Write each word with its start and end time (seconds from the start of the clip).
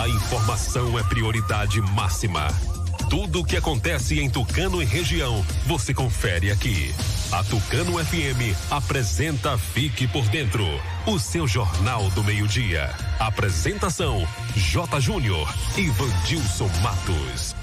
A 0.00 0.08
informação 0.08 0.98
é 0.98 1.02
prioridade 1.02 1.78
máxima. 1.82 2.48
Tudo 3.10 3.40
o 3.40 3.44
que 3.44 3.54
acontece 3.54 4.18
em 4.18 4.30
Tucano 4.30 4.80
e 4.80 4.84
região, 4.86 5.44
você 5.66 5.92
confere 5.92 6.50
aqui. 6.50 6.94
A 7.30 7.44
Tucano 7.44 8.02
FM 8.02 8.56
apresenta 8.70 9.58
Fique 9.58 10.08
por 10.08 10.26
Dentro, 10.30 10.64
o 11.06 11.18
seu 11.18 11.46
jornal 11.46 12.08
do 12.12 12.24
meio-dia. 12.24 12.90
Apresentação: 13.18 14.26
J. 14.56 14.98
Júnior 15.00 15.54
e 15.76 15.90
Vandilson 15.90 16.70
Matos. 16.80 17.59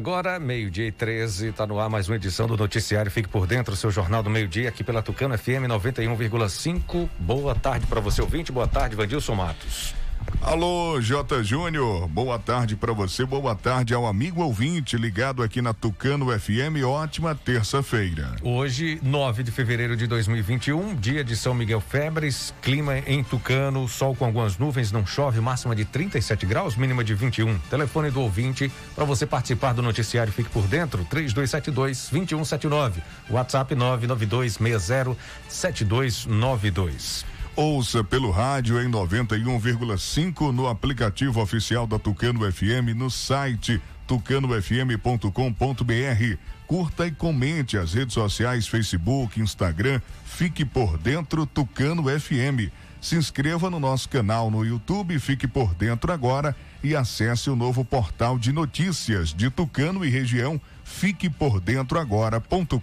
Agora, 0.00 0.40
meio-dia 0.40 0.86
e 0.86 0.90
13, 0.90 1.48
está 1.48 1.66
no 1.66 1.78
ar 1.78 1.90
mais 1.90 2.08
uma 2.08 2.16
edição 2.16 2.46
do 2.46 2.56
Noticiário. 2.56 3.10
Fique 3.10 3.28
por 3.28 3.46
dentro, 3.46 3.76
seu 3.76 3.90
Jornal 3.90 4.22
do 4.22 4.30
Meio-Dia, 4.30 4.70
aqui 4.70 4.82
pela 4.82 5.02
Tucano 5.02 5.36
FM 5.36 5.68
91,5. 5.68 7.06
Boa 7.18 7.54
tarde 7.54 7.86
para 7.86 8.00
você, 8.00 8.22
ouvinte. 8.22 8.50
Boa 8.50 8.66
tarde, 8.66 8.96
Vandilson 8.96 9.34
Matos. 9.34 9.94
Alô, 10.42 10.98
J. 11.02 11.44
Júnior, 11.44 12.08
boa 12.08 12.38
tarde 12.38 12.74
para 12.74 12.94
você, 12.94 13.26
boa 13.26 13.54
tarde 13.54 13.92
ao 13.92 14.06
amigo 14.06 14.42
ouvinte 14.42 14.96
ligado 14.96 15.42
aqui 15.42 15.60
na 15.60 15.74
Tucano 15.74 16.26
FM. 16.26 16.82
Ótima 16.82 17.34
terça-feira. 17.34 18.36
Hoje, 18.42 18.98
9 19.02 19.42
de 19.42 19.50
fevereiro 19.50 19.94
de 19.94 20.06
2021, 20.06 20.96
dia 20.96 21.22
de 21.22 21.36
São 21.36 21.52
Miguel 21.52 21.82
Febres, 21.82 22.54
clima 22.62 22.96
em 23.00 23.22
Tucano, 23.22 23.86
sol 23.86 24.16
com 24.16 24.24
algumas 24.24 24.56
nuvens, 24.56 24.90
não 24.90 25.04
chove, 25.04 25.42
máxima 25.42 25.76
de 25.76 25.84
37 25.84 26.46
graus, 26.46 26.74
mínima 26.74 27.04
de 27.04 27.14
21. 27.14 27.58
Telefone 27.70 28.10
do 28.10 28.22
ouvinte 28.22 28.72
para 28.94 29.04
você 29.04 29.26
participar 29.26 29.74
do 29.74 29.82
noticiário 29.82 30.32
Fique 30.32 30.48
por 30.48 30.66
Dentro, 30.66 31.04
3272 31.04 32.08
2179. 32.10 33.02
WhatsApp 33.28 33.74
99260 33.74 35.14
7292. 35.50 37.39
Ouça 37.62 38.02
pelo 38.02 38.30
rádio 38.30 38.80
em 38.80 38.90
91,5 38.90 40.50
no 40.50 40.66
aplicativo 40.66 41.42
oficial 41.42 41.86
da 41.86 41.98
Tucano 41.98 42.50
FM 42.50 42.96
no 42.96 43.10
site 43.10 43.82
tucanofm.com.br. 44.06 46.38
Curta 46.66 47.06
e 47.06 47.10
comente 47.10 47.76
as 47.76 47.92
redes 47.92 48.14
sociais 48.14 48.66
Facebook, 48.66 49.38
Instagram. 49.38 50.00
Fique 50.24 50.64
por 50.64 50.96
dentro 50.96 51.44
Tucano 51.44 52.04
FM. 52.04 52.72
Se 52.98 53.16
inscreva 53.16 53.68
no 53.68 53.78
nosso 53.78 54.08
canal 54.08 54.50
no 54.50 54.64
YouTube, 54.64 55.18
fique 55.18 55.46
por 55.46 55.74
dentro 55.74 56.14
agora 56.14 56.56
e 56.82 56.96
acesse 56.96 57.50
o 57.50 57.56
novo 57.56 57.84
portal 57.84 58.38
de 58.38 58.52
notícias 58.52 59.34
de 59.34 59.50
Tucano 59.50 60.02
e 60.02 60.08
região 60.08 60.58
Fique 60.90 61.30
por 61.30 61.60
dentro 61.60 61.98
agora.com.br. 61.98 62.78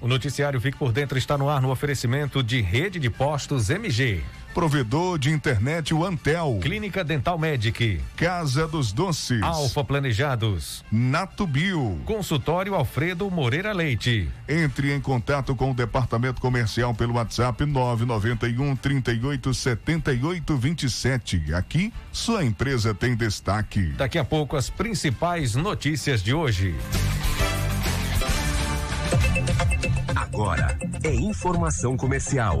O 0.00 0.08
noticiário 0.08 0.60
Fique 0.60 0.78
por 0.78 0.92
Dentro 0.92 1.18
está 1.18 1.36
no 1.36 1.50
ar 1.50 1.60
no 1.60 1.70
oferecimento 1.70 2.42
de 2.42 2.62
Rede 2.62 2.98
de 2.98 3.10
Postos 3.10 3.68
MG. 3.68 4.22
Provedor 4.54 5.18
de 5.18 5.30
internet 5.30 5.94
o 5.94 6.04
Antel. 6.04 6.58
Clínica 6.60 7.04
Dental 7.04 7.38
Medic. 7.38 8.00
Casa 8.16 8.66
dos 8.66 8.92
Doces. 8.92 9.42
Alfa 9.42 9.84
Planejados. 9.84 10.84
Nato 10.90 11.46
Bio. 11.46 12.00
Consultório 12.04 12.74
Alfredo 12.74 13.30
Moreira 13.30 13.72
Leite. 13.72 14.28
Entre 14.48 14.92
em 14.92 15.00
contato 15.00 15.54
com 15.54 15.70
o 15.70 15.74
departamento 15.74 16.40
comercial 16.40 16.92
pelo 16.92 17.14
WhatsApp 17.14 17.64
991 17.64 18.74
38 18.74 19.54
78 19.54 20.56
27. 20.56 21.54
Aqui, 21.54 21.92
sua 22.10 22.44
empresa 22.44 22.92
tem 22.92 23.14
destaque. 23.14 23.92
Daqui 23.96 24.18
a 24.18 24.24
pouco, 24.24 24.56
as 24.56 24.68
principais 24.68 25.54
notícias 25.54 26.22
de 26.22 26.34
hoje. 26.34 26.74
Agora 30.16 30.76
é 31.04 31.14
informação 31.14 31.96
comercial. 31.96 32.60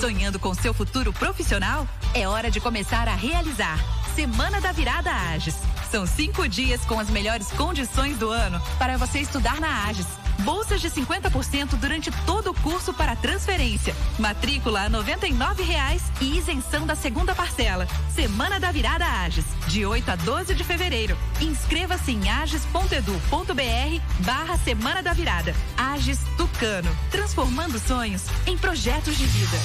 Sonhando 0.00 0.38
com 0.38 0.54
seu 0.54 0.72
futuro 0.72 1.12
profissional? 1.12 1.88
É 2.14 2.28
hora 2.28 2.50
de 2.50 2.60
começar 2.60 3.08
a 3.08 3.14
realizar. 3.14 3.78
Semana 4.14 4.60
da 4.60 4.70
Virada 4.70 5.10
Ages. 5.10 5.56
São 5.90 6.06
cinco 6.06 6.48
dias 6.48 6.84
com 6.84 7.00
as 7.00 7.10
melhores 7.10 7.50
condições 7.52 8.16
do 8.16 8.30
ano 8.30 8.60
para 8.78 8.96
você 8.96 9.18
estudar 9.18 9.60
na 9.60 9.86
Ages. 9.86 10.06
Bolsas 10.44 10.80
de 10.80 10.90
50% 10.90 11.76
durante 11.76 12.10
todo 12.24 12.50
o 12.50 12.54
curso 12.54 12.92
para 12.94 13.16
transferência. 13.16 13.94
Matrícula 14.18 14.82
a 14.82 14.88
99 14.88 15.62
reais 15.62 16.02
e 16.20 16.38
isenção 16.38 16.86
da 16.86 16.94
segunda 16.94 17.34
parcela. 17.34 17.86
Semana 18.14 18.60
da 18.60 18.70
Virada 18.70 19.04
Ages, 19.04 19.44
de 19.66 19.84
8 19.84 20.10
a 20.10 20.16
12 20.16 20.54
de 20.54 20.64
fevereiro. 20.64 21.16
Inscreva-se 21.40 22.12
em 22.12 22.28
ages.edu.br 22.28 24.24
barra 24.24 24.56
Semana 24.58 25.02
da 25.02 25.12
Virada. 25.12 25.54
Ages 25.76 26.20
Tucano, 26.36 26.90
transformando 27.10 27.78
sonhos 27.78 28.22
em 28.46 28.56
projetos 28.56 29.16
de 29.16 29.26
vida. 29.26 29.56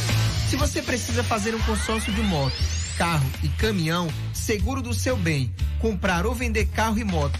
Se 0.49 0.55
você 0.55 0.81
precisa 0.81 1.23
fazer 1.23 1.55
um 1.55 1.61
consórcio 1.61 2.11
de 2.11 2.21
moto, 2.21 2.55
carro 2.97 3.29
e 3.43 3.49
caminhão, 3.49 4.07
seguro 4.33 4.81
do 4.81 4.93
seu 4.93 5.15
bem, 5.17 5.53
comprar 5.79 6.25
ou 6.25 6.33
vender 6.33 6.65
carro 6.67 6.97
e 6.97 7.03
moto 7.03 7.39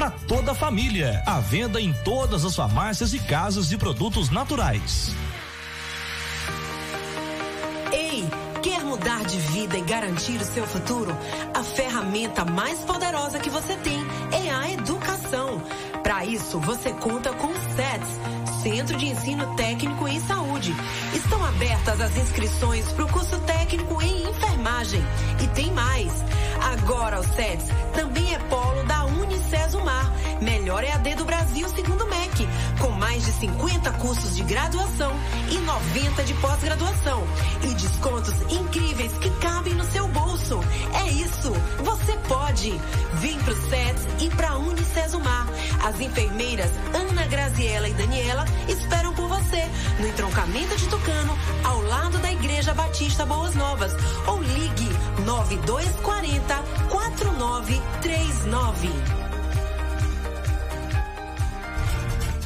para 0.00 0.10
toda 0.10 0.52
a 0.52 0.54
família. 0.54 1.22
À 1.26 1.40
venda 1.40 1.78
em 1.78 1.92
todas 1.92 2.42
as 2.46 2.56
farmácias 2.56 3.12
e 3.12 3.18
casas 3.18 3.68
de 3.68 3.76
produtos 3.76 4.30
naturais. 4.30 5.14
Ei, 7.92 8.24
quer 8.62 8.82
mudar 8.82 9.22
de 9.26 9.36
vida 9.36 9.76
e 9.76 9.82
garantir 9.82 10.40
o 10.40 10.44
seu 10.44 10.66
futuro? 10.66 11.14
A 11.52 11.62
ferramenta 11.62 12.46
mais 12.46 12.78
poderosa 12.78 13.38
que 13.40 13.50
você 13.50 13.76
tem 13.76 14.02
é 14.32 14.50
a 14.50 14.70
educação. 14.70 15.62
Para 16.02 16.24
isso, 16.24 16.58
você 16.60 16.94
conta 16.94 17.34
com 17.34 17.48
o 17.48 17.54
SETS, 17.54 18.62
Centro 18.62 18.96
de 18.96 19.04
Ensino 19.04 19.54
Técnico 19.54 20.08
em 20.08 20.18
Saúde. 20.20 20.74
Estão 21.12 21.44
abertas 21.44 22.00
as 22.00 22.16
inscrições 22.16 22.90
para 22.92 23.04
o 23.04 23.12
curso 23.12 23.38
técnico 23.40 24.00
em 24.00 24.30
enfermagem. 24.30 25.02
E 25.42 25.46
tem 25.48 25.70
mais. 25.72 26.10
Agora 26.60 27.20
o 27.20 27.24
SEDS 27.24 27.66
também 27.94 28.34
é 28.34 28.38
polo 28.38 28.82
da 28.84 29.04
Unicesumar, 29.04 30.12
melhor 30.40 30.84
EAD 30.84 31.14
do 31.16 31.24
Brasil 31.24 31.68
segundo 31.68 32.04
o 32.04 32.08
MEC, 32.08 32.48
com 32.78 32.90
mais 33.10 33.24
de 33.24 33.32
50 33.32 33.90
cursos 33.94 34.36
de 34.36 34.44
graduação 34.44 35.12
e 35.50 35.58
90 35.58 36.22
de 36.22 36.32
pós-graduação 36.34 37.24
e 37.64 37.74
descontos 37.74 38.40
incríveis 38.52 39.12
que 39.14 39.28
cabem 39.40 39.74
no 39.74 39.82
seu 39.86 40.06
bolso. 40.06 40.60
É 40.94 41.10
isso, 41.10 41.50
você 41.82 42.16
pode. 42.28 42.70
Vem 43.14 43.36
pro 43.40 43.52
SEDS 43.68 44.06
e 44.20 44.30
pra 44.30 44.56
Unicesumar. 44.56 45.48
As 45.84 46.00
enfermeiras 46.00 46.70
Ana 46.94 47.26
Graziela 47.26 47.88
e 47.88 47.94
Daniela 47.94 48.44
esperam 48.68 49.12
por 49.12 49.26
você 49.26 49.68
no 49.98 50.06
entroncamento 50.06 50.76
de 50.76 50.86
Tucano, 50.86 51.36
ao 51.64 51.82
lado 51.82 52.16
da 52.18 52.30
Igreja 52.30 52.72
Batista 52.74 53.26
Boas 53.26 53.56
Novas. 53.56 53.92
Ou 54.28 54.40
ligue 54.40 54.88
9240 55.24 56.62
4939. 56.90 59.19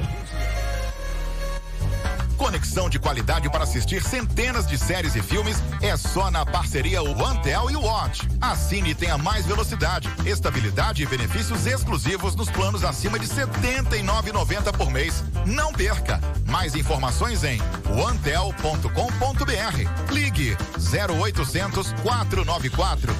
Conexão 2.41 2.89
de 2.89 2.97
qualidade 2.97 3.47
para 3.51 3.65
assistir 3.65 4.01
centenas 4.01 4.65
de 4.65 4.75
séries 4.75 5.15
e 5.15 5.21
filmes 5.21 5.57
é 5.79 5.95
só 5.95 6.31
na 6.31 6.43
parceria 6.43 7.03
OneTel 7.03 7.69
e 7.69 7.75
Watch. 7.75 8.27
Assine 8.41 8.89
e 8.89 8.95
tenha 8.95 9.15
mais 9.15 9.45
velocidade, 9.45 10.09
estabilidade 10.25 11.03
e 11.03 11.05
benefícios 11.05 11.67
exclusivos 11.67 12.35
nos 12.35 12.49
planos 12.49 12.83
acima 12.83 13.19
de 13.19 13.27
R$ 13.27 13.45
79,90 13.45 14.75
por 14.75 14.89
mês. 14.89 15.23
Não 15.45 15.71
perca! 15.71 16.19
Mais 16.47 16.73
informações 16.73 17.43
em 17.43 17.61
onetel.com.br. 17.85 20.11
Ligue 20.11 20.57
0800 20.79 21.93
494 22.01 23.13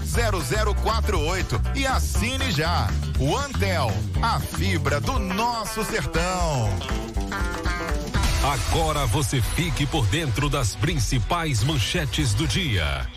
0048 0.82 1.62
e 1.76 1.86
assine 1.86 2.50
já. 2.50 2.88
OneTel, 3.20 3.92
a 4.20 4.40
fibra 4.40 5.00
do 5.00 5.20
nosso 5.20 5.84
sertão. 5.84 6.72
Agora 8.44 9.06
você 9.06 9.40
fique 9.40 9.86
por 9.86 10.08
dentro 10.08 10.50
das 10.50 10.76
principais 10.76 11.64
manchetes 11.64 12.34
do 12.34 12.48
dia. 12.48 13.08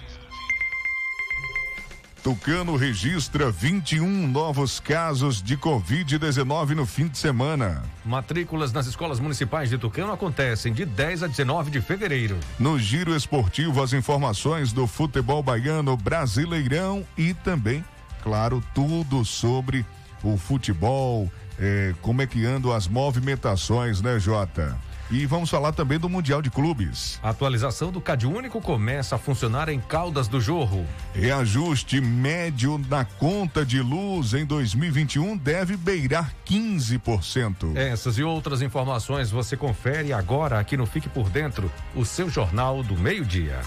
Tucano 2.23 2.77
registra 2.77 3.51
21 3.51 4.29
novos 4.29 4.79
casos 4.79 5.43
de 5.43 5.57
Covid-19 5.57 6.75
no 6.75 6.85
fim 6.85 7.09
de 7.09 7.17
semana. 7.17 7.83
Matrículas 8.05 8.71
nas 8.71 8.87
escolas 8.87 9.19
municipais 9.19 9.71
de 9.71 9.79
Tucano 9.79 10.13
acontecem 10.13 10.75
de 10.75 10.85
10 10.85 11.23
a 11.23 11.27
19 11.27 11.71
de 11.71 11.81
fevereiro. 11.81 12.39
No 12.59 12.79
giro 12.79 13.17
esportivo, 13.17 13.83
as 13.83 13.95
informações 13.95 14.75
do 14.75 14.87
futebol 14.87 15.43
baiano 15.43 15.97
brasileirão 15.97 17.03
e 17.17 17.33
também, 17.33 17.83
claro, 18.23 18.63
tudo 18.75 19.25
sobre 19.25 19.87
o 20.23 20.37
futebol, 20.37 21.33
eh, 21.59 21.95
como 22.03 22.21
é 22.21 22.27
que 22.27 22.45
andam 22.45 22.73
as 22.73 22.87
movimentações, 22.87 24.03
né, 24.03 24.19
Jota? 24.19 24.79
E 25.11 25.27
vamos 25.27 25.51
falar 25.51 25.73
também 25.73 25.99
do 25.99 26.09
Mundial 26.09 26.41
de 26.41 26.51
Clubes. 26.51 27.21
A 27.23 27.31
atualização 27.31 27.93
do 27.93 28.01
Cade 28.01 28.27
Único 28.27 28.61
começa 28.61 29.17
a 29.17 29.19
funcionar 29.19 29.69
em 29.69 29.79
Caldas 29.79 30.29
do 30.29 30.41
Jorro. 30.41 30.87
Reajuste 31.15 32.01
médio 32.01 32.79
na 32.89 33.05
conta 33.05 33.65
de 33.65 33.81
luz 33.81 34.35
em 34.35 34.45
2021 34.45 35.37
deve 35.37 35.77
beirar 35.77 36.33
15%. 36.47 37.77
Essas 37.77 38.19
e 38.19 38.23
outras 38.23 38.63
informações 38.63 39.31
você 39.31 39.57
confere 39.57 40.13
agora 40.13 40.59
aqui 40.59 40.77
no 40.77 40.87
Fique 40.87 41.09
por 41.09 41.29
Dentro, 41.29 41.71
o 41.95 42.05
seu 42.05 42.31
jornal 42.31 42.83
do 42.83 42.97
meio-dia. 42.97 43.61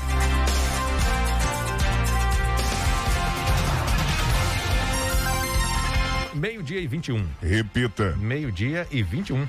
Meio-dia 6.37 6.79
e 6.79 6.87
21. 6.87 7.25
Repita. 7.41 8.15
Meio-dia 8.17 8.87
e 8.91 9.01
21. 9.01 9.47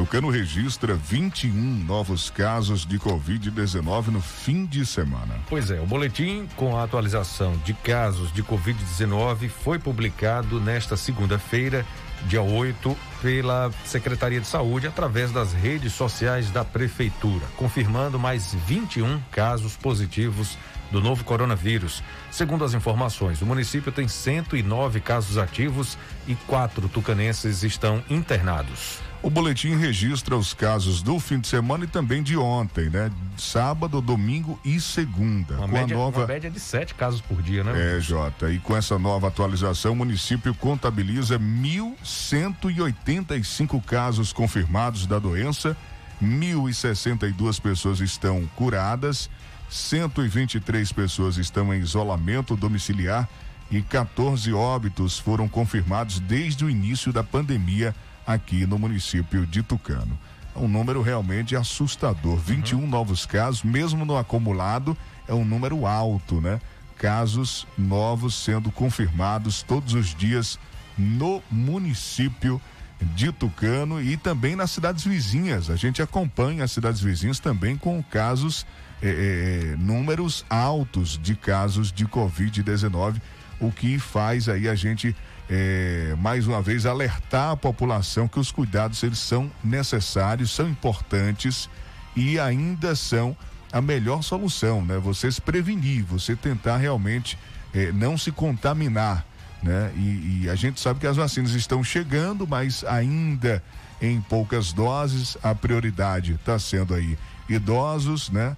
Tucano 0.00 0.30
registra 0.30 0.94
21 0.94 1.52
novos 1.52 2.30
casos 2.30 2.86
de 2.86 2.98
Covid-19 2.98 4.06
no 4.06 4.22
fim 4.22 4.64
de 4.64 4.86
semana. 4.86 5.38
Pois 5.46 5.70
é, 5.70 5.78
o 5.78 5.84
boletim 5.84 6.48
com 6.56 6.74
a 6.74 6.84
atualização 6.84 7.54
de 7.66 7.74
casos 7.74 8.32
de 8.32 8.42
Covid-19 8.42 9.50
foi 9.50 9.78
publicado 9.78 10.58
nesta 10.58 10.96
segunda-feira, 10.96 11.84
dia 12.26 12.40
8, 12.40 12.96
pela 13.20 13.70
Secretaria 13.84 14.40
de 14.40 14.46
Saúde 14.46 14.86
através 14.86 15.32
das 15.32 15.52
redes 15.52 15.92
sociais 15.92 16.50
da 16.50 16.64
Prefeitura, 16.64 17.44
confirmando 17.58 18.18
mais 18.18 18.54
21 18.66 19.20
casos 19.30 19.76
positivos 19.76 20.56
do 20.90 21.02
novo 21.02 21.24
coronavírus. 21.24 22.02
Segundo 22.30 22.64
as 22.64 22.72
informações, 22.72 23.42
o 23.42 23.46
município 23.46 23.92
tem 23.92 24.08
109 24.08 24.98
casos 25.00 25.36
ativos 25.36 25.98
e 26.26 26.34
quatro 26.34 26.88
tucanenses 26.88 27.62
estão 27.62 28.02
internados. 28.08 29.09
O 29.22 29.28
boletim 29.28 29.76
registra 29.76 30.34
os 30.34 30.54
casos 30.54 31.02
do 31.02 31.20
fim 31.20 31.38
de 31.38 31.46
semana 31.46 31.84
e 31.84 31.86
também 31.86 32.22
de 32.22 32.38
ontem, 32.38 32.88
né? 32.88 33.12
Sábado, 33.36 34.00
domingo 34.00 34.58
e 34.64 34.80
segunda. 34.80 35.56
Uma, 35.56 35.66
com 35.66 35.72
média, 35.72 35.94
a 35.94 35.98
nova... 35.98 36.20
uma 36.20 36.26
média 36.26 36.50
de 36.50 36.58
sete 36.58 36.94
casos 36.94 37.20
por 37.20 37.42
dia, 37.42 37.62
né? 37.62 37.96
É, 37.96 38.00
Jota. 38.00 38.50
E 38.50 38.58
com 38.58 38.74
essa 38.74 38.98
nova 38.98 39.28
atualização, 39.28 39.92
o 39.92 39.96
município 39.96 40.54
contabiliza 40.54 41.38
1.185 41.38 43.84
casos 43.84 44.32
confirmados 44.32 45.06
da 45.06 45.18
doença, 45.18 45.76
1.062 46.22 47.60
pessoas 47.60 48.00
estão 48.00 48.48
curadas, 48.56 49.28
123 49.68 50.92
pessoas 50.92 51.36
estão 51.36 51.74
em 51.74 51.80
isolamento 51.80 52.56
domiciliar 52.56 53.28
e 53.70 53.82
14 53.82 54.50
óbitos 54.54 55.18
foram 55.18 55.46
confirmados 55.46 56.20
desde 56.20 56.64
o 56.64 56.70
início 56.70 57.12
da 57.12 57.22
pandemia 57.22 57.94
aqui 58.32 58.66
no 58.66 58.78
município 58.78 59.46
de 59.46 59.62
Tucano. 59.62 60.18
É 60.54 60.58
um 60.58 60.68
número 60.68 61.02
realmente 61.02 61.56
assustador. 61.56 62.36
21 62.36 62.86
novos 62.86 63.26
casos, 63.26 63.62
mesmo 63.62 64.04
no 64.04 64.16
acumulado, 64.16 64.96
é 65.28 65.34
um 65.34 65.44
número 65.44 65.86
alto, 65.86 66.40
né? 66.40 66.60
Casos 66.96 67.66
novos 67.78 68.34
sendo 68.34 68.70
confirmados 68.70 69.62
todos 69.62 69.94
os 69.94 70.14
dias 70.14 70.58
no 70.98 71.42
município 71.50 72.60
de 73.00 73.32
Tucano 73.32 74.02
e 74.02 74.16
também 74.16 74.54
nas 74.54 74.70
cidades 74.70 75.04
vizinhas. 75.04 75.70
A 75.70 75.76
gente 75.76 76.02
acompanha 76.02 76.64
as 76.64 76.72
cidades 76.72 77.00
vizinhas 77.00 77.40
também 77.40 77.76
com 77.76 78.02
casos, 78.02 78.66
eh, 79.00 79.72
eh, 79.72 79.76
números 79.78 80.44
altos 80.50 81.18
de 81.18 81.34
casos 81.34 81.90
de 81.90 82.06
Covid-19, 82.06 83.20
o 83.58 83.72
que 83.72 83.98
faz 83.98 84.48
aí 84.48 84.68
a 84.68 84.74
gente 84.74 85.16
é, 85.50 86.14
mais 86.18 86.46
uma 86.46 86.62
vez 86.62 86.86
alertar 86.86 87.50
a 87.50 87.56
população 87.56 88.28
que 88.28 88.38
os 88.38 88.52
cuidados 88.52 89.02
eles 89.02 89.18
são 89.18 89.50
necessários, 89.64 90.52
são 90.52 90.68
importantes 90.68 91.68
e 92.14 92.38
ainda 92.38 92.94
são 92.94 93.36
a 93.72 93.80
melhor 93.80 94.22
solução, 94.22 94.84
né? 94.84 94.96
Você 94.98 95.30
se 95.30 95.40
prevenir, 95.40 96.04
você 96.04 96.36
tentar 96.36 96.76
realmente 96.76 97.36
é, 97.74 97.90
não 97.90 98.16
se 98.16 98.30
contaminar, 98.30 99.24
né? 99.60 99.92
E, 99.96 100.42
e, 100.44 100.50
a 100.50 100.54
gente 100.54 100.80
sabe 100.80 101.00
que 101.00 101.06
as 101.06 101.16
vacinas 101.16 101.52
estão 101.52 101.82
chegando, 101.82 102.46
mas 102.46 102.84
ainda 102.84 103.62
em 104.00 104.20
poucas 104.20 104.72
doses. 104.72 105.36
A 105.42 105.54
prioridade 105.54 106.34
está 106.34 106.58
sendo 106.58 106.94
aí 106.94 107.18
idosos, 107.48 108.30
né? 108.30 108.56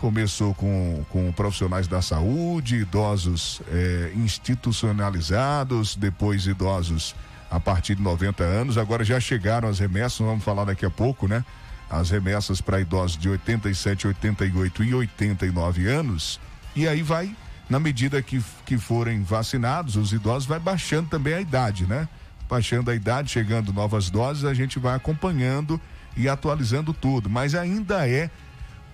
Começou 0.00 0.54
com, 0.54 1.04
com 1.10 1.30
profissionais 1.30 1.86
da 1.86 2.00
saúde, 2.00 2.76
idosos 2.76 3.60
é, 3.68 4.12
institucionalizados, 4.16 5.94
depois 5.94 6.46
idosos 6.46 7.14
a 7.50 7.60
partir 7.60 7.96
de 7.96 8.02
90 8.02 8.42
anos. 8.42 8.78
Agora 8.78 9.04
já 9.04 9.20
chegaram 9.20 9.68
as 9.68 9.78
remessas, 9.78 10.18
vamos 10.18 10.42
falar 10.42 10.64
daqui 10.64 10.86
a 10.86 10.90
pouco, 10.90 11.28
né? 11.28 11.44
As 11.90 12.08
remessas 12.08 12.62
para 12.62 12.80
idosos 12.80 13.18
de 13.18 13.28
87, 13.28 14.06
88 14.06 14.84
e 14.84 14.94
89 14.94 15.86
anos. 15.86 16.40
E 16.74 16.88
aí 16.88 17.02
vai, 17.02 17.36
na 17.68 17.78
medida 17.78 18.22
que, 18.22 18.42
que 18.64 18.78
forem 18.78 19.22
vacinados, 19.22 19.96
os 19.96 20.14
idosos, 20.14 20.48
vai 20.48 20.58
baixando 20.58 21.10
também 21.10 21.34
a 21.34 21.42
idade, 21.42 21.84
né? 21.86 22.08
Baixando 22.48 22.90
a 22.90 22.94
idade, 22.94 23.30
chegando 23.30 23.70
novas 23.70 24.08
doses, 24.08 24.46
a 24.46 24.54
gente 24.54 24.78
vai 24.78 24.96
acompanhando 24.96 25.78
e 26.16 26.26
atualizando 26.26 26.94
tudo. 26.94 27.28
Mas 27.28 27.54
ainda 27.54 28.08
é 28.08 28.30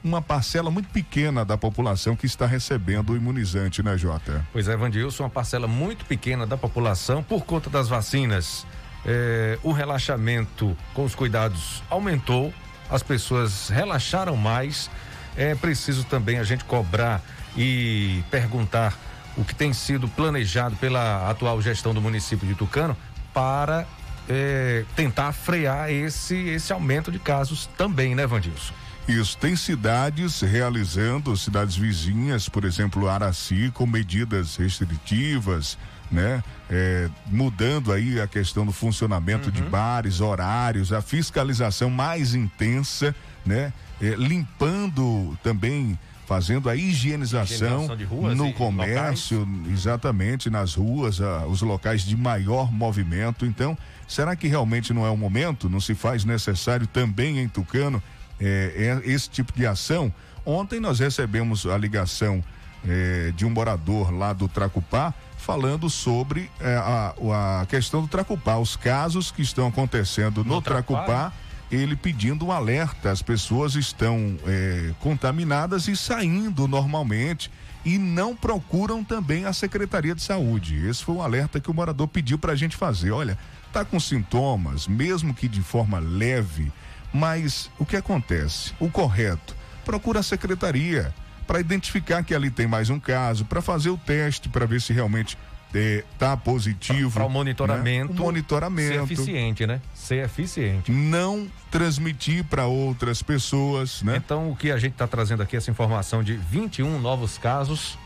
uma 0.06 0.22
parcela 0.22 0.70
muito 0.70 0.88
pequena 0.88 1.44
da 1.44 1.58
população 1.58 2.14
que 2.14 2.26
está 2.26 2.46
recebendo 2.46 3.10
o 3.10 3.16
imunizante, 3.16 3.82
né, 3.82 3.98
Jota? 3.98 4.46
Pois 4.52 4.68
é, 4.68 4.76
Vandilson, 4.76 5.24
uma 5.24 5.30
parcela 5.30 5.66
muito 5.66 6.04
pequena 6.04 6.46
da 6.46 6.56
população 6.56 7.22
por 7.22 7.44
conta 7.44 7.68
das 7.68 7.88
vacinas. 7.88 8.66
É, 9.04 9.58
o 9.62 9.72
relaxamento 9.72 10.76
com 10.94 11.04
os 11.04 11.14
cuidados 11.14 11.82
aumentou, 11.90 12.52
as 12.88 13.02
pessoas 13.02 13.68
relaxaram 13.68 14.36
mais. 14.36 14.90
É 15.36 15.54
preciso 15.54 16.04
também 16.04 16.38
a 16.38 16.44
gente 16.44 16.64
cobrar 16.64 17.20
e 17.56 18.22
perguntar 18.30 18.96
o 19.36 19.44
que 19.44 19.54
tem 19.54 19.72
sido 19.72 20.08
planejado 20.08 20.76
pela 20.76 21.28
atual 21.28 21.60
gestão 21.60 21.92
do 21.92 22.00
município 22.00 22.46
de 22.46 22.54
Tucano 22.54 22.96
para 23.34 23.86
é, 24.28 24.84
tentar 24.94 25.32
frear 25.32 25.90
esse, 25.90 26.36
esse 26.48 26.72
aumento 26.72 27.12
de 27.12 27.18
casos 27.18 27.66
também, 27.76 28.14
né, 28.14 28.26
Vandilson? 28.26 28.72
Isso, 29.08 29.38
tem 29.38 29.54
cidades 29.54 30.40
realizando, 30.40 31.36
cidades 31.36 31.76
vizinhas, 31.76 32.48
por 32.48 32.64
exemplo, 32.64 33.08
Araci, 33.08 33.70
com 33.72 33.86
medidas 33.86 34.56
restritivas, 34.56 35.78
né? 36.10 36.42
É, 36.68 37.08
mudando 37.26 37.92
aí 37.92 38.20
a 38.20 38.26
questão 38.26 38.66
do 38.66 38.72
funcionamento 38.72 39.46
uhum. 39.46 39.54
de 39.54 39.62
bares, 39.62 40.20
horários, 40.20 40.92
a 40.92 41.00
fiscalização 41.00 41.88
mais 41.88 42.34
intensa, 42.34 43.14
né? 43.44 43.72
É, 44.00 44.14
limpando 44.16 45.38
também 45.42 45.96
fazendo 46.26 46.68
a 46.68 46.74
higienização, 46.74 47.86
no 48.34 48.52
comércio, 48.52 49.38
locais. 49.38 49.72
exatamente 49.72 50.50
nas 50.50 50.74
ruas, 50.74 51.20
os 51.48 51.62
locais 51.62 52.02
de 52.02 52.16
maior 52.16 52.72
movimento. 52.72 53.46
Então, 53.46 53.78
será 54.08 54.34
que 54.34 54.48
realmente 54.48 54.92
não 54.92 55.06
é 55.06 55.10
o 55.10 55.16
momento? 55.16 55.70
Não 55.70 55.78
se 55.78 55.94
faz 55.94 56.24
necessário 56.24 56.88
também 56.88 57.38
em 57.38 57.48
Tucano 57.48 58.02
é, 58.40 59.00
é 59.04 59.10
esse 59.10 59.28
tipo 59.30 59.52
de 59.52 59.66
ação. 59.66 60.12
Ontem 60.44 60.78
nós 60.80 60.98
recebemos 60.98 61.66
a 61.66 61.76
ligação 61.76 62.42
é, 62.86 63.32
de 63.34 63.44
um 63.44 63.50
morador 63.50 64.12
lá 64.12 64.32
do 64.32 64.48
Tracupá 64.48 65.12
falando 65.36 65.88
sobre 65.90 66.50
é, 66.60 66.76
a, 66.76 67.14
a, 67.60 67.66
questão 67.66 68.02
do 68.02 68.08
Tracupá, 68.08 68.56
os 68.58 68.76
casos 68.76 69.30
que 69.30 69.42
estão 69.42 69.68
acontecendo 69.68 70.44
no, 70.44 70.56
no 70.56 70.62
Tracupá, 70.62 71.32
ele 71.70 71.96
pedindo 71.96 72.46
um 72.46 72.52
alerta, 72.52 73.10
as 73.10 73.22
pessoas 73.22 73.74
estão 73.74 74.36
é, 74.46 74.92
contaminadas 75.00 75.88
e 75.88 75.96
saindo 75.96 76.66
normalmente 76.68 77.50
e 77.84 77.98
não 77.98 78.34
procuram 78.34 79.04
também 79.04 79.44
a 79.44 79.52
Secretaria 79.52 80.14
de 80.14 80.22
Saúde. 80.22 80.86
Esse 80.86 81.04
foi 81.04 81.14
um 81.14 81.22
alerta 81.22 81.60
que 81.60 81.70
o 81.70 81.74
morador 81.74 82.08
pediu 82.08 82.38
para 82.38 82.52
a 82.52 82.56
gente 82.56 82.76
fazer. 82.76 83.12
Olha, 83.12 83.38
tá 83.72 83.84
com 83.84 84.00
sintomas, 84.00 84.88
mesmo 84.88 85.32
que 85.32 85.46
de 85.46 85.62
forma 85.62 86.00
leve, 86.00 86.72
mas 87.12 87.70
o 87.78 87.86
que 87.86 87.96
acontece? 87.96 88.72
O 88.78 88.90
correto, 88.90 89.54
procura 89.84 90.20
a 90.20 90.22
secretaria 90.22 91.14
para 91.46 91.60
identificar 91.60 92.22
que 92.22 92.34
ali 92.34 92.50
tem 92.50 92.66
mais 92.66 92.90
um 92.90 92.98
caso, 92.98 93.44
para 93.44 93.62
fazer 93.62 93.90
o 93.90 93.96
teste, 93.96 94.48
para 94.48 94.66
ver 94.66 94.80
se 94.80 94.92
realmente 94.92 95.38
está 95.72 96.32
é, 96.32 96.36
positivo. 96.36 97.12
Para 97.12 97.26
o 97.26 97.30
monitoramento. 97.30 98.12
Né? 98.12 98.20
O 98.20 98.22
monitoramento. 98.22 99.06
Ser 99.06 99.12
eficiente, 99.12 99.66
né? 99.66 99.80
Ser 99.94 100.24
eficiente. 100.24 100.90
Não 100.90 101.46
transmitir 101.70 102.44
para 102.44 102.66
outras 102.66 103.22
pessoas, 103.22 104.02
né? 104.02 104.16
Então, 104.16 104.50
o 104.50 104.56
que 104.56 104.70
a 104.70 104.78
gente 104.78 104.92
está 104.92 105.06
trazendo 105.06 105.42
aqui, 105.42 105.56
essa 105.56 105.70
informação 105.70 106.22
de 106.22 106.36
21 106.36 106.98
novos 106.98 107.38
casos, 107.38 107.98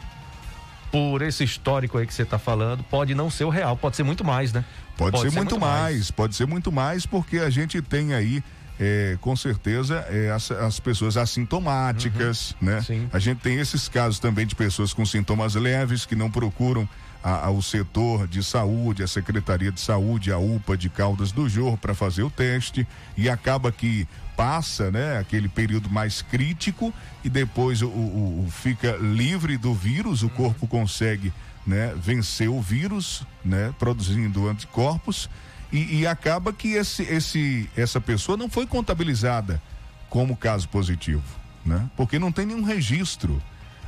por 0.90 1.22
esse 1.22 1.44
histórico 1.44 1.98
aí 1.98 2.06
que 2.06 2.12
você 2.12 2.22
está 2.22 2.38
falando, 2.38 2.82
pode 2.84 3.14
não 3.14 3.30
ser 3.30 3.44
o 3.44 3.48
real, 3.48 3.76
pode 3.76 3.96
ser 3.96 4.02
muito 4.02 4.24
mais, 4.24 4.52
né? 4.52 4.64
Pode, 4.96 5.12
pode 5.12 5.22
ser, 5.22 5.30
ser, 5.30 5.36
muito, 5.36 5.52
muito 5.52 5.60
mais, 5.60 5.94
mais, 5.94 6.10
pode 6.10 6.34
ser 6.34 6.46
muito 6.46 6.72
mais, 6.72 7.06
porque 7.06 7.38
a 7.38 7.48
gente 7.48 7.80
tem 7.80 8.12
aí 8.12 8.42
é, 8.80 9.18
com 9.20 9.36
certeza 9.36 10.06
é, 10.08 10.30
as, 10.30 10.50
as, 10.50 10.80
pessoas 10.80 11.18
assintomáticas, 11.18 12.52
uhum. 12.52 12.68
né? 12.68 12.80
Sim. 12.80 13.08
A 13.12 13.18
gente 13.18 13.38
tem 13.40 13.58
esses 13.58 13.90
casos 13.90 14.18
também 14.18 14.46
de 14.46 14.54
pessoas 14.54 14.94
com 14.94 15.04
sintomas 15.04 15.54
leves 15.54 16.06
que 16.06 16.16
não 16.16 16.30
procuram 16.30 16.88
a, 17.22 17.48
a, 17.48 17.50
o 17.50 17.62
setor 17.62 18.26
de 18.26 18.42
saúde, 18.42 19.02
a 19.02 19.06
Secretaria 19.06 19.70
de 19.70 19.78
Saúde, 19.78 20.32
a 20.32 20.38
UPA 20.38 20.78
de 20.78 20.88
Caldas 20.88 21.30
do 21.30 21.46
Jorro 21.46 21.76
para 21.76 21.94
fazer 21.94 22.22
o 22.22 22.30
teste 22.30 22.88
e 23.18 23.28
acaba 23.28 23.70
que 23.70 24.08
passa, 24.34 24.90
né, 24.90 25.18
aquele 25.18 25.50
período 25.50 25.90
mais 25.90 26.22
crítico 26.22 26.94
e 27.22 27.28
depois 27.28 27.82
o, 27.82 27.88
o, 27.88 28.46
o 28.46 28.50
fica 28.50 28.96
livre 28.96 29.58
do 29.58 29.74
vírus, 29.74 30.22
o 30.22 30.30
corpo 30.30 30.66
consegue, 30.66 31.30
né, 31.66 31.94
vencer 31.94 32.48
o 32.48 32.62
vírus, 32.62 33.26
né, 33.44 33.74
produzindo 33.78 34.48
anticorpos 34.48 35.28
e, 35.72 36.00
e 36.00 36.06
acaba 36.06 36.52
que 36.52 36.72
esse, 36.72 37.02
esse, 37.02 37.70
essa 37.76 38.00
pessoa 38.00 38.36
não 38.36 38.48
foi 38.48 38.66
contabilizada 38.66 39.60
como 40.08 40.36
caso 40.36 40.68
positivo, 40.68 41.22
né? 41.64 41.88
Porque 41.96 42.18
não 42.18 42.32
tem 42.32 42.46
nenhum 42.46 42.64
registro. 42.64 43.40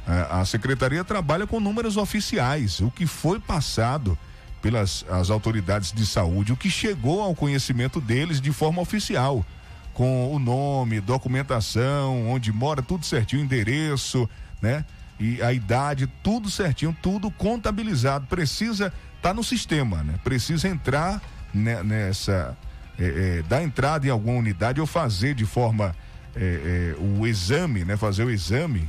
A, 0.06 0.40
a 0.40 0.44
secretaria 0.44 1.02
trabalha 1.02 1.46
com 1.46 1.58
números 1.58 1.96
oficiais, 1.96 2.80
o 2.80 2.90
que 2.90 3.06
foi 3.06 3.40
passado 3.40 4.16
pelas 4.60 5.04
as 5.10 5.28
autoridades 5.28 5.92
de 5.92 6.06
saúde, 6.06 6.52
o 6.52 6.56
que 6.56 6.70
chegou 6.70 7.20
ao 7.20 7.34
conhecimento 7.34 8.00
deles 8.00 8.40
de 8.40 8.52
forma 8.52 8.80
oficial, 8.80 9.44
com 9.92 10.32
o 10.32 10.38
nome, 10.38 11.00
documentação, 11.00 12.28
onde 12.28 12.52
mora, 12.52 12.80
tudo 12.80 13.04
certinho, 13.04 13.42
endereço, 13.42 14.30
né? 14.60 14.84
E 15.18 15.42
a 15.42 15.52
idade, 15.52 16.08
tudo 16.22 16.48
certinho, 16.48 16.96
tudo 17.02 17.30
contabilizado. 17.30 18.26
Precisa 18.26 18.86
estar 18.86 19.30
tá 19.30 19.34
no 19.34 19.44
sistema, 19.44 20.02
né? 20.02 20.14
Precisa 20.24 20.68
entrar 20.68 21.20
nessa 21.52 22.56
é, 22.98 23.38
é, 23.38 23.42
dar 23.48 23.62
entrada 23.62 24.06
em 24.06 24.10
alguma 24.10 24.38
unidade 24.38 24.80
ou 24.80 24.86
fazer 24.86 25.34
de 25.34 25.46
forma 25.46 25.94
é, 26.34 26.94
é 26.96 27.02
o 27.02 27.26
exame, 27.26 27.84
né? 27.84 27.96
Fazer 27.96 28.24
o 28.24 28.30
exame 28.30 28.88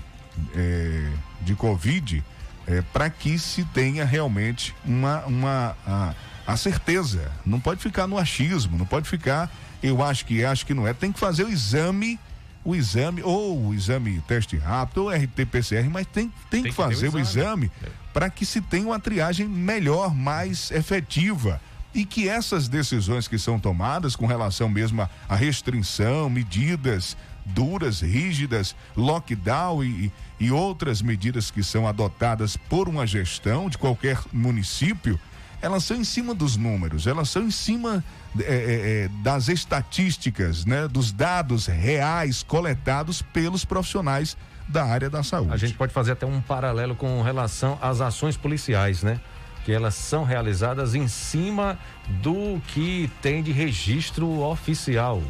é, 0.55 1.09
de 1.41 1.55
Covid 1.55 2.23
é, 2.67 2.81
para 2.93 3.09
que 3.09 3.37
se 3.37 3.63
tenha 3.65 4.05
realmente 4.05 4.75
uma, 4.85 5.25
uma 5.25 5.77
a, 5.85 6.13
a, 6.45 6.57
certeza. 6.57 7.31
Não 7.45 7.59
pode 7.59 7.81
ficar 7.81 8.07
no 8.07 8.17
achismo, 8.17 8.77
não 8.77 8.85
pode 8.85 9.09
ficar, 9.09 9.51
eu 9.81 10.01
acho 10.01 10.25
que 10.25 10.43
acho 10.43 10.65
que 10.65 10.73
não 10.73 10.87
é. 10.87 10.93
Tem 10.93 11.11
que 11.11 11.19
fazer 11.19 11.43
o 11.43 11.49
exame, 11.49 12.19
o 12.63 12.75
exame, 12.75 13.21
ou 13.21 13.67
o 13.67 13.73
exame 13.73 14.21
teste 14.27 14.57
rápido, 14.57 15.03
ou 15.03 15.09
RT-PCR, 15.09 15.89
mas 15.89 16.05
tem, 16.07 16.27
tem, 16.27 16.33
tem 16.49 16.63
que, 16.63 16.69
que 16.69 16.75
fazer 16.75 17.09
o 17.09 17.19
exame, 17.19 17.65
exame 17.65 17.71
para 18.13 18.29
que 18.29 18.45
se 18.45 18.61
tenha 18.61 18.85
uma 18.85 18.99
triagem 18.99 19.47
melhor, 19.47 20.13
mais 20.13 20.71
efetiva 20.71 21.59
e 21.93 22.05
que 22.05 22.27
essas 22.27 22.67
decisões 22.67 23.27
que 23.27 23.37
são 23.37 23.59
tomadas 23.59 24.15
com 24.15 24.25
relação 24.25 24.67
mesmo 24.67 25.07
à 25.29 25.35
restrição, 25.35 26.29
medidas 26.29 27.15
duras, 27.45 28.01
rígidas, 28.01 28.75
lockdown 28.95 29.83
e, 29.83 30.11
e 30.39 30.51
outras 30.51 31.01
medidas 31.01 31.51
que 31.51 31.63
são 31.63 31.87
adotadas 31.87 32.55
por 32.55 32.87
uma 32.87 33.05
gestão 33.05 33.69
de 33.69 33.77
qualquer 33.77 34.17
município, 34.31 35.19
elas 35.61 35.83
são 35.83 35.97
em 35.97 36.03
cima 36.03 36.33
dos 36.33 36.57
números, 36.57 37.07
elas 37.07 37.29
são 37.29 37.43
em 37.43 37.51
cima 37.51 38.03
é, 38.39 38.43
é, 38.43 39.03
é 39.05 39.09
das 39.21 39.47
estatísticas, 39.47 40.65
né, 40.65 40.87
dos 40.87 41.11
dados 41.11 41.67
reais 41.67 42.43
coletados 42.43 43.21
pelos 43.21 43.63
profissionais 43.63 44.37
da 44.67 44.85
área 44.85 45.09
da 45.09 45.23
saúde. 45.23 45.53
A 45.53 45.57
gente 45.57 45.73
pode 45.73 45.93
fazer 45.93 46.13
até 46.13 46.25
um 46.25 46.41
paralelo 46.41 46.95
com 46.95 47.21
relação 47.21 47.77
às 47.81 48.01
ações 48.01 48.37
policiais, 48.37 49.03
né? 49.03 49.19
Que 49.63 49.71
elas 49.71 49.95
são 49.95 50.23
realizadas 50.23 50.95
em 50.95 51.07
cima 51.07 51.77
do 52.21 52.61
que 52.67 53.09
tem 53.21 53.41
de 53.41 53.51
registro 53.51 54.41
oficial. 54.41 55.21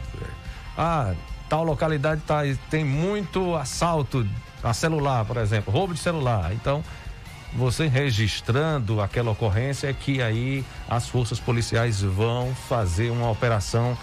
Ah, 0.78 1.14
tal 1.48 1.64
localidade 1.64 2.22
tá, 2.22 2.42
tem 2.70 2.84
muito 2.84 3.56
assalto 3.56 4.28
a 4.64 4.74
celular, 4.74 5.26
por 5.26 5.38
exemplo, 5.38 5.72
roubo 5.72 5.94
de 5.94 6.00
celular. 6.00 6.52
Então, 6.54 6.84
você 7.56 7.88
registrando 7.88 9.00
aquela 9.00 9.32
ocorrência 9.32 9.88
é 9.88 9.94
que 9.94 10.22
aí 10.22 10.66
as 10.90 11.08
forças 11.08 11.40
policiais 11.40 12.02
vão 12.02 12.54
fazer 12.68 13.12
uma 13.12 13.30
operação 13.30 13.96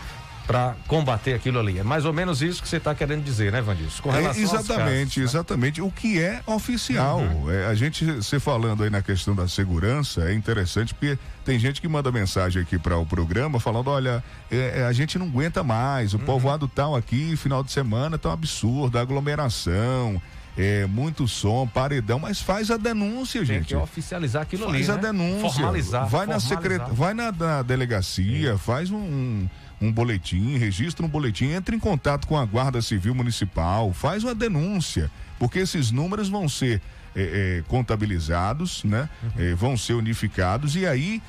para 0.50 0.74
combater 0.88 1.34
aquilo 1.34 1.60
ali. 1.60 1.78
É 1.78 1.84
mais 1.84 2.04
ou 2.04 2.12
menos 2.12 2.42
isso 2.42 2.60
que 2.60 2.68
você 2.68 2.78
está 2.78 2.92
querendo 2.92 3.22
dizer, 3.22 3.52
né, 3.52 3.60
Vandilson? 3.60 4.02
Com 4.02 4.10
relação 4.10 4.42
é, 4.42 4.44
exatamente, 4.44 5.20
casos, 5.20 5.34
exatamente. 5.34 5.80
Né? 5.80 5.86
O 5.86 5.92
que 5.92 6.20
é 6.20 6.42
oficial. 6.44 7.20
Uhum. 7.20 7.48
É, 7.48 7.66
a 7.66 7.74
gente, 7.74 8.04
você 8.04 8.40
falando 8.40 8.82
aí 8.82 8.90
na 8.90 9.00
questão 9.00 9.32
da 9.32 9.46
segurança, 9.46 10.22
é 10.22 10.34
interessante 10.34 10.92
porque 10.92 11.16
tem 11.44 11.56
gente 11.56 11.80
que 11.80 11.86
manda 11.86 12.10
mensagem 12.10 12.60
aqui 12.60 12.78
para 12.80 12.98
o 12.98 13.06
programa 13.06 13.60
falando: 13.60 13.90
olha, 13.90 14.24
é, 14.50 14.80
é, 14.80 14.84
a 14.86 14.92
gente 14.92 15.18
não 15.20 15.26
aguenta 15.26 15.62
mais, 15.62 16.14
o 16.14 16.18
uhum. 16.18 16.24
povoado 16.24 16.66
tal 16.66 16.96
aqui, 16.96 17.36
final 17.36 17.62
de 17.62 17.70
semana 17.70 18.18
tá 18.18 18.30
um 18.30 18.32
absurdo, 18.32 18.98
aglomeração 18.98 20.20
é, 20.56 20.86
muito 20.86 21.26
som, 21.28 21.66
paredão, 21.66 22.18
mas 22.18 22.40
faz 22.40 22.70
a 22.70 22.76
denúncia, 22.76 23.44
gente. 23.44 23.68
Tem 23.68 23.78
que 23.78 23.82
oficializar 23.82 24.42
aquilo 24.42 24.64
faz 24.64 24.74
ali. 24.74 24.84
Faz 24.84 24.98
a 24.98 25.00
né? 25.00 25.08
denúncia. 25.08 25.50
Formalizar. 25.50 26.00
Vai 26.08 26.26
formalizar. 26.26 26.50
na 26.50 26.62
secret... 26.62 26.94
vai 26.94 27.14
na, 27.14 27.32
na 27.32 27.62
delegacia, 27.62 28.52
é. 28.52 28.58
faz 28.58 28.90
um, 28.90 28.98
um 28.98 29.48
boletim, 29.88 30.58
registra 30.58 31.06
um 31.06 31.08
boletim, 31.08 31.46
entra 31.46 31.74
em 31.74 31.78
contato 31.78 32.26
com 32.26 32.36
a 32.36 32.44
Guarda 32.44 32.82
Civil 32.82 33.14
Municipal, 33.14 33.92
faz 33.92 34.24
uma 34.24 34.34
denúncia, 34.34 35.10
porque 35.38 35.60
esses 35.60 35.90
números 35.90 36.28
vão 36.28 36.48
ser 36.48 36.82
é, 37.16 37.58
é, 37.58 37.64
contabilizados, 37.66 38.84
né? 38.84 39.08
Uhum. 39.22 39.30
É, 39.38 39.54
vão 39.54 39.76
ser 39.76 39.94
unificados 39.94 40.76
e 40.76 40.86
aí 40.86 41.22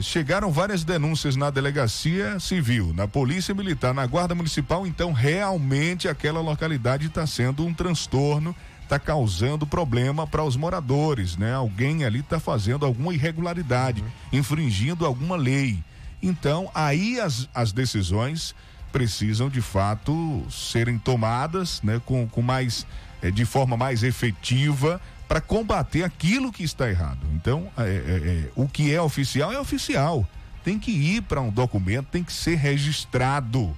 chegaram 0.00 0.50
várias 0.50 0.82
denúncias 0.82 1.36
na 1.36 1.50
delegacia 1.50 2.40
civil, 2.40 2.94
na 2.94 3.06
polícia 3.06 3.54
militar, 3.54 3.92
na 3.92 4.06
guarda 4.06 4.34
municipal, 4.34 4.86
então 4.86 5.12
realmente 5.12 6.08
aquela 6.08 6.40
localidade 6.40 7.08
está 7.08 7.26
sendo 7.26 7.66
um 7.66 7.74
transtorno, 7.74 8.56
está 8.82 8.98
causando 8.98 9.66
problema 9.66 10.26
para 10.26 10.42
os 10.42 10.56
moradores, 10.56 11.36
né? 11.36 11.52
Alguém 11.52 12.02
ali 12.06 12.20
está 12.20 12.40
fazendo 12.40 12.86
alguma 12.86 13.12
irregularidade, 13.12 14.00
uhum. 14.00 14.38
infringindo 14.38 15.04
alguma 15.04 15.36
lei. 15.36 15.84
Então, 16.22 16.70
aí 16.74 17.20
as, 17.20 17.48
as 17.54 17.72
decisões 17.72 18.54
precisam 18.92 19.48
de 19.48 19.60
fato 19.60 20.44
serem 20.50 20.98
tomadas, 20.98 21.80
né? 21.82 22.00
Com, 22.04 22.26
com 22.26 22.42
mais, 22.42 22.86
é, 23.22 23.30
de 23.30 23.44
forma 23.44 23.76
mais 23.76 24.02
efetiva 24.02 25.00
para 25.28 25.40
combater 25.40 26.02
aquilo 26.02 26.50
que 26.50 26.62
está 26.62 26.88
errado. 26.88 27.20
Então, 27.34 27.70
é, 27.76 27.82
é, 27.82 27.86
é, 27.86 28.50
o 28.56 28.66
que 28.66 28.92
é 28.92 29.00
oficial 29.00 29.52
é 29.52 29.60
oficial. 29.60 30.26
Tem 30.64 30.78
que 30.78 30.90
ir 30.90 31.22
para 31.22 31.40
um 31.40 31.50
documento, 31.50 32.06
tem 32.06 32.24
que 32.24 32.32
ser 32.32 32.56
registrado 32.56 33.76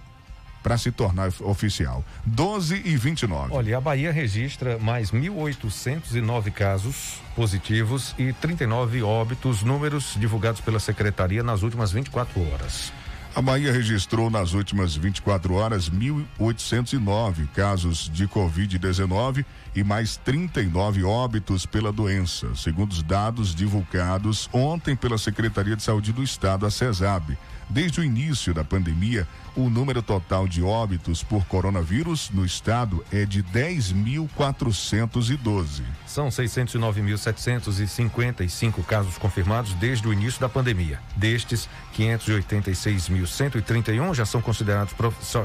para 0.63 0.77
se 0.79 0.91
tornar 0.91 1.33
oficial. 1.41 2.05
12 2.25 2.83
e 2.85 2.97
29. 2.97 3.53
Olha, 3.53 3.79
a 3.79 3.81
Bahia 3.81 4.13
registra 4.13 4.79
mais 4.79 5.11
1.809 5.11 6.51
casos 6.53 7.21
positivos 7.35 8.15
e 8.19 8.33
39 8.33 9.03
óbitos, 9.03 9.63
números 9.63 10.15
divulgados 10.19 10.61
pela 10.61 10.79
secretaria 10.79 11.43
nas 11.43 11.63
últimas 11.63 11.93
24 11.93 12.41
horas. 12.53 12.93
A 13.33 13.41
Bahia 13.41 13.73
registrou 13.73 14.29
nas 14.29 14.55
últimas 14.55 14.97
24 14.97 15.55
horas 15.55 15.89
1.809 15.89 17.47
casos 17.55 18.11
de 18.13 18.27
Covid-19 18.27 19.45
e 19.73 19.85
mais 19.85 20.17
39 20.17 21.05
óbitos 21.05 21.65
pela 21.65 21.93
doença, 21.93 22.53
segundo 22.57 22.91
os 22.91 23.05
dados 23.05 23.55
divulgados 23.55 24.51
ontem 24.53 24.97
pela 24.97 25.17
Secretaria 25.17 25.77
de 25.77 25.83
Saúde 25.85 26.13
do 26.13 26.25
Estado, 26.25 26.67
a 26.67 26.71
CESAB. 26.73 27.39
Desde 27.71 28.01
o 28.01 28.05
início 28.05 28.53
da 28.53 28.65
pandemia, 28.65 29.29
o 29.55 29.71
número 29.71 30.03
total 30.03 30.49
de 30.49 30.61
óbitos 30.61 31.23
por 31.23 31.47
coronavírus 31.47 32.29
no 32.31 32.45
estado 32.45 33.05
é 33.13 33.25
de 33.25 33.45
10.412. 33.45 35.83
São 36.05 36.27
609.755 36.29 38.85
casos 38.85 39.17
confirmados 39.19 39.73
desde 39.75 40.09
o 40.09 40.13
início 40.13 40.41
da 40.41 40.49
pandemia. 40.49 40.99
Destes, 41.15 41.69
586.131 41.97 44.15
já 44.15 44.27
são 44.27 44.43
considerados, 44.43 44.93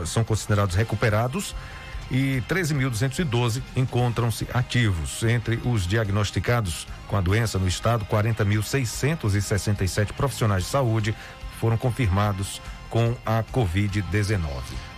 são 0.07 0.23
considerados 0.23 0.73
recuperados 0.73 1.53
e 2.09 2.41
13.212 2.49 3.61
encontram-se 3.75 4.47
ativos. 4.53 5.21
Entre 5.23 5.59
os 5.63 5.85
diagnosticados 5.87 6.87
com 7.07 7.17
a 7.17 7.21
doença 7.21 7.59
no 7.59 7.67
estado, 7.67 8.03
40.667 8.05 10.13
profissionais 10.13 10.63
de 10.63 10.69
saúde 10.69 11.13
foram 11.65 11.77
confirmados 11.79 12.61
com 12.91 13.17
a 13.25 13.43
Covid-19. 13.51 14.39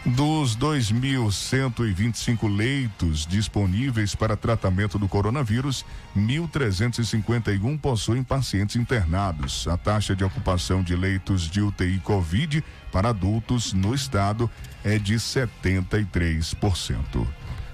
Dos 0.06 0.58
2.125 0.58 2.54
leitos 2.54 3.26
disponíveis 3.26 4.14
para 4.14 4.36
tratamento 4.36 5.00
do 5.00 5.08
coronavírus, 5.08 5.86
1.351 6.14 7.80
possuem 7.80 8.22
pacientes 8.22 8.76
internados. 8.76 9.66
A 9.66 9.78
taxa 9.78 10.14
de 10.14 10.26
ocupação 10.26 10.84
de 10.84 10.94
leitos 10.94 11.50
de 11.50 11.62
UTI 11.62 12.00
Covid 12.00 12.62
para 12.92 13.08
adultos 13.10 13.72
no 13.72 13.96
estado 13.96 14.52
é 14.84 15.00
de 15.00 15.16
73%. 15.16 17.26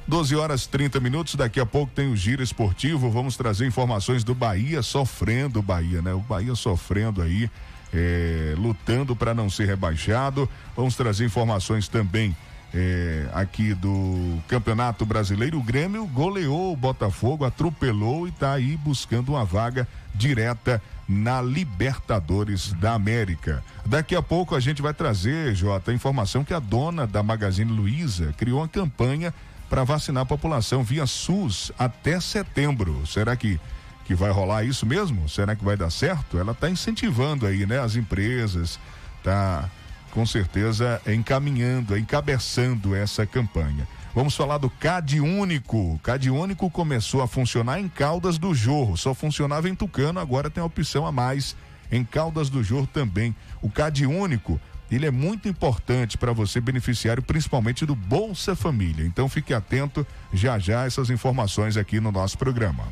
12 0.07 0.35
horas 0.35 0.67
30 0.67 0.99
minutos. 0.99 1.33
Daqui 1.33 1.59
a 1.59 1.65
pouco 1.65 1.91
tem 1.95 2.11
o 2.11 2.15
giro 2.15 2.43
esportivo. 2.43 3.09
Vamos 3.09 3.35
trazer 3.35 3.65
informações 3.65 4.23
do 4.23 4.35
Bahia 4.35 4.83
sofrendo, 4.83 5.63
Bahia, 5.63 5.99
né? 5.99 6.13
O 6.13 6.19
Bahia 6.19 6.53
sofrendo 6.53 7.23
aí 7.23 7.49
é, 7.93 8.55
lutando 8.57 9.15
para 9.15 9.33
não 9.33 9.49
ser 9.49 9.65
rebaixado. 9.65 10.49
Vamos 10.75 10.95
trazer 10.95 11.25
informações 11.25 11.87
também 11.87 12.35
é, 12.73 13.27
aqui 13.33 13.73
do 13.73 14.39
Campeonato 14.47 15.05
Brasileiro. 15.05 15.59
O 15.59 15.63
Grêmio 15.63 16.05
goleou 16.07 16.73
o 16.73 16.77
Botafogo, 16.77 17.45
atropelou 17.45 18.25
e 18.25 18.29
está 18.29 18.53
aí 18.53 18.75
buscando 18.77 19.29
uma 19.29 19.45
vaga 19.45 19.87
direta 20.13 20.81
na 21.07 21.41
Libertadores 21.41 22.73
da 22.73 22.93
América. 22.93 23.63
Daqui 23.85 24.15
a 24.15 24.21
pouco 24.21 24.55
a 24.55 24.59
gente 24.59 24.81
vai 24.81 24.93
trazer, 24.93 25.53
Jota, 25.53 25.91
a 25.91 25.93
informação 25.93 26.43
que 26.43 26.53
a 26.53 26.59
dona 26.59 27.05
da 27.05 27.21
Magazine 27.21 27.71
Luiza 27.71 28.33
criou 28.37 28.59
uma 28.61 28.67
campanha 28.67 29.33
para 29.69 29.83
vacinar 29.83 30.23
a 30.23 30.25
população 30.25 30.83
via 30.83 31.05
SUS 31.05 31.71
até 31.77 32.19
setembro. 32.19 33.05
Será 33.05 33.35
que 33.35 33.59
que 34.05 34.15
vai 34.15 34.31
rolar 34.31 34.63
isso 34.63 34.85
mesmo? 34.85 35.27
Será 35.29 35.55
que 35.55 35.63
vai 35.63 35.77
dar 35.77 35.89
certo? 35.89 36.37
Ela 36.37 36.51
está 36.51 36.69
incentivando 36.69 37.45
aí, 37.45 37.65
né? 37.65 37.79
As 37.79 37.95
empresas, 37.95 38.79
tá 39.23 39.69
com 40.11 40.25
certeza 40.25 41.01
encaminhando, 41.07 41.97
encabeçando 41.97 42.95
essa 42.95 43.25
campanha. 43.25 43.87
Vamos 44.13 44.35
falar 44.35 44.59
do 44.59 44.69
CAD 44.69 45.19
Único. 45.19 45.99
CAD 46.03 46.29
Único 46.29 46.69
começou 46.69 47.21
a 47.23 47.27
funcionar 47.27 47.79
em 47.79 47.89
Caldas 47.89 48.37
do 48.37 48.53
Jorro, 48.53 48.95
só 48.95 49.15
funcionava 49.15 49.67
em 49.67 49.73
Tucano, 49.73 50.19
agora 50.19 50.51
tem 50.51 50.61
a 50.61 50.65
opção 50.65 51.07
a 51.07 51.11
mais 51.11 51.55
em 51.91 52.03
Caldas 52.03 52.47
do 52.47 52.63
Jorro 52.63 52.85
também. 52.85 53.35
O 53.59 53.71
CAD 53.71 54.05
Único, 54.05 54.61
ele 54.91 55.07
é 55.07 55.11
muito 55.11 55.47
importante 55.47 56.15
para 56.15 56.31
você 56.31 56.61
beneficiário, 56.61 57.23
principalmente 57.23 57.83
do 57.83 57.95
Bolsa 57.95 58.55
Família. 58.55 59.03
Então 59.03 59.27
fique 59.27 59.51
atento 59.51 60.05
já 60.31 60.59
já 60.59 60.85
essas 60.85 61.09
informações 61.09 61.75
aqui 61.75 61.99
no 61.99 62.11
nosso 62.11 62.37
programa. 62.37 62.83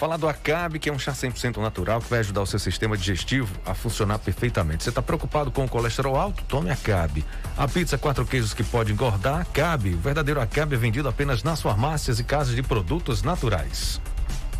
Falar 0.00 0.16
do 0.16 0.26
Acabe, 0.26 0.78
que 0.78 0.88
é 0.88 0.92
um 0.92 0.98
chá 0.98 1.12
100% 1.12 1.58
natural 1.58 2.00
que 2.00 2.08
vai 2.08 2.20
ajudar 2.20 2.40
o 2.40 2.46
seu 2.46 2.58
sistema 2.58 2.96
digestivo 2.96 3.54
a 3.66 3.74
funcionar 3.74 4.18
perfeitamente. 4.18 4.82
Você 4.82 4.88
está 4.88 5.02
preocupado 5.02 5.50
com 5.50 5.62
o 5.66 5.68
colesterol 5.68 6.16
alto? 6.16 6.42
Tome 6.44 6.70
Acabe. 6.70 7.22
A 7.54 7.68
pizza 7.68 7.98
quatro 7.98 8.24
queijos 8.24 8.54
que 8.54 8.64
pode 8.64 8.94
engordar? 8.94 9.42
Acabe. 9.42 9.92
O 9.92 9.98
verdadeiro 9.98 10.40
Acabe 10.40 10.74
é 10.74 10.78
vendido 10.78 11.06
apenas 11.06 11.42
nas 11.42 11.60
farmácias 11.60 12.18
e 12.18 12.24
casas 12.24 12.56
de 12.56 12.62
produtos 12.62 13.22
naturais. 13.22 14.00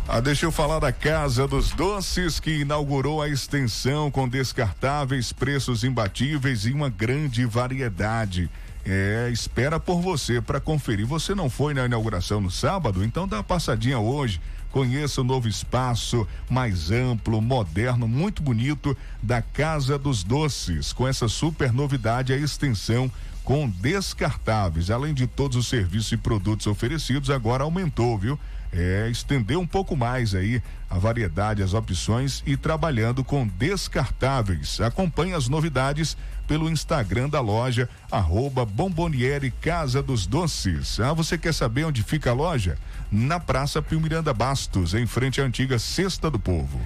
Ah, 0.07 0.19
deixa 0.19 0.45
eu 0.45 0.51
falar 0.51 0.77
da 0.77 0.91
Casa 0.91 1.47
dos 1.47 1.71
Doces, 1.71 2.39
que 2.39 2.59
inaugurou 2.59 3.19
a 3.19 3.27
extensão 3.27 4.11
com 4.11 4.29
descartáveis, 4.29 5.33
preços 5.33 5.83
imbatíveis 5.83 6.67
e 6.67 6.71
uma 6.71 6.87
grande 6.87 7.47
variedade. 7.47 8.47
É, 8.85 9.29
espera 9.31 9.79
por 9.79 10.01
você 10.01 10.39
para 10.39 10.59
conferir. 10.59 11.07
Você 11.07 11.33
não 11.33 11.49
foi 11.49 11.73
na 11.73 11.85
inauguração 11.85 12.39
no 12.39 12.51
sábado? 12.51 13.03
Então 13.03 13.27
dá 13.27 13.37
uma 13.37 13.43
passadinha 13.43 13.97
hoje. 13.97 14.39
Conheça 14.71 15.19
o 15.19 15.23
novo 15.23 15.49
espaço 15.49 16.25
mais 16.49 16.91
amplo, 16.91 17.41
moderno, 17.41 18.07
muito 18.07 18.41
bonito 18.41 18.95
da 19.21 19.41
Casa 19.41 19.99
dos 19.99 20.23
Doces, 20.23 20.93
com 20.93 21.05
essa 21.05 21.27
super 21.27 21.73
novidade, 21.73 22.31
a 22.31 22.37
extensão 22.37 23.11
com 23.43 23.67
descartáveis. 23.67 24.89
Além 24.89 25.13
de 25.13 25.27
todos 25.27 25.57
os 25.57 25.67
serviços 25.67 26.13
e 26.13 26.17
produtos 26.17 26.67
oferecidos, 26.67 27.29
agora 27.29 27.65
aumentou, 27.65 28.17
viu? 28.17 28.39
É, 28.73 29.09
estender 29.09 29.57
um 29.57 29.67
pouco 29.67 29.97
mais 29.97 30.33
aí 30.33 30.61
a 30.89 30.97
variedade, 30.97 31.61
as 31.61 31.73
opções 31.73 32.41
e 32.45 32.55
trabalhando 32.55 33.23
com 33.23 33.47
descartáveis. 33.47 34.79
Acompanhe 34.79 35.33
as 35.33 35.49
novidades 35.49 36.15
pelo 36.47 36.69
Instagram 36.69 37.29
da 37.29 37.39
loja, 37.39 37.89
arroba 38.11 38.65
Bomboniere 38.65 39.51
Casa 39.61 40.01
dos 40.01 40.25
Doces. 40.25 40.99
Ah, 40.99 41.13
você 41.13 41.37
quer 41.37 41.53
saber 41.53 41.85
onde 41.85 42.03
fica 42.03 42.31
a 42.31 42.33
loja? 42.33 42.77
Na 43.11 43.39
Praça 43.39 43.81
Pio 43.81 43.99
Miranda 43.99 44.33
Bastos, 44.33 44.93
em 44.93 45.05
frente 45.05 45.41
à 45.41 45.45
antiga 45.45 45.77
Cesta 45.77 46.29
do 46.29 46.39
Povo. 46.39 46.79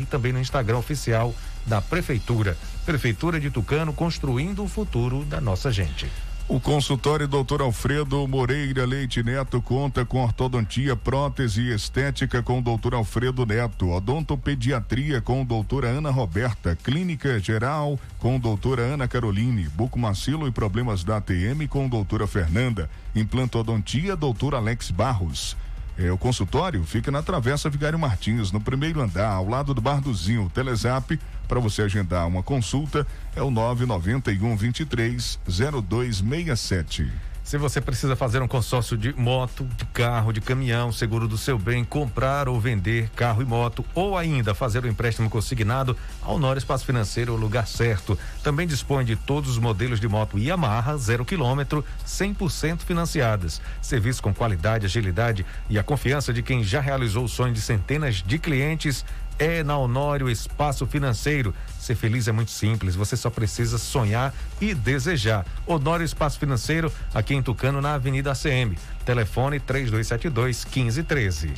e 0.00 0.06
também 0.06 0.32
no 0.32 0.40
Instagram 0.40 0.78
oficial 0.78 1.34
da 1.66 1.80
Prefeitura. 1.80 2.56
Prefeitura 2.84 3.40
de 3.40 3.50
Tucano 3.50 3.92
construindo 3.92 4.62
o 4.62 4.68
futuro 4.68 5.24
da 5.24 5.40
nossa 5.40 5.72
gente. 5.72 6.06
O 6.48 6.60
consultório 6.60 7.26
Dr. 7.26 7.60
Alfredo 7.60 8.28
Moreira 8.28 8.86
Leite 8.86 9.20
Neto 9.20 9.60
conta 9.60 10.04
com 10.04 10.22
ortodontia, 10.22 10.94
prótese 10.94 11.60
e 11.60 11.74
estética 11.74 12.40
com 12.40 12.60
o 12.60 12.62
Dr. 12.62 12.94
Alfredo 12.94 13.44
Neto, 13.44 13.90
odontopediatria 13.90 15.20
com 15.20 15.44
doutora 15.44 15.88
Ana 15.88 16.08
Roberta, 16.12 16.78
clínica 16.80 17.40
geral 17.40 17.98
com 18.20 18.38
doutora 18.38 18.82
Ana 18.82 19.08
Caroline, 19.08 19.68
bucomacilo 19.70 20.46
e 20.46 20.52
problemas 20.52 21.02
da 21.02 21.16
ATM 21.16 21.66
com 21.68 21.88
doutora 21.88 22.28
Fernanda, 22.28 22.88
implantodontia 23.12 24.14
doutor 24.14 24.54
Alex 24.54 24.92
Barros. 24.92 25.56
É, 25.98 26.12
o 26.12 26.18
consultório 26.18 26.84
fica 26.84 27.10
na 27.10 27.22
Travessa 27.22 27.70
Vigário 27.70 27.98
Martins, 27.98 28.52
no 28.52 28.60
primeiro 28.60 29.00
andar, 29.00 29.30
ao 29.30 29.48
lado 29.48 29.72
do 29.72 29.80
Bar 29.80 30.00
do 30.00 30.14
Zinho. 30.14 30.44
O 30.44 30.50
Telezap 30.50 31.18
para 31.48 31.58
você 31.58 31.82
agendar 31.82 32.26
uma 32.26 32.42
consulta 32.42 33.06
é 33.34 33.42
o 33.42 33.50
991 33.50 34.56
23 34.56 35.38
0267. 35.46 37.10
Se 37.46 37.56
você 37.56 37.80
precisa 37.80 38.16
fazer 38.16 38.42
um 38.42 38.48
consórcio 38.48 38.98
de 38.98 39.12
moto, 39.12 39.62
de 39.76 39.84
carro, 39.84 40.32
de 40.32 40.40
caminhão, 40.40 40.90
seguro 40.90 41.28
do 41.28 41.38
seu 41.38 41.56
bem, 41.56 41.84
comprar 41.84 42.48
ou 42.48 42.60
vender 42.60 43.08
carro 43.10 43.40
e 43.40 43.44
moto, 43.44 43.84
ou 43.94 44.18
ainda 44.18 44.52
fazer 44.52 44.82
o 44.82 44.88
um 44.88 44.90
empréstimo 44.90 45.30
consignado, 45.30 45.96
a 46.20 46.32
Honor 46.32 46.56
Espaço 46.56 46.84
Financeiro 46.84 47.32
é 47.32 47.36
o 47.36 47.38
lugar 47.38 47.68
certo. 47.68 48.18
Também 48.42 48.66
dispõe 48.66 49.04
de 49.04 49.14
todos 49.14 49.48
os 49.48 49.58
modelos 49.58 50.00
de 50.00 50.08
moto 50.08 50.36
Yamaha, 50.36 50.96
zero 50.96 51.24
quilômetro, 51.24 51.84
100% 52.04 52.80
financiadas. 52.80 53.62
Serviço 53.80 54.20
com 54.24 54.34
qualidade, 54.34 54.84
agilidade 54.84 55.46
e 55.70 55.78
a 55.78 55.84
confiança 55.84 56.32
de 56.32 56.42
quem 56.42 56.64
já 56.64 56.80
realizou 56.80 57.22
o 57.22 57.28
sonho 57.28 57.54
de 57.54 57.60
centenas 57.60 58.24
de 58.26 58.40
clientes 58.40 59.04
é 59.38 59.62
na 59.62 59.76
Honório 59.76 60.28
Espaço 60.30 60.86
Financeiro. 60.86 61.54
Ser 61.78 61.94
feliz 61.94 62.28
é 62.28 62.32
muito 62.32 62.50
simples, 62.50 62.94
você 62.94 63.16
só 63.16 63.30
precisa 63.30 63.78
sonhar 63.78 64.34
e 64.60 64.74
desejar. 64.74 65.44
Honório 65.66 66.04
Espaço 66.04 66.38
Financeiro, 66.38 66.92
aqui 67.14 67.34
em 67.34 67.42
Tucano, 67.42 67.80
na 67.80 67.94
Avenida 67.94 68.32
ACM. 68.32 68.76
Telefone 69.04 69.60
3272 69.60 70.64
1513. 70.64 71.54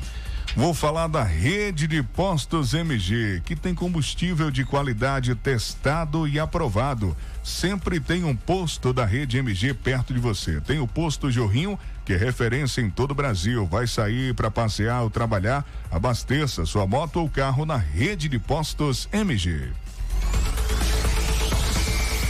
Vou 0.57 0.75
falar 0.75 1.07
da 1.07 1.23
rede 1.23 1.87
de 1.87 2.03
postos 2.03 2.75
MG, 2.75 3.43
que 3.45 3.55
tem 3.55 3.75
combustível 3.75 4.51
de 4.51 4.64
qualidade 4.64 5.35
testado 5.35 6.27
e 6.27 6.41
aprovado. 6.41 7.17
Sempre 7.45 8.01
tem 8.01 8.25
um 8.25 8.35
posto 8.35 8.93
da 8.93 9.05
rede 9.05 9.38
MG 9.38 9.73
perto 9.75 10.12
de 10.12 10.19
você. 10.19 10.61
Tem 10.61 10.81
o 10.81 10.88
posto 10.88 11.31
Jorrinho, 11.31 11.79
que 12.09 12.14
é 12.14 12.16
referência 12.16 12.81
em 12.81 12.88
todo 12.88 13.11
o 13.11 13.14
Brasil. 13.14 13.66
Vai 13.66 13.87
sair 13.87 14.33
para 14.33 14.51
passear 14.51 15.03
ou 15.03 15.11
trabalhar? 15.11 15.62
Abasteça 15.90 16.64
sua 16.64 16.87
moto 16.87 17.16
ou 17.21 17.29
carro 17.29 17.66
na 17.66 17.77
rede 17.77 18.31
de 18.31 18.38
postos 18.38 19.07
MG. 19.12 19.71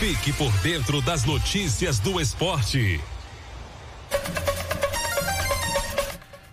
Fique 0.01 0.33
por 0.33 0.51
dentro 0.63 1.01
das 1.01 1.23
notícias 1.23 2.01
do 2.01 2.21
esporte. 2.21 3.01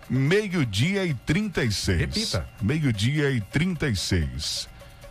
Meio-dia 0.08 1.04
e 1.04 1.16
36. 1.16 2.00
Repita. 2.00 2.48
Meio-dia 2.62 3.32
e 3.32 3.42
36. 3.42 4.70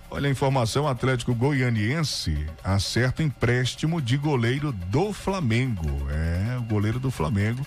Olha 0.08 0.28
a 0.28 0.30
informação: 0.30 0.86
Atlético 0.86 1.34
Goianiense 1.34 2.46
acerta 2.62 3.24
empréstimo 3.24 4.00
de 4.00 4.16
goleiro 4.16 4.70
do 4.70 5.12
Flamengo. 5.12 6.06
É, 6.08 6.56
o 6.58 6.62
goleiro 6.62 7.00
do 7.00 7.10
Flamengo 7.10 7.66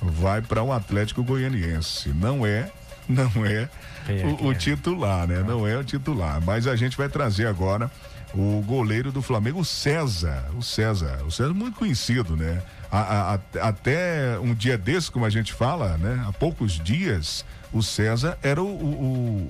vai 0.00 0.40
para 0.40 0.62
o 0.62 0.72
Atlético 0.72 1.22
Goianiense. 1.22 2.10
Não 2.10 2.46
é, 2.46 2.70
não 3.08 3.44
é, 3.44 3.68
é 4.08 4.24
o, 4.24 4.46
o 4.46 4.52
é? 4.52 4.54
titular, 4.54 5.26
né? 5.26 5.42
Não 5.46 5.66
é 5.66 5.76
o 5.76 5.84
titular. 5.84 6.40
Mas 6.40 6.66
a 6.66 6.76
gente 6.76 6.96
vai 6.96 7.08
trazer 7.08 7.46
agora 7.46 7.90
o 8.32 8.62
goleiro 8.64 9.10
do 9.10 9.20
Flamengo, 9.20 9.60
o 9.60 9.64
César. 9.64 10.44
O 10.56 10.62
César. 10.62 11.22
O 11.24 11.30
César 11.30 11.50
é 11.50 11.54
muito 11.54 11.76
conhecido, 11.76 12.36
né? 12.36 12.62
A, 12.90 13.34
a, 13.34 13.68
até 13.68 14.38
um 14.40 14.54
dia 14.54 14.76
desse, 14.76 15.10
como 15.10 15.24
a 15.24 15.30
gente 15.30 15.52
fala, 15.52 15.96
né? 15.98 16.24
Há 16.26 16.32
poucos 16.32 16.72
dias, 16.72 17.44
o 17.72 17.82
César 17.82 18.38
era 18.42 18.62
o, 18.62 18.66
o, 18.66 19.48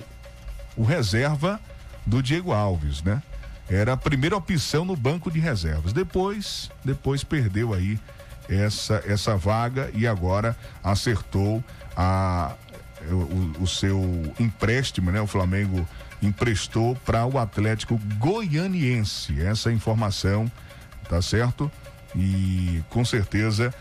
o 0.77 0.83
reserva 0.83 1.59
do 2.05 2.21
Diego 2.21 2.51
Alves, 2.51 3.01
né? 3.03 3.21
Era 3.69 3.93
a 3.93 3.97
primeira 3.97 4.35
opção 4.35 4.83
no 4.83 4.95
banco 4.95 5.31
de 5.31 5.39
reservas. 5.39 5.93
Depois, 5.93 6.69
depois 6.83 7.23
perdeu 7.23 7.73
aí 7.73 7.97
essa 8.51 9.01
essa 9.05 9.35
vaga 9.37 9.89
e 9.93 10.05
agora 10.05 10.55
acertou 10.83 11.63
a 11.95 12.53
o, 13.09 13.63
o 13.63 13.67
seu 13.67 13.99
empréstimo, 14.39 15.11
né? 15.11 15.21
O 15.21 15.27
Flamengo 15.27 15.87
emprestou 16.21 16.95
para 16.97 17.25
o 17.25 17.39
Atlético 17.39 17.99
Goianiense. 18.17 19.41
Essa 19.41 19.71
informação, 19.71 20.51
tá 21.09 21.21
certo? 21.21 21.71
E 22.15 22.83
com 22.89 23.03
certeza 23.03 23.73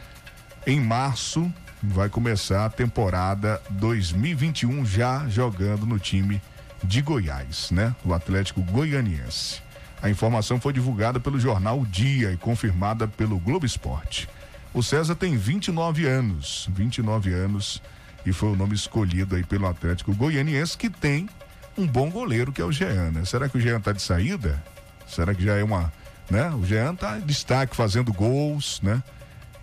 em 0.66 0.80
março 0.80 1.52
vai 1.83 2.09
começar 2.09 2.66
a 2.66 2.70
temporada 2.70 3.61
2021 3.70 4.85
já 4.85 5.26
jogando 5.28 5.87
no 5.87 5.98
time 5.98 6.40
de 6.83 7.02
Goiás, 7.02 7.70
né? 7.70 7.94
O 8.04 8.14
Atlético 8.14 8.62
Goianiense. 8.62 9.62
A 10.02 10.09
informação 10.09 10.59
foi 10.59 10.72
divulgada 10.72 11.20
pelo 11.20 11.38
jornal 11.38 11.85
Dia 11.85 12.33
e 12.33 12.37
confirmada 12.37 13.06
pelo 13.06 13.38
Globo 13.38 13.66
Esporte. 13.66 14.28
O 14.72 14.83
César 14.83 15.14
tem 15.14 15.37
29 15.37 16.06
anos, 16.06 16.68
29 16.72 17.33
anos 17.33 17.83
e 18.24 18.33
foi 18.33 18.50
o 18.50 18.56
nome 18.56 18.74
escolhido 18.74 19.35
aí 19.35 19.44
pelo 19.44 19.66
Atlético 19.66 20.14
Goianiense 20.14 20.76
que 20.76 20.88
tem 20.88 21.28
um 21.76 21.87
bom 21.87 22.11
goleiro 22.11 22.52
que 22.52 22.61
é 22.61 22.64
o 22.64 22.72
Jean, 22.72 23.11
né? 23.11 23.24
Será 23.24 23.48
que 23.48 23.59
o 23.59 23.61
Jean 23.61 23.80
tá 23.80 23.92
de 23.92 24.02
saída? 24.02 24.62
Será 25.06 25.35
que 25.35 25.42
já 25.42 25.56
é 25.56 25.64
uma, 25.64 25.92
né? 26.30 26.50
O 26.50 26.64
Jean 26.64 26.94
tá 26.94 27.18
em 27.18 27.22
destaque 27.22 27.74
fazendo 27.74 28.12
gols, 28.12 28.80
né? 28.83 29.02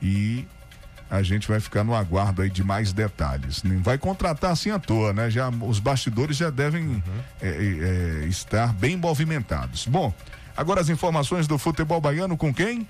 E 0.01 0.45
a 1.09 1.23
gente 1.23 1.47
vai 1.47 1.59
ficar 1.59 1.83
no 1.83 1.95
aguardo 1.95 2.41
aí 2.41 2.49
de 2.49 2.63
mais 2.63 2.91
detalhes. 2.91 3.63
Não 3.63 3.81
vai 3.81 3.97
contratar 3.97 4.51
assim 4.51 4.71
à 4.71 4.79
toa, 4.79 5.13
né? 5.13 5.29
Já, 5.29 5.49
os 5.49 5.79
bastidores 5.79 6.35
já 6.35 6.49
devem 6.49 6.85
uhum. 6.85 7.01
é, 7.41 7.47
é, 7.47 8.25
estar 8.27 8.73
bem 8.73 8.97
movimentados. 8.97 9.87
Bom, 9.87 10.13
agora 10.55 10.81
as 10.81 10.89
informações 10.89 11.47
do 11.47 11.57
futebol 11.57 12.01
baiano 12.01 12.35
com 12.35 12.53
quem? 12.53 12.85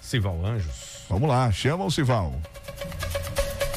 Sival 0.00 0.44
Anjos. 0.44 1.04
Vamos 1.08 1.28
lá, 1.28 1.50
chama 1.52 1.84
o 1.84 1.90
Sival. 1.90 2.34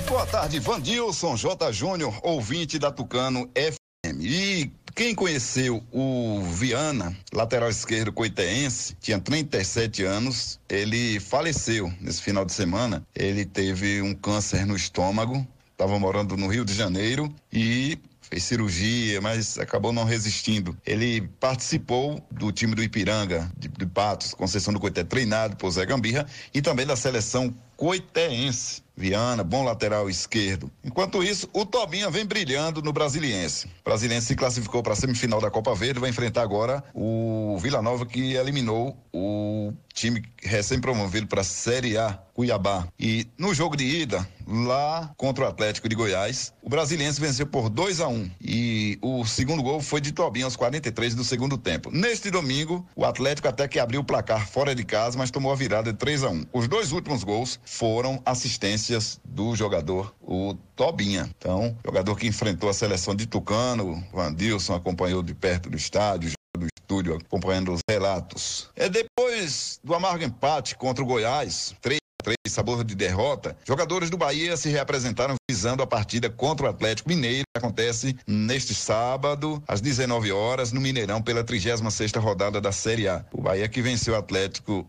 Boa 0.08 0.26
tarde, 0.26 0.60
Vandilson 0.60 1.36
J. 1.36 1.72
Júnior, 1.72 2.20
ouvinte 2.24 2.80
da 2.80 2.92
Tucano 2.92 3.50
FM. 3.56 4.22
E 4.22 4.72
quem 4.96 5.14
conheceu 5.14 5.84
o 5.92 6.42
Viana, 6.42 7.16
lateral 7.32 7.70
esquerdo 7.70 8.12
coiteense, 8.12 8.96
tinha 9.00 9.20
37 9.20 10.04
anos, 10.04 10.60
ele 10.68 11.20
faleceu 11.20 11.94
nesse 12.02 12.22
final 12.22 12.44
de 12.44 12.54
semana. 12.54 13.06
Ele 13.16 13.46
teve 13.46 14.02
um 14.02 14.14
câncer 14.14 14.66
no 14.66 14.76
estômago, 14.76 15.48
estava 15.72 15.98
morando 16.00 16.36
no 16.36 16.48
Rio 16.48 16.66
de 16.66 16.74
Janeiro 16.74 17.34
e 17.54 17.98
fez 18.30 18.44
cirurgia, 18.44 19.20
mas 19.20 19.58
acabou 19.58 19.92
não 19.92 20.04
resistindo. 20.04 20.78
Ele 20.86 21.22
participou 21.40 22.24
do 22.30 22.52
time 22.52 22.76
do 22.76 22.84
Ipiranga, 22.84 23.52
de, 23.58 23.68
de 23.68 23.86
Patos, 23.86 24.34
Conceição 24.34 24.74
do 24.74 24.80
Coité, 24.80 25.04
treinado 25.04 25.56
por 25.56 25.72
Zé 25.72 25.86
Gambirra, 25.86 26.26
e 26.54 26.62
também 26.62 26.86
da 26.86 26.96
seleção 26.96 27.54
coiteense. 27.76 28.84
Viana, 29.00 29.46
bom 29.46 29.64
lateral 29.64 30.10
esquerdo. 30.10 30.70
Enquanto 30.84 31.24
isso, 31.24 31.50
o 31.54 31.66
Tobinha 31.66 32.10
vem 32.10 32.26
brilhando 32.26 32.82
no 32.82 32.92
Brasiliense. 32.92 33.66
O 33.66 33.84
Brasiliense 33.86 34.28
se 34.28 34.36
classificou 34.36 34.84
para 34.84 34.92
a 34.92 34.96
semifinal 34.96 35.40
da 35.40 35.50
Copa 35.50 35.74
Verde, 35.74 36.02
vai 36.02 36.10
enfrentar 36.10 36.42
agora 36.42 36.84
o 36.94 37.58
Vila 37.62 37.82
Nova 37.82 38.06
que 38.06 38.34
eliminou 38.34 38.98
o 39.14 39.72
time 39.94 40.22
recém-promovido 40.44 41.28
para 41.28 41.40
a 41.40 41.46
Série 41.46 41.98
A, 41.98 42.20
Cuiabá. 42.34 42.90
E 43.00 43.26
no 43.38 43.54
jogo 43.54 43.78
de 43.78 43.86
ida, 43.86 44.28
lá 44.50 45.12
contra 45.16 45.46
o 45.46 45.48
Atlético 45.48 45.88
de 45.88 45.96
Goiás, 45.96 46.54
o 46.62 46.70
Brasiliense 46.70 47.22
venceu 47.22 47.46
por 47.46 47.70
2 47.70 48.02
a 48.02 48.08
1 48.08 48.14
um, 48.14 48.32
e 48.42 48.98
o 49.02 49.26
segundo 49.26 49.62
gol 49.62 49.82
foi 49.82 50.02
de 50.02 50.12
Tobinha 50.12 50.46
aos 50.46 50.56
43 50.56 51.14
do 51.16 51.24
segundo 51.24 51.58
tempo. 51.58 51.92
Neste 51.92 52.32
domingo, 52.32 52.86
o 52.96 53.06
Atlético 53.06 53.48
até 53.48 53.68
que 53.68 53.80
abriu 53.80 54.02
o 54.02 54.04
placar 54.04 54.48
fora 54.48 54.74
de 54.74 54.84
casa, 54.84 55.18
mas 55.18 55.32
tomou 55.32 55.52
a 55.52 55.56
virada 55.56 55.94
de 55.94 56.00
3 56.00 56.24
a 56.24 56.30
1. 56.30 56.46
Os 56.52 56.68
dois 56.68 56.92
últimos 56.92 57.24
gols 57.24 57.60
foram 57.64 58.22
assistências 58.26 59.20
do 59.24 59.56
jogador, 59.56 60.14
o 60.22 60.56
Tobinha. 60.76 61.30
Então, 61.38 61.78
jogador 61.86 62.16
que 62.16 62.28
enfrentou 62.28 62.70
a 62.70 62.74
seleção 62.74 63.16
de 63.16 63.28
Tucano, 63.28 64.04
Vandilson 64.12 64.74
acompanhou 64.74 65.22
de 65.22 65.34
perto 65.34 65.70
do 65.70 65.78
estádio, 65.78 66.32
do 66.58 66.68
estúdio 66.78 67.16
acompanhando 67.16 67.72
os 67.72 67.82
relatos. 67.88 68.70
É 68.76 68.90
depois 68.90 69.80
do 69.84 69.94
amargo 69.94 70.24
empate 70.24 70.76
contra 70.76 71.04
o 71.04 71.08
Goiás, 71.08 71.76
3 71.82 72.00
três 72.24 72.38
sabor 72.50 72.84
de 72.84 72.96
derrota, 72.96 73.56
jogadores 73.66 74.10
do 74.10 74.18
Bahia 74.18 74.58
se 74.58 74.70
reapresentaram 74.70 75.36
visando 75.50 75.82
a 75.82 75.88
partida 75.88 76.30
contra 76.30 76.66
o 76.66 76.70
Atlético 76.70 77.10
Mineiro, 77.10 77.44
que 77.54 77.58
acontece 77.58 78.16
neste 78.28 78.76
sábado, 78.76 79.64
às 79.68 79.82
19 79.82 80.32
horas, 80.32 80.72
no 80.72 80.82
Mineirão, 80.82 81.22
pela 81.22 81.44
36 81.44 82.12
rodada 82.18 82.60
da 82.60 82.72
Série 82.72 83.08
A. 83.08 83.26
O 83.32 83.42
Bahia 83.42 83.68
que 83.68 83.82
venceu 83.82 84.14
o 84.14 84.18
Atlético 84.18 84.88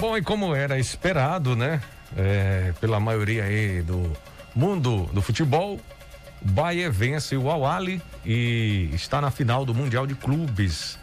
Bom, 0.00 0.16
e 0.16 0.22
como 0.22 0.52
era 0.52 0.76
esperado, 0.76 1.54
né? 1.54 1.80
É, 2.16 2.72
pela 2.80 2.98
maioria 2.98 3.44
aí 3.44 3.82
do 3.82 4.10
mundo 4.52 5.08
do 5.12 5.22
futebol, 5.22 5.78
Bahia 6.42 6.90
vence 6.90 7.36
o 7.36 7.48
Awali 7.48 8.02
e 8.26 8.90
está 8.94 9.20
na 9.20 9.30
final 9.30 9.64
do 9.64 9.72
Mundial 9.72 10.08
de 10.08 10.16
Clubes. 10.16 10.98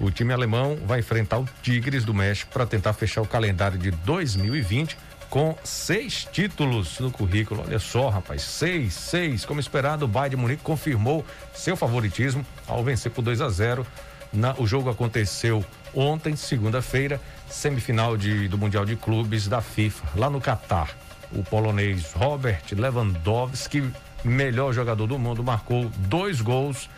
O 0.00 0.10
time 0.10 0.32
alemão 0.32 0.78
vai 0.86 1.00
enfrentar 1.00 1.38
o 1.38 1.48
Tigres 1.60 2.04
do 2.04 2.14
México 2.14 2.52
para 2.52 2.64
tentar 2.64 2.92
fechar 2.92 3.20
o 3.20 3.26
calendário 3.26 3.76
de 3.76 3.90
2020 3.90 4.96
com 5.28 5.56
seis 5.64 6.26
títulos 6.30 7.00
no 7.00 7.10
currículo. 7.10 7.64
Olha 7.66 7.78
só, 7.78 8.08
rapaz, 8.08 8.42
seis, 8.42 8.94
seis. 8.94 9.44
Como 9.44 9.60
esperado, 9.60 10.04
o 10.04 10.08
Bayern 10.08 10.36
de 10.36 10.36
Munique 10.36 10.62
confirmou 10.62 11.24
seu 11.52 11.76
favoritismo 11.76 12.46
ao 12.66 12.82
vencer 12.82 13.10
por 13.10 13.22
2 13.22 13.40
a 13.40 13.48
0. 13.48 13.86
Na, 14.32 14.54
o 14.58 14.66
jogo 14.66 14.88
aconteceu 14.88 15.64
ontem, 15.94 16.36
segunda-feira, 16.36 17.20
semifinal 17.48 18.16
de, 18.16 18.46
do 18.48 18.56
Mundial 18.56 18.84
de 18.84 18.94
Clubes 18.94 19.48
da 19.48 19.60
FIFA, 19.60 20.06
lá 20.16 20.30
no 20.30 20.40
Catar. 20.40 20.96
O 21.32 21.42
polonês 21.42 22.12
Robert 22.12 22.62
Lewandowski, 22.72 23.90
melhor 24.24 24.72
jogador 24.72 25.06
do 25.06 25.18
mundo, 25.18 25.42
marcou 25.42 25.90
dois 25.96 26.40
gols 26.40 26.88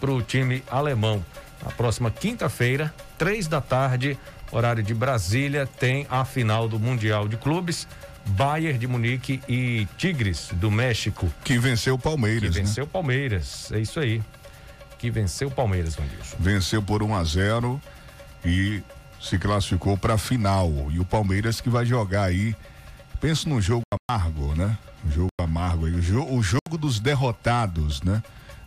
para 0.00 0.10
o 0.10 0.20
time 0.20 0.62
alemão. 0.70 1.24
Na 1.62 1.70
próxima 1.70 2.10
quinta-feira, 2.10 2.92
três 3.18 3.46
da 3.46 3.60
tarde, 3.60 4.18
horário 4.50 4.82
de 4.82 4.94
Brasília, 4.94 5.66
tem 5.66 6.06
a 6.10 6.24
final 6.24 6.68
do 6.68 6.78
Mundial 6.78 7.28
de 7.28 7.36
Clubes. 7.36 7.86
Bayern 8.26 8.78
de 8.78 8.86
Munique 8.86 9.42
e 9.48 9.88
Tigres 9.96 10.50
do 10.52 10.70
México. 10.70 11.32
Que 11.42 11.58
venceu 11.58 11.94
o 11.94 11.98
Palmeiras. 11.98 12.54
Que 12.54 12.60
venceu 12.60 12.84
o 12.84 12.86
né? 12.86 12.92
Palmeiras, 12.92 13.72
é 13.72 13.80
isso 13.80 13.98
aí. 13.98 14.22
Que 14.98 15.10
venceu 15.10 15.48
o 15.48 15.50
Palmeiras, 15.50 15.96
Vandilson. 15.96 16.36
Venceu 16.38 16.82
por 16.82 17.02
1 17.02 17.14
a 17.14 17.24
0 17.24 17.80
e 18.44 18.82
se 19.20 19.38
classificou 19.38 19.96
para 19.96 20.14
a 20.14 20.18
final 20.18 20.70
e 20.90 20.98
o 20.98 21.04
Palmeiras 21.04 21.60
que 21.60 21.68
vai 21.68 21.84
jogar 21.84 22.24
aí. 22.24 22.54
Penso 23.20 23.48
num 23.48 23.60
jogo 23.60 23.82
amargo, 24.08 24.54
né? 24.54 24.76
Um 25.04 25.10
jogo 25.10 25.30
amargo 25.42 25.86
aí, 25.86 25.94
o, 25.94 26.02
jo 26.02 26.24
o 26.24 26.42
jogo 26.42 26.78
dos 26.78 27.00
derrotados, 27.00 28.02
né? 28.02 28.22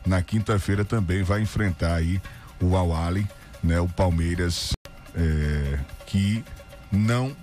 Na 0.05 0.21
quinta-feira 0.21 0.83
também 0.83 1.23
vai 1.23 1.41
enfrentar 1.41 1.95
aí 1.95 2.21
o 2.63 2.77
Awali, 2.77 3.27
né? 3.63 3.79
O 3.79 3.87
Palmeiras 3.87 4.73
é, 5.15 5.79
que 6.05 6.43
não 6.91 7.35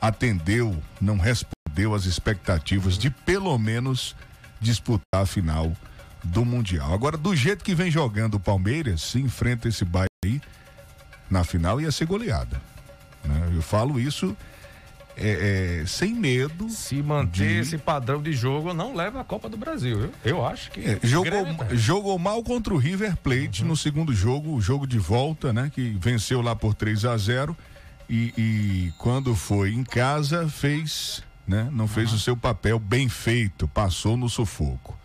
atendeu, 0.00 0.76
não 1.00 1.16
respondeu 1.16 1.94
às 1.94 2.04
expectativas 2.04 2.98
de 2.98 3.10
pelo 3.10 3.56
menos 3.58 4.14
disputar 4.60 5.22
a 5.22 5.26
final 5.26 5.72
do 6.22 6.44
Mundial. 6.44 6.92
Agora, 6.92 7.16
do 7.16 7.34
jeito 7.34 7.64
que 7.64 7.74
vem 7.74 7.90
jogando 7.90 8.34
o 8.34 8.40
Palmeiras, 8.40 9.02
se 9.02 9.20
enfrenta 9.20 9.68
esse 9.68 9.84
bairro 9.84 10.08
aí, 10.24 10.40
na 11.30 11.44
final 11.44 11.80
ia 11.80 11.90
ser 11.90 12.06
goleada. 12.06 12.60
Né? 13.24 13.52
Eu 13.54 13.62
falo 13.62 13.98
isso 13.98 14.36
é, 15.16 15.80
é, 15.82 15.86
sem 15.86 16.14
medo. 16.14 16.68
Se 16.68 17.02
manter 17.02 17.48
de... 17.48 17.58
esse 17.60 17.78
padrão 17.78 18.22
de 18.22 18.32
jogo, 18.32 18.74
não 18.74 18.94
leva 18.94 19.20
a 19.20 19.24
Copa 19.24 19.48
do 19.48 19.56
Brasil, 19.56 19.98
viu? 19.98 20.12
Eu 20.24 20.46
acho 20.46 20.70
que. 20.70 20.80
É, 20.80 20.98
jogou, 21.02 21.46
jogou 21.72 22.18
mal 22.18 22.42
contra 22.42 22.74
o 22.74 22.76
River 22.76 23.16
Plate 23.16 23.62
uhum. 23.62 23.68
no 23.68 23.76
segundo 23.76 24.12
jogo, 24.12 24.54
o 24.54 24.60
jogo 24.60 24.86
de 24.86 24.98
volta, 24.98 25.52
né? 25.52 25.70
Que 25.72 25.96
venceu 26.00 26.40
lá 26.40 26.56
por 26.56 26.74
3 26.74 27.04
a 27.04 27.16
0 27.16 27.56
e, 28.08 28.34
e 28.36 28.92
quando 28.98 29.34
foi 29.34 29.72
em 29.72 29.84
casa, 29.84 30.48
fez. 30.48 31.22
Né? 31.46 31.68
Não 31.70 31.86
fez 31.86 32.10
uhum. 32.10 32.16
o 32.16 32.20
seu 32.20 32.36
papel 32.36 32.78
bem 32.78 33.08
feito, 33.08 33.68
passou 33.68 34.16
no 34.16 34.28
sufoco. 34.28 34.96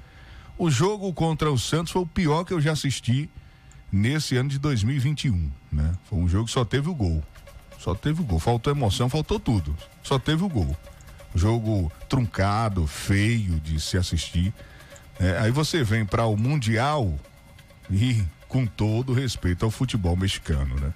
O 0.57 0.69
jogo 0.69 1.13
contra 1.13 1.51
o 1.51 1.57
Santos 1.57 1.91
foi 1.91 2.01
o 2.01 2.07
pior 2.07 2.43
que 2.43 2.53
eu 2.53 2.61
já 2.61 2.71
assisti 2.71 3.29
nesse 3.91 4.35
ano 4.37 4.49
de 4.49 4.59
2021, 4.59 5.51
né? 5.71 5.93
Foi 6.09 6.19
um 6.19 6.27
jogo 6.27 6.45
que 6.45 6.51
só 6.51 6.63
teve 6.63 6.89
o 6.89 6.95
gol. 6.95 7.23
Só 7.79 7.95
teve 7.95 8.21
o 8.21 8.23
gol. 8.23 8.39
Faltou 8.39 8.71
emoção, 8.71 9.09
faltou 9.09 9.39
tudo. 9.39 9.75
Só 10.03 10.19
teve 10.19 10.43
o 10.43 10.49
gol. 10.49 10.77
Jogo 11.33 11.91
truncado, 12.07 12.85
feio 12.85 13.59
de 13.59 13.79
se 13.79 13.97
assistir. 13.97 14.53
É, 15.19 15.37
aí 15.39 15.51
você 15.51 15.83
vem 15.83 16.05
para 16.05 16.25
o 16.25 16.35
Mundial 16.35 17.17
e 17.89 18.23
com 18.47 18.65
todo 18.65 19.13
respeito 19.13 19.63
ao 19.63 19.71
futebol 19.71 20.15
mexicano, 20.15 20.75
né? 20.75 20.93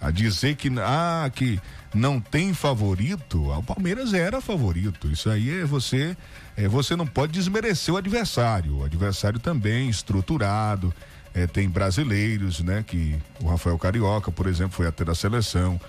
A 0.00 0.10
dizer 0.10 0.56
que, 0.56 0.70
ah, 0.80 1.30
que 1.34 1.58
não 1.94 2.20
tem 2.20 2.52
favorito, 2.52 3.50
o 3.50 3.62
Palmeiras 3.62 4.12
era 4.12 4.40
favorito. 4.40 5.10
Isso 5.10 5.30
aí 5.30 5.60
é 5.60 5.64
você 5.64 6.16
é, 6.56 6.68
você 6.68 6.94
não 6.94 7.06
pode 7.06 7.32
desmerecer 7.32 7.92
o 7.92 7.96
adversário. 7.96 8.78
O 8.78 8.84
adversário 8.84 9.38
também 9.38 9.88
estruturado, 9.88 10.94
é, 11.34 11.46
tem 11.46 11.68
brasileiros, 11.68 12.60
né? 12.60 12.84
Que 12.86 13.18
o 13.40 13.48
Rafael 13.48 13.78
Carioca, 13.78 14.30
por 14.30 14.46
exemplo, 14.46 14.72
foi 14.72 14.86
até 14.86 15.04
da 15.04 15.14
seleção, 15.14 15.80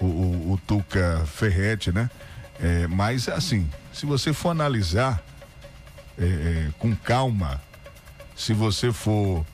o, 0.00 0.04
o, 0.04 0.52
o 0.52 0.60
Tuca 0.66 1.24
Ferretti, 1.26 1.92
né? 1.92 2.10
É, 2.60 2.86
mas 2.86 3.28
assim, 3.28 3.68
se 3.92 4.06
você 4.06 4.32
for 4.32 4.50
analisar 4.50 5.22
é, 6.18 6.24
é 6.24 6.68
com 6.78 6.94
calma, 6.94 7.60
se 8.36 8.52
você 8.52 8.92
for 8.92 9.44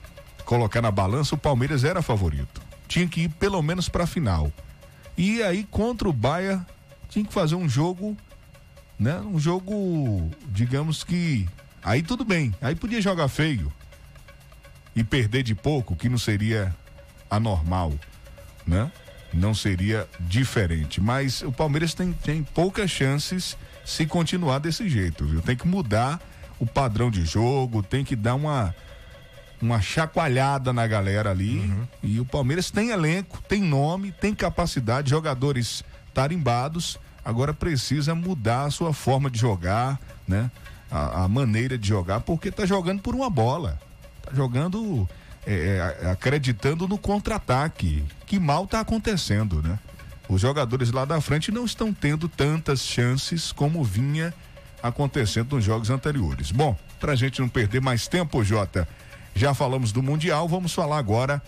colocar 0.44 0.82
na 0.82 0.90
balança, 0.90 1.34
o 1.34 1.38
Palmeiras 1.38 1.84
era 1.84 2.02
favorito. 2.02 2.60
Tinha 2.86 3.06
que 3.06 3.22
ir 3.22 3.28
pelo 3.28 3.62
menos 3.62 3.88
para 3.88 4.04
a 4.04 4.06
final. 4.06 4.52
E 5.16 5.42
aí 5.42 5.64
contra 5.64 6.08
o 6.08 6.12
Bahia 6.12 6.64
tinha 7.08 7.24
que 7.24 7.32
fazer 7.32 7.54
um 7.54 7.68
jogo 7.68 8.16
né? 9.00 9.18
Um 9.20 9.38
jogo, 9.38 10.30
digamos 10.48 11.02
que 11.02 11.48
aí 11.82 12.02
tudo 12.02 12.22
bem, 12.22 12.54
aí 12.60 12.74
podia 12.74 13.00
jogar 13.00 13.28
feio 13.28 13.72
e 14.94 15.02
perder 15.02 15.42
de 15.42 15.54
pouco, 15.54 15.96
que 15.96 16.06
não 16.06 16.18
seria 16.18 16.76
anormal, 17.30 17.94
né? 18.66 18.92
Não 19.32 19.54
seria 19.54 20.08
diferente, 20.18 21.00
mas 21.00 21.42
o 21.42 21.52
Palmeiras 21.52 21.94
tem, 21.94 22.12
tem 22.12 22.42
poucas 22.42 22.90
chances 22.90 23.56
se 23.84 24.04
continuar 24.06 24.58
desse 24.58 24.88
jeito, 24.88 25.24
viu? 25.24 25.40
Tem 25.40 25.56
que 25.56 25.66
mudar 25.66 26.20
o 26.58 26.66
padrão 26.66 27.10
de 27.10 27.24
jogo, 27.24 27.82
tem 27.82 28.04
que 28.04 28.16
dar 28.16 28.34
uma 28.34 28.74
uma 29.62 29.78
chacoalhada 29.80 30.72
na 30.72 30.86
galera 30.86 31.30
ali. 31.30 31.58
Uhum. 31.58 31.86
E 32.02 32.18
o 32.18 32.24
Palmeiras 32.24 32.70
tem 32.70 32.90
elenco, 32.90 33.42
tem 33.46 33.60
nome, 33.60 34.10
tem 34.10 34.34
capacidade, 34.34 35.10
jogadores 35.10 35.84
tarimbados 36.14 36.98
agora 37.24 37.54
precisa 37.54 38.14
mudar 38.14 38.64
a 38.64 38.70
sua 38.70 38.92
forma 38.92 39.30
de 39.30 39.38
jogar, 39.38 39.98
né? 40.26 40.50
A, 40.90 41.24
a 41.24 41.28
maneira 41.28 41.78
de 41.78 41.86
jogar, 41.86 42.20
porque 42.20 42.50
tá 42.50 42.66
jogando 42.66 43.00
por 43.00 43.14
uma 43.14 43.30
bola. 43.30 43.78
Tá 44.22 44.32
jogando 44.34 45.08
é, 45.46 45.96
é, 46.02 46.10
acreditando 46.10 46.86
no 46.86 46.98
contra-ataque, 46.98 48.04
que 48.26 48.38
mal 48.38 48.66
tá 48.66 48.80
acontecendo, 48.80 49.62
né? 49.62 49.78
Os 50.28 50.40
jogadores 50.40 50.92
lá 50.92 51.04
da 51.04 51.20
frente 51.20 51.50
não 51.50 51.64
estão 51.64 51.92
tendo 51.92 52.28
tantas 52.28 52.80
chances 52.80 53.50
como 53.50 53.82
vinha 53.82 54.32
acontecendo 54.82 55.56
nos 55.56 55.64
jogos 55.64 55.90
anteriores. 55.90 56.52
Bom, 56.52 56.78
pra 57.00 57.16
gente 57.16 57.40
não 57.40 57.48
perder 57.48 57.80
mais 57.80 58.06
tempo, 58.06 58.44
Jota, 58.44 58.86
já 59.34 59.52
falamos 59.52 59.90
do 59.90 60.02
Mundial, 60.02 60.48
vamos 60.48 60.72
falar 60.72 60.98
agora 60.98 61.42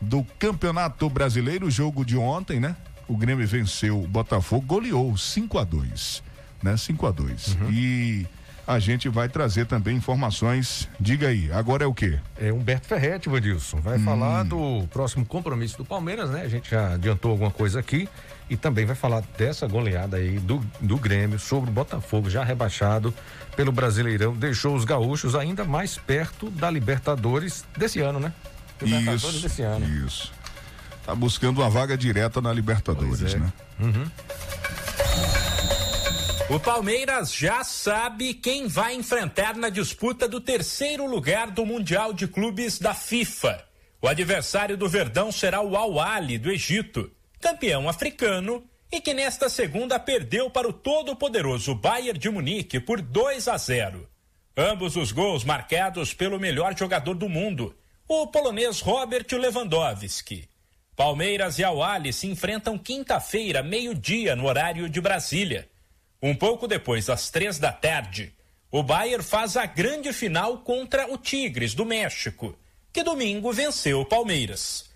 do 0.00 0.24
Campeonato 0.38 1.08
Brasileiro, 1.10 1.70
jogo 1.70 2.04
de 2.04 2.16
ontem, 2.16 2.58
né? 2.58 2.74
o 3.12 3.16
Grêmio 3.16 3.46
venceu 3.46 4.02
o 4.02 4.08
Botafogo, 4.08 4.66
goleou 4.66 5.16
5 5.16 5.58
a 5.58 5.64
2 5.64 6.22
né? 6.62 6.76
5 6.76 7.06
a 7.06 7.10
2 7.10 7.48
uhum. 7.48 7.70
E 7.70 8.26
a 8.66 8.78
gente 8.78 9.08
vai 9.08 9.28
trazer 9.28 9.66
também 9.66 9.96
informações. 9.96 10.88
Diga 10.98 11.28
aí, 11.28 11.50
agora 11.52 11.84
é 11.84 11.86
o 11.86 11.94
quê? 11.94 12.18
É 12.40 12.52
Humberto 12.52 12.86
Ferretti, 12.86 13.28
Vadilson. 13.28 13.80
Vai 13.80 13.98
hum. 13.98 14.04
falar 14.04 14.44
do 14.44 14.86
próximo 14.92 15.24
compromisso 15.24 15.76
do 15.78 15.84
Palmeiras, 15.84 16.30
né? 16.30 16.42
A 16.42 16.48
gente 16.48 16.70
já 16.70 16.94
adiantou 16.94 17.32
alguma 17.32 17.50
coisa 17.50 17.80
aqui. 17.80 18.08
E 18.50 18.56
também 18.56 18.84
vai 18.84 18.94
falar 18.94 19.22
dessa 19.38 19.66
goleada 19.66 20.18
aí 20.18 20.38
do, 20.38 20.62
do 20.78 20.98
Grêmio 20.98 21.38
sobre 21.38 21.70
o 21.70 21.72
Botafogo, 21.72 22.28
já 22.28 22.44
rebaixado 22.44 23.14
pelo 23.56 23.72
Brasileirão. 23.72 24.34
Deixou 24.34 24.74
os 24.74 24.84
gaúchos 24.84 25.34
ainda 25.34 25.64
mais 25.64 25.96
perto 25.96 26.50
da 26.50 26.70
Libertadores 26.70 27.64
desse 27.76 28.00
ano, 28.00 28.20
né? 28.20 28.32
Libertadores 28.80 29.36
isso, 29.36 29.42
desse 29.42 29.62
ano. 29.62 29.86
Isso. 30.06 30.32
Tá 31.06 31.14
buscando 31.14 31.62
uma 31.62 31.70
vaga 31.70 31.96
direta 31.96 32.40
na 32.40 32.52
Libertadores, 32.52 33.34
é. 33.34 33.38
né? 33.38 33.52
Uhum. 33.80 34.04
O 36.52 36.60
Palmeiras 36.60 37.32
já 37.32 37.64
sabe 37.64 38.34
quem 38.34 38.66
vai 38.66 38.94
enfrentar 38.94 39.56
na 39.56 39.70
disputa 39.70 40.28
do 40.28 40.38
terceiro 40.38 41.06
lugar 41.06 41.50
do 41.50 41.64
Mundial 41.64 42.12
de 42.12 42.28
Clubes 42.28 42.78
da 42.78 42.92
FIFA. 42.92 43.64
O 44.02 44.06
adversário 44.06 44.76
do 44.76 44.86
Verdão 44.86 45.32
será 45.32 45.62
o 45.62 45.74
Al-Ali 45.74 46.36
do 46.36 46.50
Egito, 46.50 47.10
campeão 47.40 47.88
africano 47.88 48.62
e 48.92 49.00
que 49.00 49.14
nesta 49.14 49.48
segunda 49.48 49.98
perdeu 49.98 50.50
para 50.50 50.68
o 50.68 50.74
todo-poderoso 50.74 51.74
Bayern 51.74 52.18
de 52.18 52.28
Munique 52.28 52.78
por 52.78 53.00
2 53.00 53.48
a 53.48 53.56
0. 53.56 54.06
Ambos 54.54 54.94
os 54.94 55.10
gols 55.10 55.44
marcados 55.44 56.12
pelo 56.12 56.38
melhor 56.38 56.76
jogador 56.76 57.14
do 57.14 57.30
mundo, 57.30 57.74
o 58.06 58.26
polonês 58.26 58.78
Robert 58.80 59.24
Lewandowski. 59.32 60.46
Palmeiras 60.94 61.58
e 61.58 61.64
Awali 61.64 62.12
se 62.12 62.26
enfrentam 62.26 62.76
quinta-feira, 62.76 63.62
meio-dia, 63.62 64.36
no 64.36 64.44
horário 64.44 64.86
de 64.86 65.00
Brasília. 65.00 65.71
Um 66.22 66.36
pouco 66.36 66.68
depois 66.68 67.06
das 67.06 67.30
três 67.30 67.58
da 67.58 67.72
tarde, 67.72 68.32
o 68.70 68.80
Bayern 68.80 69.24
faz 69.24 69.56
a 69.56 69.66
grande 69.66 70.12
final 70.12 70.58
contra 70.58 71.12
o 71.12 71.18
Tigres 71.18 71.74
do 71.74 71.84
México, 71.84 72.56
que 72.92 73.02
domingo 73.02 73.52
venceu 73.52 74.00
o 74.00 74.06
Palmeiras. 74.06 74.88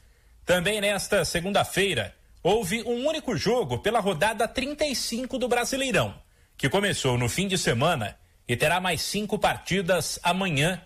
Também 0.45 0.81
nesta 0.81 1.25
segunda-feira, 1.25 2.15
houve 2.45 2.81
um 2.85 3.09
único 3.09 3.37
jogo 3.37 3.79
pela 3.79 3.99
rodada 3.99 4.47
35 4.47 5.37
do 5.37 5.49
Brasileirão, 5.49 6.15
que 6.57 6.69
começou 6.69 7.19
no 7.19 7.29
fim 7.29 7.49
de 7.49 7.59
semana 7.59 8.17
e 8.47 8.57
terá 8.57 8.79
mais 8.79 9.03
cinco 9.03 9.37
partidas 9.37 10.21
amanhã. 10.23 10.81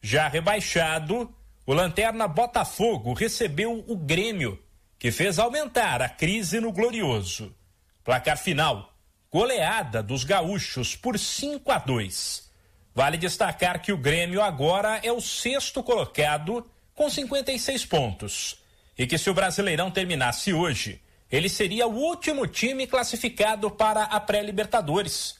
Já 0.00 0.28
rebaixado, 0.28 1.30
o 1.66 1.74
Lanterna 1.74 2.26
Botafogo 2.26 3.12
recebeu 3.12 3.84
o 3.86 3.96
Grêmio, 3.96 4.58
que 4.98 5.12
fez 5.12 5.38
aumentar 5.38 6.00
a 6.00 6.08
crise 6.08 6.58
no 6.58 6.72
Glorioso. 6.72 7.54
Placar 8.02 8.38
final: 8.38 8.93
goleada 9.34 10.00
dos 10.00 10.22
gaúchos 10.22 10.94
por 10.94 11.18
5 11.18 11.72
a 11.72 11.78
2. 11.78 12.48
Vale 12.94 13.16
destacar 13.16 13.82
que 13.82 13.92
o 13.92 13.96
Grêmio 13.96 14.40
agora 14.40 15.00
é 15.02 15.10
o 15.10 15.20
sexto 15.20 15.82
colocado 15.82 16.64
com 16.94 17.10
56 17.10 17.84
pontos. 17.84 18.62
E 18.96 19.08
que 19.08 19.18
se 19.18 19.28
o 19.28 19.34
Brasileirão 19.34 19.90
terminasse 19.90 20.52
hoje, 20.52 21.02
ele 21.28 21.48
seria 21.48 21.84
o 21.84 21.96
último 21.96 22.46
time 22.46 22.86
classificado 22.86 23.68
para 23.72 24.04
a 24.04 24.20
pré-Libertadores. 24.20 25.34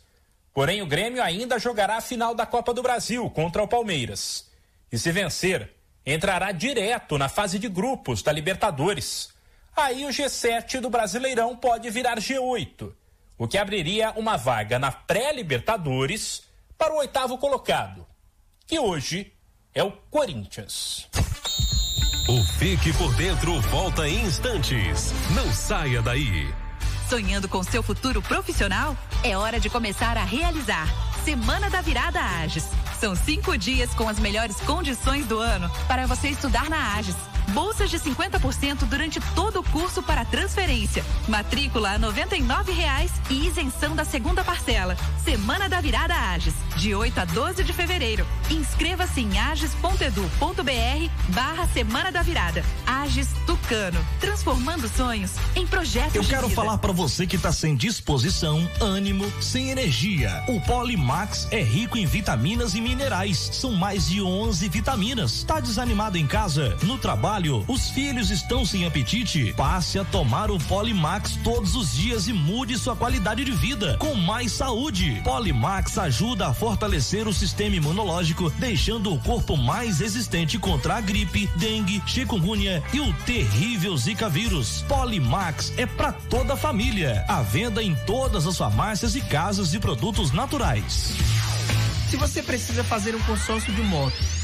Porém, 0.53 0.83
o 0.83 0.87
Grêmio 0.87 1.23
ainda 1.23 1.57
jogará 1.61 1.99
a 1.99 2.01
final 2.01 2.35
da 2.35 2.45
Copa 2.45 2.75
do 2.75 2.83
Brasil 2.83 3.31
contra 3.31 3.63
o 3.63 3.69
Palmeiras. 3.69 4.51
E 4.91 4.99
se 4.99 5.13
vencer, 5.13 5.73
entrará 6.05 6.51
direto 6.51 7.17
na 7.17 7.29
fase 7.29 7.61
de 7.61 7.69
grupos 7.69 8.25
da 8.25 8.33
Libertadores. 8.33 9.29
Aí 9.77 10.05
o 10.05 10.09
G7 10.09 10.81
do 10.81 10.91
Brasileirão 10.91 11.55
pode 11.55 11.89
virar 11.91 12.19
G8, 12.19 12.93
o 13.39 13.49
que 13.49 13.59
abriria 13.59 14.13
uma 14.13 14.37
vaga 14.37 14.79
na 14.79 14.93
pré-Libertadores 14.93 16.43
para 16.79 16.93
o 16.93 16.99
oitavo 16.99 17.39
colocado, 17.39 18.07
que 18.67 18.79
hoje 18.79 19.33
é 19.75 19.83
o 19.83 19.93
Corinthians. 20.11 21.09
O 22.29 22.43
Fique 22.59 22.93
por 22.95 23.15
Dentro 23.17 23.61
volta 23.61 24.09
em 24.09 24.25
instantes. 24.25 25.13
Não 25.35 25.53
saia 25.53 26.01
daí. 26.01 26.49
Sonhando 27.09 27.47
com 27.47 27.63
seu 27.63 27.83
futuro 27.83 28.23
profissional? 28.23 28.97
É 29.23 29.37
hora 29.37 29.61
de 29.61 29.69
começar 29.69 30.17
a 30.17 30.25
realizar. 30.25 30.89
Semana 31.23 31.69
da 31.69 31.83
Virada 31.83 32.21
Ages. 32.21 32.65
São 32.99 33.15
cinco 33.15 33.59
dias 33.59 33.93
com 33.95 34.09
as 34.09 34.19
melhores 34.19 34.57
condições 34.63 35.27
do 35.27 35.39
ano 35.39 35.71
para 35.87 36.07
você 36.07 36.29
estudar 36.29 36.71
na 36.71 36.95
Ages. 36.97 37.34
Bolsas 37.53 37.91
de 37.91 37.99
50% 37.99 38.85
durante 38.87 39.21
todo 39.35 39.61
o 39.61 39.63
curso 39.63 40.03
para 40.03 40.25
transferência. 40.25 41.05
Matrícula 41.29 41.91
a 41.91 41.93
R$ 41.93 41.99
99,00 41.99 43.11
e 43.31 43.47
isenção 43.47 43.95
da 43.95 44.05
segunda 44.05 44.43
parcela. 44.43 44.97
Semana 45.25 45.69
da 45.69 45.81
Virada 45.81 46.15
Ages, 46.15 46.55
de 46.77 46.95
8 46.95 47.19
a 47.21 47.25
12 47.25 47.65
de 47.65 47.73
fevereiro. 47.73 48.27
Inscreva-se 48.51 49.21
em 49.21 49.39
ages.edu.br 49.39 51.11
barra 51.29 51.67
Semana 51.69 52.11
da 52.11 52.23
Virada. 52.23 52.65
Ages 52.87 53.29
Tucano, 53.47 54.05
transformando 54.21 54.89
sonhos 54.89 55.33
em 55.55 55.67
projetos 55.67 56.15
Eu 56.15 56.25
quero 56.25 56.49
falar 56.49 56.79
para 56.79 56.93
você 56.93 57.27
que 57.27 57.39
tá 57.39 57.53
sem 57.53 57.77
disposição, 57.77 58.69
ânimo, 58.81 59.31
sem 59.41 59.71
energia. 59.71 60.43
O 60.49 60.61
Polimax 60.61 61.49
é 61.51 61.63
rico 61.63 61.99
em 61.99 62.07
vitaminas 62.07 62.75
e 62.75 62.81
minerais. 62.81 63.51
São 63.53 63.73
mais 63.73 64.09
de 64.09 64.23
11 64.23 64.69
vitaminas. 64.69 65.45
Tá 65.45 65.61
desanimado 65.61 66.17
em 66.17 66.27
casa? 66.27 66.77
No 66.83 66.99
trabalho? 66.99 67.34
Os 67.67 67.91
filhos 67.91 68.31
estão 68.31 68.65
sem 68.65 68.87
apetite? 68.87 69.53
Passe 69.55 69.99
a 69.99 70.05
tomar 70.05 70.53
o 70.53 70.59
Polimax 70.61 71.37
todos 71.43 71.75
os 71.75 71.93
dias 71.93 72.29
e 72.29 72.33
mude 72.33 72.79
sua 72.79 72.95
qualidade 72.95 73.45
de 73.45 73.51
vida 73.51 73.97
com 73.99 74.15
mais 74.15 74.53
saúde. 74.53 75.21
Polimax 75.25 75.99
ajuda 75.99 76.47
a 76.47 76.55
fortalecer 76.55 77.27
o 77.27 77.35
sistema 77.35 77.75
imunológico, 77.75 78.51
deixando 78.51 79.13
o 79.13 79.19
corpo 79.19 79.57
mais 79.57 79.99
resistente 79.99 80.61
contra 80.61 80.95
a 80.95 81.01
gripe, 81.01 81.49
dengue, 81.57 82.01
chikungunya 82.07 82.81
e 82.93 83.01
o 83.01 83.13
terrível 83.25 83.97
Zika 83.97 84.29
vírus. 84.29 84.85
Polimax 84.87 85.73
é 85.77 85.87
para 85.87 86.13
toda 86.13 86.55
a 86.55 86.57
família. 86.57 87.25
À 87.27 87.43
venda 87.43 87.83
em 87.83 87.97
todas 88.07 88.47
as 88.47 88.57
farmácias 88.57 89.17
e 89.17 89.21
casas 89.21 89.73
de 89.73 89.81
produtos 89.81 90.31
naturais. 90.31 91.17
Se 92.09 92.17
você 92.17 92.45
precisa 92.45 92.85
fazer 92.85 93.17
um 93.17 93.23
consórcio 93.23 93.73
de 93.73 93.83
moto, 93.83 94.44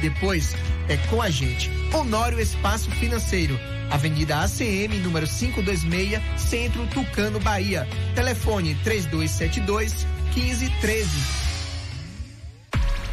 Depois 0.00 0.54
é 0.88 0.96
com 1.08 1.20
a 1.22 1.30
gente. 1.30 1.70
Honório 1.92 2.40
Espaço 2.40 2.90
Financeiro. 2.92 3.58
Avenida 3.90 4.38
ACM, 4.40 4.98
número 5.02 5.26
526, 5.26 6.20
Centro 6.36 6.86
Tucano, 6.88 7.40
Bahia. 7.40 7.88
Telefone 8.14 8.74
3272 8.82 10.06
1513. 10.34 11.46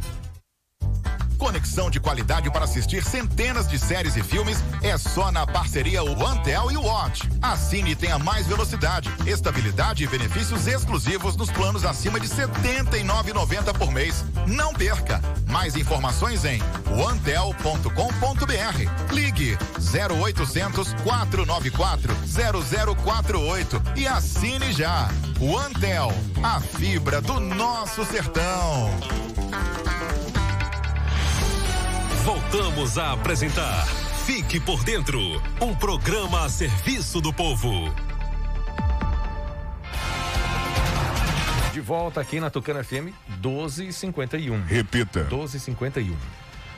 Conexão 1.51 1.91
de 1.91 1.99
qualidade 1.99 2.49
para 2.49 2.63
assistir 2.63 3.03
centenas 3.03 3.67
de 3.67 3.77
séries 3.77 4.15
e 4.15 4.23
filmes 4.23 4.63
é 4.81 4.97
só 4.97 5.29
na 5.33 5.45
parceria 5.45 6.01
OneTel 6.01 6.71
e 6.71 6.77
Watch. 6.77 7.29
Assine 7.41 7.91
e 7.91 7.95
tenha 7.95 8.17
mais 8.17 8.47
velocidade, 8.47 9.11
estabilidade 9.27 10.01
e 10.01 10.07
benefícios 10.07 10.65
exclusivos 10.65 11.35
nos 11.35 11.51
planos 11.51 11.83
acima 11.83 12.21
de 12.21 12.27
R$ 12.27 12.47
79,90 12.47 13.77
por 13.77 13.91
mês. 13.91 14.23
Não 14.47 14.73
perca! 14.73 15.19
Mais 15.49 15.75
informações 15.75 16.45
em 16.45 16.61
onetel.com.br. 16.87 17.93
Ligue 19.13 19.57
0800 19.93 20.93
494 21.03 22.15
0048 22.95 23.81
e 23.97 24.07
assine 24.07 24.71
já. 24.71 25.09
OneTel, 25.37 26.13
a 26.41 26.61
fibra 26.61 27.19
do 27.19 27.41
nosso 27.41 28.05
sertão. 28.05 28.89
Voltamos 32.23 32.99
a 32.99 33.13
apresentar 33.13 33.85
Fique 34.25 34.59
por 34.59 34.83
Dentro 34.83 35.19
um 35.59 35.73
programa 35.73 36.45
a 36.45 36.49
serviço 36.49 37.19
do 37.19 37.33
povo. 37.33 37.91
De 41.73 41.81
volta 41.81 42.21
aqui 42.21 42.39
na 42.39 42.51
Tucana 42.51 42.83
FM 42.83 43.09
1251. 43.41 44.63
Repita. 44.65 45.21
1251. 45.21 46.15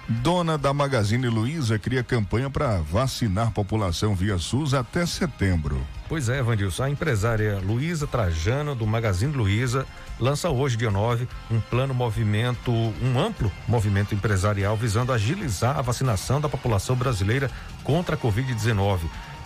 Dona 0.08 0.58
da 0.58 0.74
Magazine 0.74 1.28
Luiza 1.28 1.78
cria 1.78 2.04
campanha 2.04 2.50
para 2.50 2.78
vacinar 2.78 3.52
população 3.52 4.16
via 4.16 4.38
SUS 4.38 4.74
até 4.74 5.06
setembro. 5.06 5.86
Pois 6.14 6.30
é, 6.30 6.44
Vandilson, 6.44 6.84
a 6.84 6.90
empresária 6.92 7.58
Luísa 7.58 8.06
Trajano, 8.06 8.76
do 8.76 8.86
Magazine 8.86 9.34
Luiza, 9.34 9.84
lança 10.20 10.48
hoje, 10.48 10.78
dia 10.78 10.92
9, 10.92 11.28
um 11.50 11.60
plano 11.60 11.92
movimento, 11.92 12.72
um 12.72 13.20
amplo 13.20 13.52
movimento 13.68 14.14
empresarial 14.14 14.78
visando 14.78 15.12
agilizar 15.12 15.76
a 15.76 15.82
vacinação 15.82 16.40
da 16.40 16.48
população 16.48 16.96
brasileira 16.96 17.50
contra 17.84 18.16
a 18.16 18.20
Covid-19, 18.20 19.00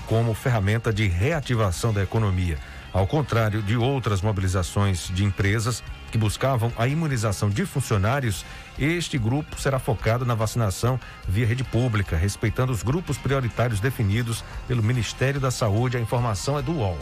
como 0.07 0.33
ferramenta 0.33 0.91
de 0.91 1.07
reativação 1.07 1.93
da 1.93 2.03
economia. 2.03 2.57
Ao 2.91 3.07
contrário 3.07 3.61
de 3.61 3.77
outras 3.77 4.21
mobilizações 4.21 5.07
de 5.13 5.23
empresas 5.23 5.81
que 6.11 6.17
buscavam 6.17 6.73
a 6.77 6.85
imunização 6.85 7.49
de 7.49 7.65
funcionários, 7.65 8.45
este 8.77 9.17
grupo 9.17 9.59
será 9.59 9.79
focado 9.79 10.25
na 10.25 10.35
vacinação 10.35 10.99
via 11.27 11.45
rede 11.45 11.63
pública, 11.63 12.15
respeitando 12.15 12.71
os 12.71 12.83
grupos 12.83 13.17
prioritários 13.17 13.79
definidos 13.79 14.43
pelo 14.67 14.83
Ministério 14.83 15.39
da 15.39 15.51
Saúde. 15.51 15.97
A 15.97 15.99
informação 15.99 16.57
é 16.57 16.61
do 16.61 16.73
UOL. 16.73 16.97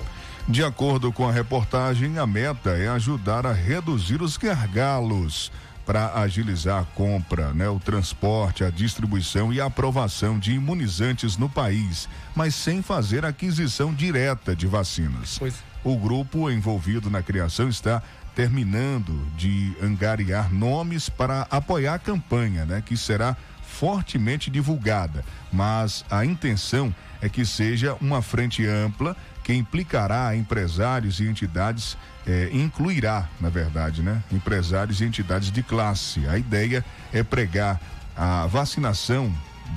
De 0.48 0.64
acordo 0.64 1.12
com 1.12 1.28
a 1.28 1.32
reportagem, 1.32 2.20
a 2.20 2.28
meta 2.28 2.72
é 2.72 2.88
ajudar 2.88 3.48
a 3.48 3.52
reduzir 3.52 4.22
os 4.22 4.38
gargalos 4.38 5.52
para 5.86 6.20
agilizar 6.20 6.82
a 6.82 6.86
compra, 6.96 7.54
né, 7.54 7.70
o 7.70 7.80
transporte, 7.80 8.64
a 8.64 8.70
distribuição 8.70 9.54
e 9.54 9.62
a 9.62 9.66
aprovação 9.66 10.40
de 10.40 10.54
imunizantes 10.54 11.38
no 11.38 11.48
país, 11.48 12.10
mas 12.36 12.56
sem 12.56 12.82
fazer 12.82 13.24
aquisição 13.26 13.94
direta 13.94 14.56
de 14.56 14.66
vacinas. 14.66 15.38
Pois. 15.38 15.56
O 15.84 15.96
grupo 15.96 16.50
envolvido 16.50 17.12
na 17.12 17.22
criação 17.22 17.70
está 17.70 18.02
terminando 18.36 19.26
de 19.38 19.74
angariar 19.82 20.54
nomes 20.54 21.10
para 21.10 21.48
apoiar 21.50 21.96
a 21.96 22.00
campanha, 22.00 22.66
né, 22.66 22.84
que 22.86 22.98
será 22.98 23.36
fortemente 23.64 24.50
divulgada, 24.50 25.24
mas 25.52 26.06
a 26.10 26.26
intenção 26.26 26.94
é 27.22 27.28
que 27.28 27.46
seja 27.46 27.96
uma 28.00 28.22
frente 28.22 28.66
ampla 28.66 29.16
que 29.44 29.54
implicará 29.54 30.36
empresários 30.36 31.20
e 31.20 31.28
entidades, 31.28 31.98
eh, 32.26 32.50
incluirá, 32.52 33.28
na 33.40 33.50
verdade, 33.50 34.02
né? 34.02 34.24
Empresários 34.32 35.02
e 35.02 35.06
entidades 35.06 35.52
de 35.52 35.62
classe. 35.62 36.28
A 36.28 36.38
ideia 36.38 36.84
é 37.14 37.22
pregar 37.22 37.80
a 38.16 38.48
vacinação 38.48 39.32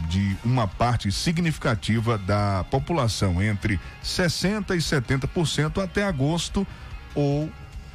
de 0.08 0.36
uma 0.44 0.66
parte 0.66 1.10
significativa 1.12 2.16
da 2.16 2.64
população, 2.70 3.42
entre 3.42 3.78
60% 4.02 4.74
e 4.74 4.78
70% 4.78 5.82
até 5.82 6.04
agosto 6.04 6.66
ou 7.14 7.50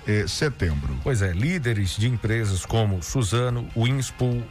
eh, 0.08 0.26
setembro. 0.28 0.98
Pois 1.04 1.22
é, 1.22 1.32
líderes 1.32 1.98
de 1.98 2.08
empresas 2.08 2.66
como 2.66 3.02
Suzano, 3.02 3.68
Winspool, 3.76 4.44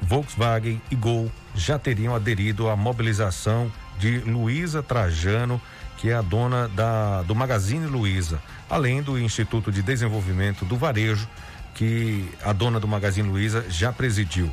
Volkswagen 0.00 0.80
e 0.90 0.96
Gol 0.96 1.30
já 1.54 1.78
teriam 1.78 2.14
aderido 2.14 2.68
à 2.68 2.76
mobilização 2.76 3.70
de 3.98 4.18
Luísa 4.18 4.82
Trajano, 4.82 5.60
que 5.96 6.10
é 6.10 6.14
a 6.14 6.22
dona 6.22 6.68
da, 6.68 7.22
do 7.22 7.34
Magazine 7.34 7.86
Luiza, 7.86 8.42
além 8.68 9.02
do 9.02 9.18
Instituto 9.18 9.70
de 9.70 9.82
Desenvolvimento 9.82 10.64
do 10.64 10.76
Varejo, 10.76 11.28
que 11.74 12.28
a 12.42 12.52
dona 12.52 12.80
do 12.80 12.88
Magazine 12.88 13.28
Luiza 13.28 13.64
já 13.68 13.92
presidiu. 13.92 14.52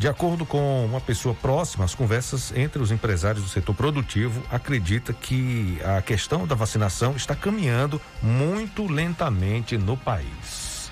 De 0.00 0.08
acordo 0.08 0.46
com 0.46 0.86
uma 0.86 0.98
pessoa 0.98 1.34
próxima, 1.34 1.84
as 1.84 1.94
conversas 1.94 2.56
entre 2.56 2.80
os 2.80 2.90
empresários 2.90 3.44
do 3.44 3.50
setor 3.50 3.74
produtivo 3.74 4.42
acredita 4.50 5.12
que 5.12 5.78
a 5.84 6.00
questão 6.00 6.46
da 6.46 6.54
vacinação 6.54 7.14
está 7.16 7.34
caminhando 7.36 8.00
muito 8.22 8.90
lentamente 8.90 9.76
no 9.76 9.98
país. 9.98 10.90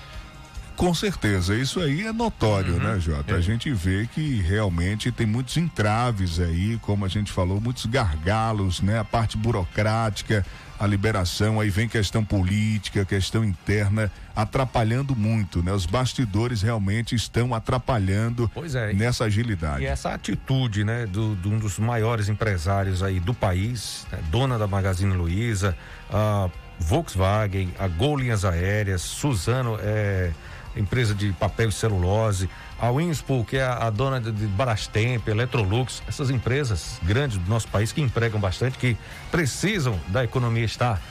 Com 0.75 0.93
certeza, 0.93 1.55
isso 1.55 1.79
aí 1.79 2.05
é 2.05 2.13
notório, 2.13 2.73
Uhum. 2.75 2.79
né, 2.83 2.99
Jota? 2.99 3.33
É. 3.33 3.37
A 3.37 3.41
gente 3.41 3.73
vê 3.73 4.07
que 4.13 4.41
realmente 4.41 5.11
tem 5.11 5.25
muitos 5.25 5.57
entraves 5.57 6.39
aí, 6.39 6.77
como 6.83 7.03
a 7.03 7.07
gente 7.09 7.31
falou, 7.31 7.59
muitos 7.59 7.87
gargalos, 7.87 8.79
né? 8.79 8.99
A 8.99 9.03
parte 9.03 9.35
burocrática, 9.37 10.45
a 10.79 10.87
liberação, 10.87 11.59
aí 11.59 11.69
vem 11.69 11.89
questão 11.89 12.23
política, 12.23 13.03
questão 13.03 13.43
interna, 13.43 14.09
atrapalhando 14.33 15.13
muito, 15.13 15.61
né? 15.61 15.73
Os 15.73 15.85
bastidores 15.85 16.61
realmente 16.61 17.13
estão 17.13 17.53
atrapalhando 17.53 18.49
Pois 18.53 18.75
é. 18.75 18.93
nessa 18.93 19.25
agilidade. 19.25 19.83
E 19.83 19.85
essa 19.85 20.13
atitude, 20.13 20.85
né, 20.85 21.05
do, 21.05 21.35
de 21.35 21.49
um 21.49 21.59
dos 21.59 21.77
maiores 21.77 22.29
empresários 22.29 23.03
aí 23.03 23.19
do 23.19 23.33
país, 23.33 24.07
né, 24.09 24.19
dona 24.31 24.57
da 24.57 24.67
Magazine 24.67 25.13
Luiza, 25.13 25.75
a 26.09 26.49
Volkswagen, 26.79 27.73
a 27.77 27.87
Gol 27.89 28.15
Linhas 28.17 28.45
Aéreas, 28.45 29.01
Suzano, 29.01 29.77
é, 29.81 30.31
empresa 30.77 31.13
de 31.13 31.33
papel 31.33 31.69
e 31.69 31.73
celulose, 31.73 32.49
a 32.81 32.89
Winspool, 32.91 33.43
que 33.43 33.57
é 33.57 33.63
a, 33.63 33.87
a 33.87 33.89
dona 33.89 34.19
de, 34.19 34.31
de 34.31 34.47
Barastemp, 34.47 35.27
Electrolux, 35.27 36.01
essas 36.07 36.29
empresas 36.29 36.99
grandes 37.03 37.37
do 37.37 37.49
nosso 37.49 37.67
país 37.67 37.91
que 37.91 38.01
empregam 38.01 38.39
bastante, 38.39 38.77
que 38.77 38.97
precisam 39.31 39.99
da 40.07 40.23
economia 40.23 40.63
estar 40.65 41.01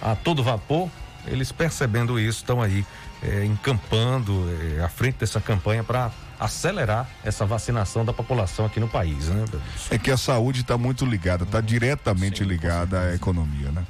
a 0.00 0.14
todo 0.14 0.42
vapor, 0.42 0.90
eles 1.26 1.50
percebendo 1.50 2.20
isso 2.20 2.40
estão 2.40 2.60
aí 2.62 2.84
é, 3.22 3.44
encampando 3.44 4.44
é, 4.78 4.82
à 4.82 4.88
frente 4.88 5.16
dessa 5.16 5.40
campanha 5.40 5.82
para 5.82 6.10
acelerar 6.38 7.08
essa 7.24 7.46
vacinação 7.46 8.04
da 8.04 8.12
população 8.12 8.66
aqui 8.66 8.78
no 8.78 8.88
país, 8.88 9.28
né? 9.28 9.44
É 9.90 9.98
que 9.98 10.10
a 10.10 10.16
saúde 10.16 10.60
está 10.60 10.76
muito 10.76 11.04
ligada, 11.06 11.44
está 11.44 11.60
diretamente 11.60 12.44
ligada 12.44 13.00
à 13.00 13.14
economia, 13.14 13.70
né? 13.70 13.84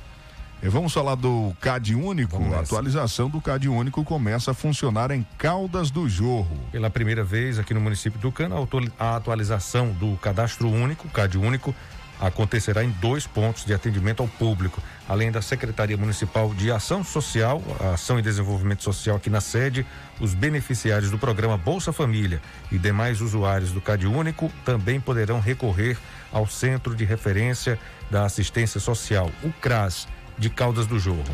E 0.63 0.69
vamos 0.69 0.93
falar 0.93 1.15
do 1.17 1.55
CAD 1.61 1.95
Único. 1.95 2.43
A 2.55 2.61
atualização 2.61 3.29
do 3.29 3.41
CAD 3.41 3.69
Único 3.69 4.03
começa 4.03 4.53
a 4.53 4.55
funcionar 4.55 5.11
em 5.11 5.25
Caldas 5.37 5.91
do 5.91 6.09
Jorro. 6.09 6.59
Pela 6.73 6.89
primeira 6.89 7.23
vez 7.23 7.59
aqui 7.59 7.75
no 7.75 7.81
município 7.81 8.19
do 8.19 8.33
Cana, 8.33 8.57
a 8.99 9.17
atualização 9.17 9.93
do 9.93 10.17
cadastro 10.17 10.69
único, 10.69 11.09
CAD 11.09 11.37
único, 11.37 11.75
acontecerá 12.19 12.83
em 12.83 12.89
dois 12.89 13.27
pontos 13.27 13.67
de 13.67 13.75
atendimento 13.75 14.23
ao 14.23 14.29
público, 14.29 14.83
além 15.07 15.31
da 15.31 15.43
Secretaria 15.43 15.99
Municipal 15.99 16.53
de 16.55 16.71
Ação 16.71 17.05
Social, 17.05 17.63
Ação 17.93 18.19
e 18.19 18.23
Desenvolvimento 18.23 18.83
Social 18.83 19.17
aqui 19.17 19.29
na 19.29 19.43
sede, 19.43 19.87
os 20.19 20.33
beneficiários 20.33 21.11
do 21.11 21.19
programa 21.19 21.59
Bolsa 21.59 21.93
Família 21.93 22.41
e 22.73 22.79
demais 22.79 23.21
usuários 23.21 23.73
do 23.73 23.83
CAD 23.83 24.07
único 24.07 24.51
também 24.65 24.99
poderão 24.99 25.39
recorrer 25.39 25.99
ao 26.33 26.47
Centro 26.47 26.95
de 26.95 27.05
Referência 27.05 27.79
da 28.11 28.25
Assistência 28.25 28.81
Social, 28.81 29.31
o 29.43 29.53
CRAS, 29.61 30.09
de 30.39 30.51
Caldas 30.51 30.87
do 30.87 30.99
Jorro. 30.99 31.25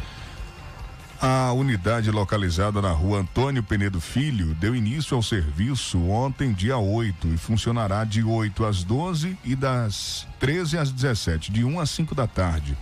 A 1.21 1.53
unidade 1.53 2.11
localizada 2.11 2.83
na 2.83 2.91
rua 2.91 3.21
Antônio 3.21 3.63
Penedo 3.63 4.01
Filho 4.01 4.57
deu 4.57 4.75
início 4.75 5.17
ao 5.17 5.23
serviço 5.23 6.03
ontem, 6.09 6.53
dia 6.53 6.77
8, 6.77 7.29
e 7.29 7.37
funcionará 7.37 8.03
de 8.03 8.25
8 8.25 8.65
às 8.65 8.83
12 8.83 9.39
e 9.45 9.55
das 9.55 10.27
13 10.41 10.79
às 10.79 10.91
17, 10.91 11.53
de 11.53 11.63
1 11.65 11.79
às 11.79 11.91
5 11.91 12.13
da 12.13 12.27
tarde. 12.27 12.77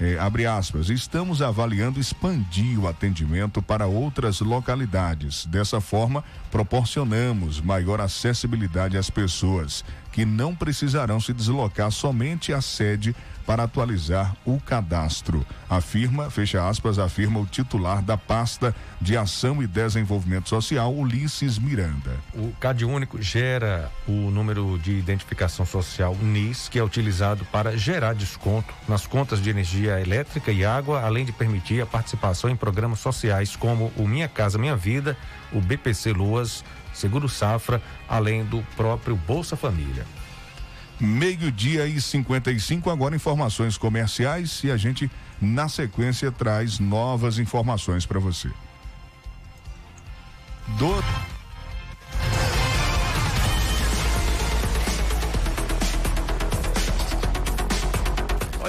É, 0.00 0.18
abre 0.18 0.44
aspas, 0.44 0.90
estamos 0.90 1.40
avaliando 1.40 2.00
expandir 2.00 2.80
o 2.80 2.88
atendimento 2.88 3.62
para 3.62 3.86
outras 3.86 4.40
localidades. 4.40 5.46
Dessa 5.46 5.80
forma, 5.80 6.24
proporcionamos 6.50 7.60
maior 7.60 8.00
acessibilidade 8.00 8.98
às 8.98 9.08
pessoas, 9.08 9.84
que 10.14 10.24
não 10.24 10.54
precisarão 10.54 11.18
se 11.18 11.32
deslocar 11.32 11.90
somente 11.90 12.52
à 12.52 12.60
sede 12.60 13.16
para 13.44 13.64
atualizar 13.64 14.34
o 14.44 14.60
cadastro. 14.60 15.44
Afirma, 15.68 16.30
fecha 16.30 16.66
aspas, 16.66 17.00
afirma 17.00 17.40
o 17.40 17.46
titular 17.46 18.00
da 18.00 18.16
pasta 18.16 18.72
de 19.00 19.16
Ação 19.16 19.60
e 19.60 19.66
Desenvolvimento 19.66 20.48
Social, 20.48 20.94
Ulisses 20.94 21.58
Miranda. 21.58 22.12
O 22.32 22.52
CAD 22.60 22.84
único 22.84 23.20
gera 23.20 23.90
o 24.06 24.30
número 24.30 24.78
de 24.78 24.92
identificação 24.92 25.66
social 25.66 26.16
NIS, 26.22 26.68
que 26.68 26.78
é 26.78 26.84
utilizado 26.84 27.44
para 27.46 27.76
gerar 27.76 28.14
desconto 28.14 28.72
nas 28.88 29.08
contas 29.08 29.42
de 29.42 29.50
energia 29.50 30.00
elétrica 30.00 30.52
e 30.52 30.64
água, 30.64 31.02
além 31.02 31.24
de 31.24 31.32
permitir 31.32 31.82
a 31.82 31.86
participação 31.86 32.48
em 32.48 32.56
programas 32.56 33.00
sociais 33.00 33.56
como 33.56 33.92
o 33.96 34.06
Minha 34.06 34.28
Casa 34.28 34.58
Minha 34.58 34.76
Vida, 34.76 35.18
o 35.52 35.60
BPC 35.60 36.12
Luas, 36.12 36.64
Seguro 36.94 37.28
Safra, 37.28 37.82
além 38.08 38.44
do 38.44 38.62
próprio 38.76 39.16
Bolsa 39.16 39.56
Família. 39.56 40.06
Meio-dia 41.00 41.86
e 41.86 42.00
55, 42.00 42.88
agora 42.88 43.16
informações 43.16 43.76
comerciais 43.76 44.62
e 44.62 44.70
a 44.70 44.76
gente, 44.76 45.10
na 45.40 45.68
sequência, 45.68 46.30
traz 46.30 46.78
novas 46.78 47.38
informações 47.38 48.06
para 48.06 48.20
você. 48.20 48.48
Do... 50.78 51.33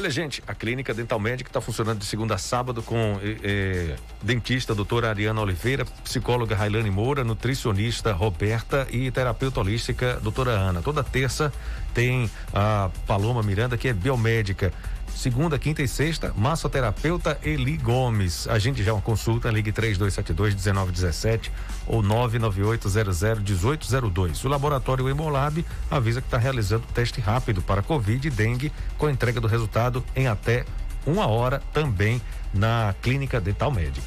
Olha, 0.06 0.12
gente, 0.12 0.44
a 0.46 0.54
clínica 0.54 0.94
Dental 0.94 1.20
Médica 1.20 1.50
está 1.50 1.60
funcionando 1.60 1.98
de 1.98 2.06
segunda 2.06 2.36
a 2.36 2.38
sábado 2.38 2.84
com 2.84 3.20
eh, 3.24 3.38
eh, 3.42 3.96
dentista 4.22 4.76
doutora 4.76 5.10
Ariana 5.10 5.42
Oliveira, 5.42 5.84
psicóloga 6.04 6.56
Railane 6.56 6.92
Moura, 6.92 7.24
nutricionista 7.24 8.12
Roberta 8.12 8.86
e 8.92 9.10
terapeuta 9.10 9.62
holística 9.62 10.20
doutora 10.22 10.52
Ana. 10.52 10.84
Toda 10.84 11.04
terça 11.04 11.52
tem 11.92 12.30
a 12.54 12.92
Paloma 13.08 13.42
Miranda, 13.42 13.80
que 13.80 13.88
é 13.88 13.94
biomédica. 13.94 14.72
Segunda, 15.16 15.58
quinta 15.58 15.82
e 15.82 15.88
sexta, 15.88 16.34
massoterapeuta 16.36 17.40
Eli 17.42 17.78
Gomes. 17.78 18.50
A 18.50 18.60
gente 18.60 18.84
já 18.84 18.94
uma 18.94 19.02
consulta, 19.02 19.50
ligue 19.50 19.72
3272-1917 19.72 21.50
ou 21.88 22.04
998001802. 22.04 24.44
O 24.44 24.50
laboratório 24.50 25.08
Hemolab 25.08 25.66
avisa 25.90 26.20
que 26.20 26.28
está 26.28 26.38
realizando 26.38 26.84
teste 26.94 27.22
rápido 27.22 27.62
para 27.62 27.82
Covid 27.82 28.28
e 28.28 28.30
dengue 28.30 28.74
com 28.98 29.10
entrega 29.10 29.40
do 29.40 29.48
resultado 29.48 30.04
em 30.14 30.28
até 30.28 30.66
uma 31.08 31.28
hora 31.28 31.62
também 31.74 32.22
na 32.54 32.94
Clínica 33.02 33.40
Dental 33.40 33.72
Medic. 33.72 34.04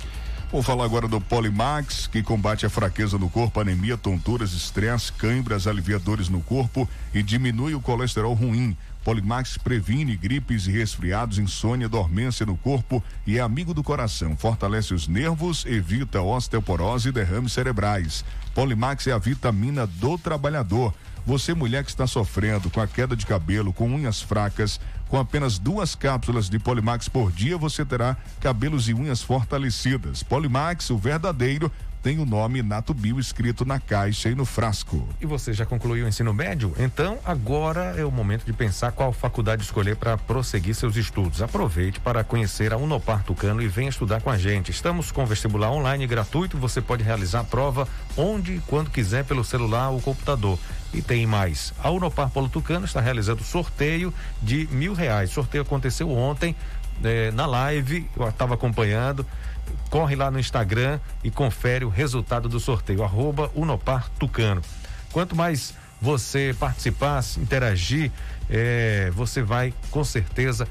Vou 0.51 0.63
falar 0.63 0.87
agora 0.87 1.07
do 1.07 1.21
Polimax, 1.21 2.07
que 2.07 2.23
combate 2.23 2.65
a 2.65 2.71
fraqueza 2.71 3.19
no 3.19 3.29
corpo, 3.29 3.61
anemia, 3.61 3.99
tonturas, 3.99 4.53
estresse, 4.53 5.13
câimbras, 5.13 5.67
aliviadores 5.67 6.31
no 6.31 6.41
corpo 6.41 6.89
e 7.13 7.23
diminui 7.23 7.75
o 7.75 7.83
colesterol 7.83 8.33
ruim. 8.33 8.75
Polimax 9.09 9.57
previne 9.57 10.15
gripes 10.15 10.67
e 10.67 10.71
resfriados, 10.71 11.39
insônia, 11.39 11.89
dormência 11.89 12.45
no 12.45 12.59
corpo 12.59 13.03
e 13.27 13.39
é 13.39 13.41
amigo 13.41 13.73
do 13.73 13.83
coração. 13.83 14.37
Fortalece 14.37 14.93
os 14.93 15.09
nervos, 15.09 15.65
evita 15.65 16.21
osteoporose 16.21 17.09
e 17.09 17.13
derrames 17.13 17.55
cerebrais. 17.55 18.23
Polimax 18.55 19.07
é 19.07 19.13
a 19.13 19.19
vitamina 19.19 19.87
do 19.87 20.19
trabalhador. 20.19 20.93
Você, 21.25 21.55
mulher 21.55 21.85
que 21.85 21.91
está 21.91 22.07
sofrendo 22.07 22.69
com 22.69 22.83
a 22.83 22.87
queda 22.87 23.17
de 23.17 23.25
cabelo, 23.25 23.73
com 23.73 23.89
unhas 23.89 24.21
fracas, 24.21 24.79
com 25.09 25.19
apenas 25.19 25.59
duas 25.59 25.95
cápsulas 25.95 26.51
de 26.51 26.59
Polimax 26.59 27.09
por 27.09 27.33
dia, 27.33 27.57
você 27.57 27.87
terá 27.87 28.15
cabelos 28.41 28.91
e 28.91 28.95
unhas 28.95 29.23
fortalecidas. 29.23 30.23
Polimax, 30.23 30.91
o 30.91 30.99
verdadeiro 30.99 31.73
tem 32.03 32.19
o 32.19 32.25
nome 32.25 32.63
Nato 32.63 32.95
Bio 32.95 33.19
escrito 33.19 33.65
na 33.65 33.81
caixa 33.81 34.29
e 34.29 34.35
no 34.35 34.45
frasco. 34.45 35.07
E 35.21 35.27
você 35.27 35.53
já 35.53 35.67
concluiu 35.67 36.05
o 36.05 36.09
ensino 36.09 36.33
médio? 36.33 36.73
Então 36.79 37.19
agora 37.25 37.95
é 37.97 38.05
o 38.05 38.11
momento 38.11 38.45
de 38.45 38.53
pensar 38.53 38.93
qual 38.93 39.13
faculdade 39.13 39.63
escolher 39.63 39.97
para 39.97 40.17
prosseguir 40.17 40.75
seus 40.75 40.97
estudos. 40.97 41.43
Aproveite 41.43 42.01
para 42.01 42.23
conhecer 42.23 42.73
a 42.73 42.77
Unopar 42.77 43.23
Tucano 43.23 43.61
e 43.61 43.69
venha 43.69 43.89
estudar 43.89 44.21
com 44.21 44.31
a 44.31 44.39
gente. 44.39 44.71
Estamos 44.71 45.11
com 45.11 45.27
vestibular 45.27 45.71
online 45.71 46.07
gratuito, 46.07 46.57
você 46.57 46.81
pode 46.81 47.03
realizar 47.03 47.41
a 47.41 47.45
prova 47.45 47.89
onde 48.17 48.55
e 48.55 48.61
quando 48.61 48.91
quiser 48.91 49.25
pelo 49.25 49.45
celular 49.45 49.91
ou 49.91 50.01
computador. 50.01 50.59
E 50.95 51.03
tem 51.03 51.27
mais. 51.27 51.75
A 51.83 51.91
Unopar 51.91 52.31
Polo 52.31 52.49
Tucano 52.49 52.87
está 52.87 53.01
realizando 53.01 53.43
sorteio 53.43 54.13
de 54.43 54.69
mil 54.71 54.95
reais. 54.95 55.31
O 55.31 55.35
sorteio 55.35 55.63
aconteceu 55.63 56.11
ontem 56.11 56.57
eh, 57.05 57.31
na 57.33 57.47
live, 57.47 58.09
eu 58.17 58.29
estava 58.29 58.55
acompanhando 58.55 59.27
corre 59.91 60.17
lá 60.17 60.31
no 60.31 60.39
Instagram 60.39 60.99
e 61.23 61.31
confere 61.31 61.85
o 61.85 61.89
resultado 61.89 62.49
do 62.49 62.59
sorteio, 62.59 63.03
arroba 63.03 63.51
Unopar 63.55 64.09
Tucano. 64.19 64.63
Quanto 65.13 65.37
mais 65.37 65.75
você 66.01 66.55
participar, 66.59 67.23
interagir, 67.37 68.11
é, 68.49 69.11
você 69.15 69.43
vai 69.43 69.75
com 69.91 70.03
certeza 70.05 70.67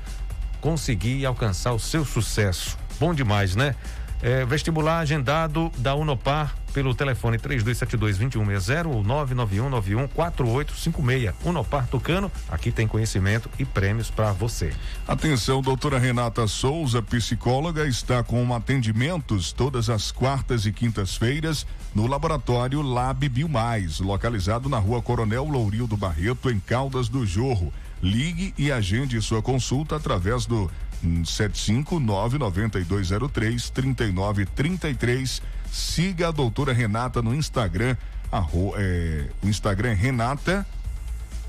conseguir 0.59 1.25
alcançar 1.25 1.73
o 1.73 1.79
seu 1.79 2.03
sucesso. 2.03 2.77
Bom 2.99 3.13
demais, 3.13 3.55
né? 3.55 3.75
É, 4.21 4.43
vestibular 4.45 4.99
agendado 4.99 5.71
da 5.77 5.93
Unopar 5.93 6.55
pelo 6.73 6.93
telefone 6.93 7.37
3272-2160 7.37 8.87
ou 8.87 9.03
991914856. 9.03 11.33
Unopar 11.43 11.87
Tucano, 11.87 12.31
aqui 12.49 12.71
tem 12.71 12.87
conhecimento 12.87 13.49
e 13.57 13.65
prêmios 13.65 14.09
para 14.09 14.31
você. 14.31 14.73
Atenção, 15.07 15.61
doutora 15.61 15.97
Renata 15.97 16.47
Souza, 16.47 17.01
psicóloga, 17.01 17.87
está 17.87 18.23
com 18.23 18.53
atendimentos 18.53 19.51
todas 19.51 19.89
as 19.89 20.11
quartas 20.11 20.65
e 20.65 20.71
quintas-feiras 20.71 21.65
no 21.93 22.07
laboratório 22.07 22.81
Lab 22.81 23.27
Biomais, 23.27 23.99
localizado 23.99 24.69
na 24.69 24.77
rua 24.77 25.01
Coronel 25.01 25.45
Lourio 25.45 25.87
do 25.87 25.97
Barreto, 25.97 26.49
em 26.49 26.59
Caldas 26.59 27.09
do 27.09 27.25
Jorro. 27.25 27.73
Ligue 28.01 28.53
e 28.57 28.71
agende 28.71 29.21
sua 29.21 29.41
consulta 29.41 29.95
através 29.95 30.45
do 30.45 30.69
7599203 31.03 33.71
3933 33.71 35.41
Siga 35.71 36.29
a 36.29 36.31
doutora 36.31 36.73
Renata 36.73 37.21
no 37.21 37.33
Instagram. 37.33 37.95
Arro, 38.31 38.73
é, 38.77 39.27
o 39.43 39.47
Instagram 39.47 39.91
é 39.91 39.93
Renata 39.93 40.65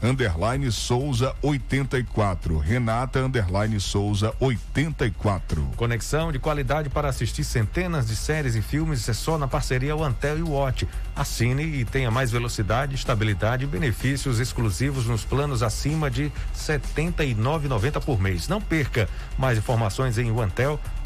underline 0.03 0.71
Souza 0.71 1.35
84. 1.43 2.59
Renata 2.59 3.21
underline 3.21 3.81
Souza 3.81 4.33
84. 4.39 5.71
Conexão 5.77 6.31
de 6.31 6.39
qualidade 6.39 6.89
para 6.89 7.09
assistir 7.09 7.45
centenas 7.45 8.07
de 8.07 8.15
séries 8.15 8.55
e 8.55 8.63
filmes 8.63 9.09
é 9.09 9.13
só 9.13 9.37
na 9.37 9.49
parceria 9.49 9.95
Antel 9.95 10.39
e 10.39 10.43
Watch. 10.43 10.89
Assine 11.17 11.65
e 11.65 11.85
tenha 11.85 12.11
mais 12.11 12.31
velocidade, 12.31 12.95
estabilidade 12.95 13.65
e 13.65 13.67
benefícios 13.67 14.39
exclusivos 14.39 15.07
nos 15.07 15.25
planos 15.25 15.63
acima 15.63 16.11
de 16.11 16.25
R$ 16.25 16.33
79,90 16.57 18.01
por 18.05 18.21
mês. 18.21 18.49
Não 18.49 18.61
perca 18.61 19.09
mais 19.37 19.59
informações 19.59 20.17
em 20.17 20.31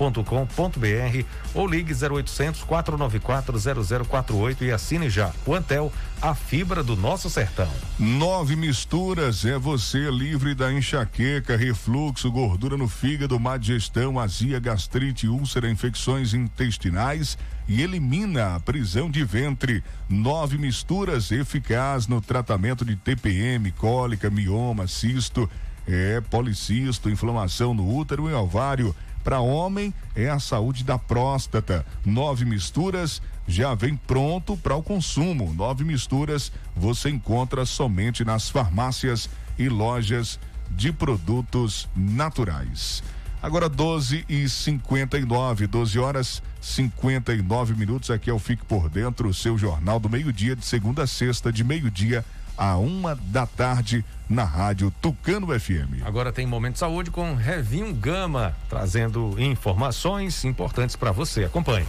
antel.com.br 0.07 1.25
ou 1.55 1.67
ligue 1.67 1.93
0800 1.93 2.63
494 2.65 3.59
0048 4.05 4.65
e 4.65 4.73
assine 4.73 5.09
já. 5.09 5.31
O 5.47 5.55
Antel, 5.55 5.93
a 6.21 6.35
fibra 6.35 6.83
do 6.83 6.97
nosso 6.97 7.29
sertão. 7.29 7.69
Nove 7.99 8.57
misturas 8.57 9.45
é 9.45 9.59
você 9.59 10.11
livre 10.11 10.55
da 10.55 10.73
enxaqueca, 10.73 11.57
refluxo, 11.57 12.31
gordura 12.31 12.77
no 12.77 12.89
fígado, 12.89 13.39
má 13.39 13.57
digestão, 13.57 14.19
azia, 14.19 14.59
gastrite, 14.59 15.27
úlcera, 15.27 15.71
infecções 15.71 16.35
intestinais 16.35 17.37
e 17.69 17.83
elimina 17.83 18.55
a 18.55 18.61
prisão 18.61 19.11
de 19.11 19.25
ventre. 19.25 19.83
Nove 20.09 20.59
misturas 20.59 21.31
eficaz 21.31 22.07
no 22.07 22.21
tratamento 22.21 22.85
de 22.85 22.97
TPM, 22.97 23.71
cólica, 23.73 24.31
mioma, 24.31 24.87
cisto, 24.87 25.49
é, 25.87 26.21
policisto, 26.21 27.11
inflamação 27.11 27.75
no 27.75 27.97
útero 27.97 28.29
e 28.29 28.33
ovário. 28.33 28.95
Para 29.23 29.41
homem 29.41 29.95
é 30.15 30.29
a 30.29 30.41
saúde 30.41 30.85
da 30.85 30.99
próstata. 30.99 31.87
Nove 32.05 32.45
misturas 32.45 33.23
já 33.47 33.75
vem 33.75 33.97
pronto 33.97 34.57
para 34.57 34.77
o 34.77 34.83
consumo. 34.83 35.53
Nove 35.55 35.85
misturas 35.85 36.53
você 36.75 37.11
encontra 37.11 37.65
somente 37.65 38.25
nas 38.25 38.49
farmácias 38.49 39.29
e 39.59 39.69
lojas 39.69 40.39
de 40.71 40.93
produtos 40.93 41.89
naturais. 41.95 43.03
Agora 43.43 43.69
12 43.69 44.25
e 44.29 44.49
59, 44.49 45.67
12 45.67 45.99
horas 45.99 46.43
59 46.61 47.75
minutos. 47.75 48.11
Aqui 48.11 48.31
é 48.31 48.33
o 48.33 48.39
Fique 48.39 48.65
por 48.65 48.89
Dentro, 48.89 49.35
seu 49.35 49.59
jornal 49.59 49.99
do 49.99 50.09
meio-dia, 50.09 50.55
de 50.55 50.65
segunda 50.65 51.03
a 51.03 51.07
sexta, 51.09 51.53
de 51.53 51.65
meio-dia 51.65 52.25
a 52.57 52.77
uma 52.77 53.17
da 53.17 53.45
tarde 53.45 54.05
na 54.33 54.45
rádio 54.45 54.91
Tucano 55.01 55.49
FM. 55.59 56.03
Agora 56.05 56.33
tem 56.33 56.47
Momento 56.47 56.75
de 56.75 56.79
Saúde 56.79 57.11
com 57.11 57.35
Revinho 57.35 57.93
Gama, 57.95 58.57
trazendo 58.69 59.37
informações 59.39 60.45
importantes 60.45 60.97
para 60.97 61.13
você. 61.13 61.45
Acompanhe. 61.45 61.87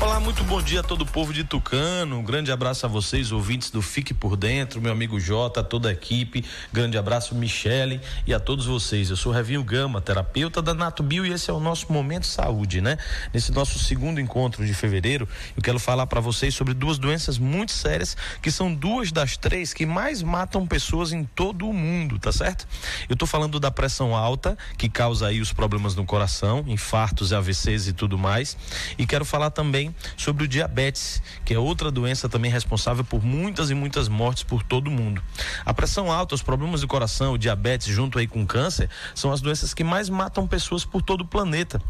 Olá, 0.00 0.18
muito 0.18 0.42
bom 0.42 0.60
dia 0.60 0.80
a 0.80 0.82
todo 0.82 1.02
o 1.02 1.06
povo 1.06 1.32
de 1.32 1.44
Tucano. 1.44 2.18
Um 2.18 2.24
grande 2.24 2.50
abraço 2.50 2.84
a 2.84 2.88
vocês, 2.88 3.30
ouvintes 3.30 3.70
do 3.70 3.80
Fique 3.80 4.12
por 4.12 4.36
Dentro, 4.36 4.80
meu 4.80 4.90
amigo 4.90 5.18
Jota, 5.20 5.62
toda 5.62 5.90
a 5.90 5.92
equipe. 5.92 6.44
Grande 6.72 6.98
abraço, 6.98 7.36
Michele, 7.36 8.00
e 8.26 8.34
a 8.34 8.40
todos 8.40 8.66
vocês. 8.66 9.10
Eu 9.10 9.16
sou 9.16 9.32
Revinho 9.32 9.62
Gama, 9.62 10.00
terapeuta 10.00 10.60
da 10.60 10.74
Nato 10.74 11.04
Bio, 11.04 11.24
e 11.24 11.32
esse 11.32 11.50
é 11.50 11.52
o 11.52 11.60
nosso 11.60 11.92
Momento 11.92 12.26
Saúde, 12.26 12.80
né? 12.80 12.98
Nesse 13.32 13.52
nosso 13.52 13.78
segundo 13.78 14.20
encontro 14.20 14.66
de 14.66 14.74
fevereiro, 14.74 15.28
eu 15.56 15.62
quero 15.62 15.78
falar 15.78 16.06
para 16.08 16.20
vocês 16.20 16.52
sobre 16.52 16.74
duas 16.74 16.98
doenças 16.98 17.38
muito 17.38 17.70
sérias, 17.70 18.16
que 18.42 18.50
são 18.50 18.74
duas 18.74 19.12
das 19.12 19.36
três 19.36 19.72
que 19.72 19.86
mais 19.86 20.20
matam 20.20 20.66
pessoas 20.66 21.12
em 21.12 21.22
todo 21.22 21.68
o 21.68 21.71
mundo, 21.72 22.18
tá 22.18 22.32
certo? 22.32 22.66
Eu 23.08 23.16
tô 23.16 23.26
falando 23.26 23.58
da 23.58 23.70
pressão 23.70 24.14
alta, 24.14 24.56
que 24.76 24.88
causa 24.88 25.28
aí 25.28 25.40
os 25.40 25.52
problemas 25.52 25.94
no 25.94 26.04
coração, 26.04 26.64
infartos, 26.66 27.32
AVCs 27.32 27.88
e 27.88 27.92
tudo 27.92 28.18
mais. 28.18 28.56
E 28.98 29.06
quero 29.06 29.24
falar 29.24 29.50
também 29.50 29.94
sobre 30.16 30.44
o 30.44 30.48
diabetes, 30.48 31.22
que 31.44 31.54
é 31.54 31.58
outra 31.58 31.90
doença 31.90 32.28
também 32.28 32.50
responsável 32.50 33.04
por 33.04 33.22
muitas 33.24 33.70
e 33.70 33.74
muitas 33.74 34.08
mortes 34.08 34.42
por 34.42 34.62
todo 34.62 34.88
o 34.88 34.90
mundo. 34.90 35.22
A 35.64 35.72
pressão 35.72 36.10
alta, 36.10 36.34
os 36.34 36.42
problemas 36.42 36.80
do 36.80 36.88
coração, 36.88 37.34
o 37.34 37.38
diabetes 37.38 37.88
junto 37.88 38.18
aí 38.18 38.26
com 38.26 38.46
câncer, 38.46 38.88
são 39.14 39.32
as 39.32 39.40
doenças 39.40 39.74
que 39.74 39.84
mais 39.84 40.08
matam 40.08 40.46
pessoas 40.46 40.84
por 40.84 41.02
todo 41.02 41.22
o 41.22 41.26
planeta. 41.26 41.80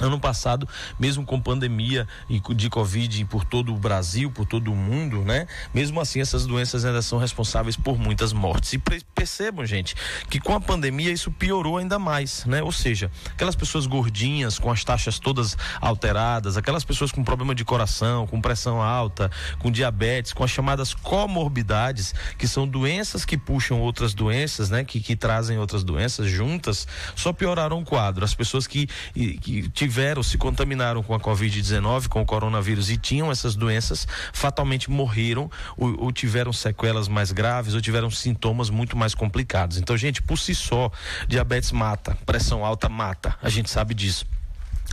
Ano 0.00 0.20
passado, 0.20 0.68
mesmo 0.98 1.24
com 1.24 1.40
pandemia 1.40 2.06
de 2.54 2.70
Covid 2.70 3.24
por 3.24 3.44
todo 3.44 3.74
o 3.74 3.76
Brasil, 3.76 4.30
por 4.30 4.46
todo 4.46 4.72
o 4.72 4.76
mundo, 4.76 5.22
né? 5.22 5.46
Mesmo 5.74 6.00
assim, 6.00 6.20
essas 6.20 6.46
doenças 6.46 6.84
ainda 6.84 7.02
são 7.02 7.18
responsáveis 7.18 7.76
por 7.76 7.98
muitas 7.98 8.32
mortes. 8.32 8.72
E 8.74 8.78
percebam, 9.14 9.66
gente, 9.66 9.96
que 10.30 10.38
com 10.38 10.54
a 10.54 10.60
pandemia 10.60 11.10
isso 11.10 11.32
piorou 11.32 11.78
ainda 11.78 11.98
mais, 11.98 12.44
né? 12.44 12.62
Ou 12.62 12.70
seja, 12.70 13.10
aquelas 13.30 13.56
pessoas 13.56 13.86
gordinhas, 13.86 14.58
com 14.58 14.70
as 14.70 14.84
taxas 14.84 15.18
todas 15.18 15.56
alteradas, 15.80 16.56
aquelas 16.56 16.84
pessoas 16.84 17.10
com 17.10 17.24
problema 17.24 17.54
de 17.54 17.64
coração, 17.64 18.26
com 18.26 18.40
pressão 18.40 18.80
alta, 18.80 19.30
com 19.58 19.70
diabetes, 19.70 20.32
com 20.32 20.44
as 20.44 20.50
chamadas 20.50 20.94
comorbidades, 20.94 22.14
que 22.36 22.46
são 22.46 22.68
doenças 22.68 23.24
que 23.24 23.36
puxam 23.36 23.80
outras 23.80 24.14
doenças, 24.14 24.70
né? 24.70 24.84
Que, 24.84 25.00
que 25.00 25.16
trazem 25.16 25.58
outras 25.58 25.82
doenças 25.82 26.28
juntas, 26.30 26.86
só 27.16 27.32
pioraram 27.32 27.80
o 27.80 27.84
quadro. 27.84 28.24
As 28.24 28.34
pessoas 28.34 28.66
que, 28.66 28.86
que 29.72 29.87
tiveram, 29.88 30.22
se 30.22 30.36
contaminaram 30.36 31.02
com 31.02 31.14
a 31.14 31.18
Covid-19, 31.18 32.08
com 32.08 32.20
o 32.20 32.26
coronavírus 32.26 32.90
e 32.90 32.98
tinham 32.98 33.32
essas 33.32 33.56
doenças, 33.56 34.06
fatalmente 34.34 34.90
morreram 34.90 35.50
ou, 35.78 36.04
ou, 36.04 36.12
tiveram 36.12 36.52
sequelas 36.52 37.08
mais 37.08 37.32
graves 37.32 37.72
ou 37.72 37.80
tiveram 37.80 38.10
sintomas 38.10 38.68
muito 38.68 38.98
mais 38.98 39.14
complicados. 39.14 39.78
Então, 39.78 39.96
gente, 39.96 40.20
por 40.20 40.38
si 40.38 40.54
só, 40.54 40.92
diabetes 41.26 41.72
mata, 41.72 42.18
pressão 42.26 42.66
alta 42.66 42.86
mata, 42.86 43.34
a 43.42 43.48
gente 43.48 43.70
sabe 43.70 43.94
disso. 43.94 44.26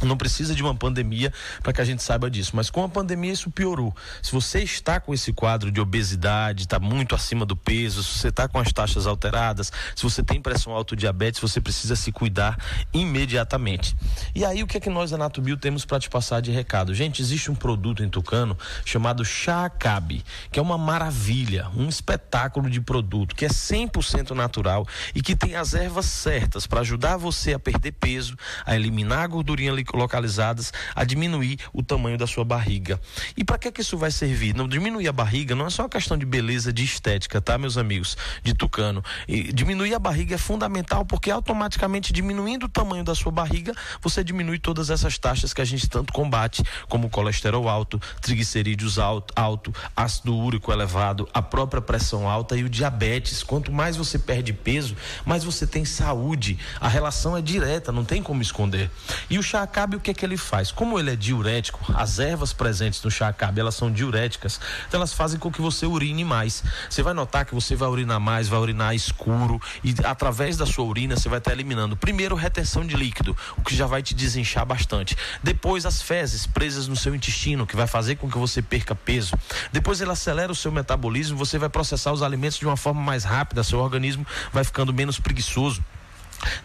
Não 0.04 0.18
precisa 0.18 0.54
de 0.54 0.62
uma 0.62 0.76
pandemia 0.76 1.32
para 1.64 1.72
que 1.72 1.80
a 1.80 1.86
gente 1.86 2.04
saiba 2.04 2.30
disso, 2.30 2.52
mas 2.54 2.70
com 2.70 2.84
a 2.84 2.89
pandemia 2.89 3.32
isso 3.32 3.50
piorou. 3.50 3.96
Se 4.22 4.32
você 4.32 4.62
está 4.62 5.00
com 5.00 5.14
esse 5.14 5.32
quadro 5.32 5.72
de 5.72 5.80
obesidade, 5.80 6.64
está 6.64 6.80
muito 6.80 7.16
acima 7.16 7.46
do 7.46 7.56
peso, 7.56 8.04
se 8.04 8.20
você 8.20 8.28
está 8.28 8.48
com 8.48 8.60
as 8.60 8.74
taxas 8.74 9.08
alteradas, 9.08 9.72
se 9.96 10.04
você 10.04 10.22
tem 10.22 10.41
pressão 10.41 10.74
alta 10.74 10.96
diabetes, 10.96 11.39
você 11.39 11.62
precisa 11.62 11.96
se 11.96 12.12
cuidar 12.12 12.58
imediatamente. 12.93 13.96
E 14.34 14.43
aí 14.43 14.62
o 14.64 14.68
que 14.68 14.78
é 14.78 14.80
que 14.80 14.89
nós 14.89 15.12
da 15.12 15.18
temos 15.60 15.86
para 15.86 16.00
te 16.00 16.10
passar 16.10 16.41
de 16.41 16.52
recado? 16.52 16.93
Gente, 16.93 17.22
existe 17.22 17.50
um 17.50 17.56
produto 17.56 18.04
em 18.04 18.10
Tucano 18.10 18.58
chamado 18.84 19.24
Chá 19.24 19.66
Acabe, 19.66 20.24
que 20.52 20.60
é 20.60 20.62
uma 20.62 20.78
maravilha, 20.78 21.70
um 21.76 21.88
espetáculo 21.88 22.70
de 22.70 22.82
produto 22.82 23.36
que 23.36 23.46
é 23.46 23.50
100% 23.50 24.32
natural 24.32 24.86
e 25.14 25.22
que 25.22 25.36
tem 25.36 25.56
as 25.56 25.74
ervas 25.74 26.06
certas 26.06 26.68
para 26.68 26.82
ajudar 26.82 27.18
você 27.18 27.54
a 27.54 27.60
perder 27.60 27.93
peso, 27.93 28.38
a 28.66 28.76
eliminar 28.76 29.24
a 29.24 29.28
gordurinha 29.28 29.72
localizadas 29.94 30.72
a 30.96 31.04
diminuir 31.04 31.60
o 31.74 31.84
tamanho 31.84 32.18
da 32.18 32.28
sua 32.28 32.44
barriga. 32.44 33.00
E 33.36 33.44
para 33.44 33.58
que 33.58 33.72
que 33.72 33.82
isso 33.82 33.98
vai 33.98 34.12
servir? 34.12 34.56
Não 34.56 34.68
diminuir 34.68 35.08
a 35.08 35.12
barriga 35.12 35.56
não 35.56 35.68
é 35.68 35.70
só 35.70 35.84
uma 35.84 35.90
questão 35.90 36.18
de 36.18 36.26
beleza, 36.26 36.72
de 36.72 36.84
estética, 36.84 37.42
tá, 37.42 37.58
meus 37.58 37.78
amigos, 37.78 38.18
de 38.44 38.54
tucano. 38.54 39.04
E 39.28 39.52
diminuir 39.52 39.94
a 39.94 40.00
barriga 40.00 40.36
é 40.36 40.38
fundamental 40.38 41.06
porque 41.06 41.30
automaticamente 41.30 42.14
diminuindo 42.14 42.66
o 42.66 42.70
tamanho 42.70 43.04
da 43.04 43.14
sua 43.14 43.32
barriga, 43.32 43.74
você 44.02 44.24
diminui 44.24 44.60
todas 44.60 44.90
essas 44.90 45.18
taxas 45.18 45.54
que 45.54 45.62
a 45.62 45.66
gente 45.66 45.90
tanto 45.90 46.14
combate, 46.14 46.64
como 46.88 47.10
colesterol 47.10 47.68
alto, 47.68 48.00
triglicerídeos 48.22 48.98
alto, 48.98 49.34
alto 49.36 49.74
ácido 49.96 50.36
úrico 50.36 50.72
elevado, 50.72 51.28
a 51.34 51.42
própria 51.42 51.82
pressão 51.82 52.30
alta 52.30 52.56
e 52.56 52.64
o 52.64 52.70
diabetes. 52.70 53.44
Quanto 53.44 53.72
mais 53.72 53.98
você 53.98 54.18
perde 54.18 54.54
peso, 54.54 54.96
mais 55.26 55.44
você 55.44 55.68
tem 55.68 55.86
saúde. 55.86 56.58
A 56.80 56.88
relação 56.88 57.36
é 57.38 57.42
direta, 57.42 57.92
não 57.92 58.06
tem 58.06 58.22
como 58.22 58.42
esconder. 58.42 58.90
E 59.30 59.38
o 59.38 59.44
chá 59.44 59.62
acabe 59.76 59.97
o 59.97 59.99
que 59.99 60.11
é 60.11 60.13
que 60.13 60.26
ele 60.26 60.38
faz? 60.38 60.71
Como 60.71 60.97
ele 60.97 61.11
é 61.11 61.17
diurético, 61.17 61.93
as 61.93 62.17
ervas 62.17 62.53
presentes 62.53 63.03
no 63.03 63.11
chá 63.11 63.28
acabe, 63.28 63.59
elas 63.59 63.76
são 63.76 63.91
diuréticas, 63.91 64.57
então 64.88 64.99
elas 64.99 65.11
fazem 65.11 65.38
com 65.38 65.51
que 65.51 65.61
você 65.61 65.86
urine 65.86 66.23
mais. 66.23 66.63
Você 66.89 67.03
vai 67.03 67.13
notar 67.13 67.45
que 67.45 67.53
você 67.53 67.76
vai 67.76 67.89
urinar 67.89 68.17
mais, 68.17 68.47
vai 68.47 68.57
urinar 68.57 68.95
escuro 68.95 69.61
e 69.84 69.93
através 70.05 70.55
da 70.55 70.65
sua 70.65 70.86
urina 70.86 71.17
você 71.17 71.28
vai 71.28 71.39
estar 71.39 71.51
eliminando 71.51 71.97
primeiro 71.97 72.36
retenção 72.36 72.88
de 72.88 72.95
líquido, 72.95 73.36
o 73.57 73.61
que 73.61 73.76
já 73.76 73.86
vai 73.86 74.01
te 74.01 74.15
desinchar 74.15 74.65
bastante. 74.65 75.17
Depois 75.43 75.86
as 75.86 76.01
fezes 76.01 76.47
presas 76.47 76.88
no 76.88 76.95
seu 76.95 77.13
intestino, 77.13 77.67
que 77.67 77.76
vai 77.76 77.86
fazer 77.86 78.15
com 78.15 78.32
que 78.32 78.38
você 78.38 78.61
perca 78.61 78.95
peso. 78.95 79.38
Depois 79.73 79.99
ele 79.99 80.11
acelera 80.11 80.53
o 80.53 80.55
seu 80.55 80.71
metabolismo, 80.71 81.38
você 81.38 81.57
vai 81.57 81.67
processar 81.67 82.13
os 82.13 82.23
alimentos 82.23 82.57
de 82.57 82.65
uma 82.65 82.78
forma 82.78 83.01
mais 83.01 83.26
rápida, 83.26 83.61
seu 83.61 83.80
organismo 83.80 84.26
vai 84.53 84.63
ficando 84.63 84.93
menos 84.93 85.19
preguiçoso. 85.19 85.84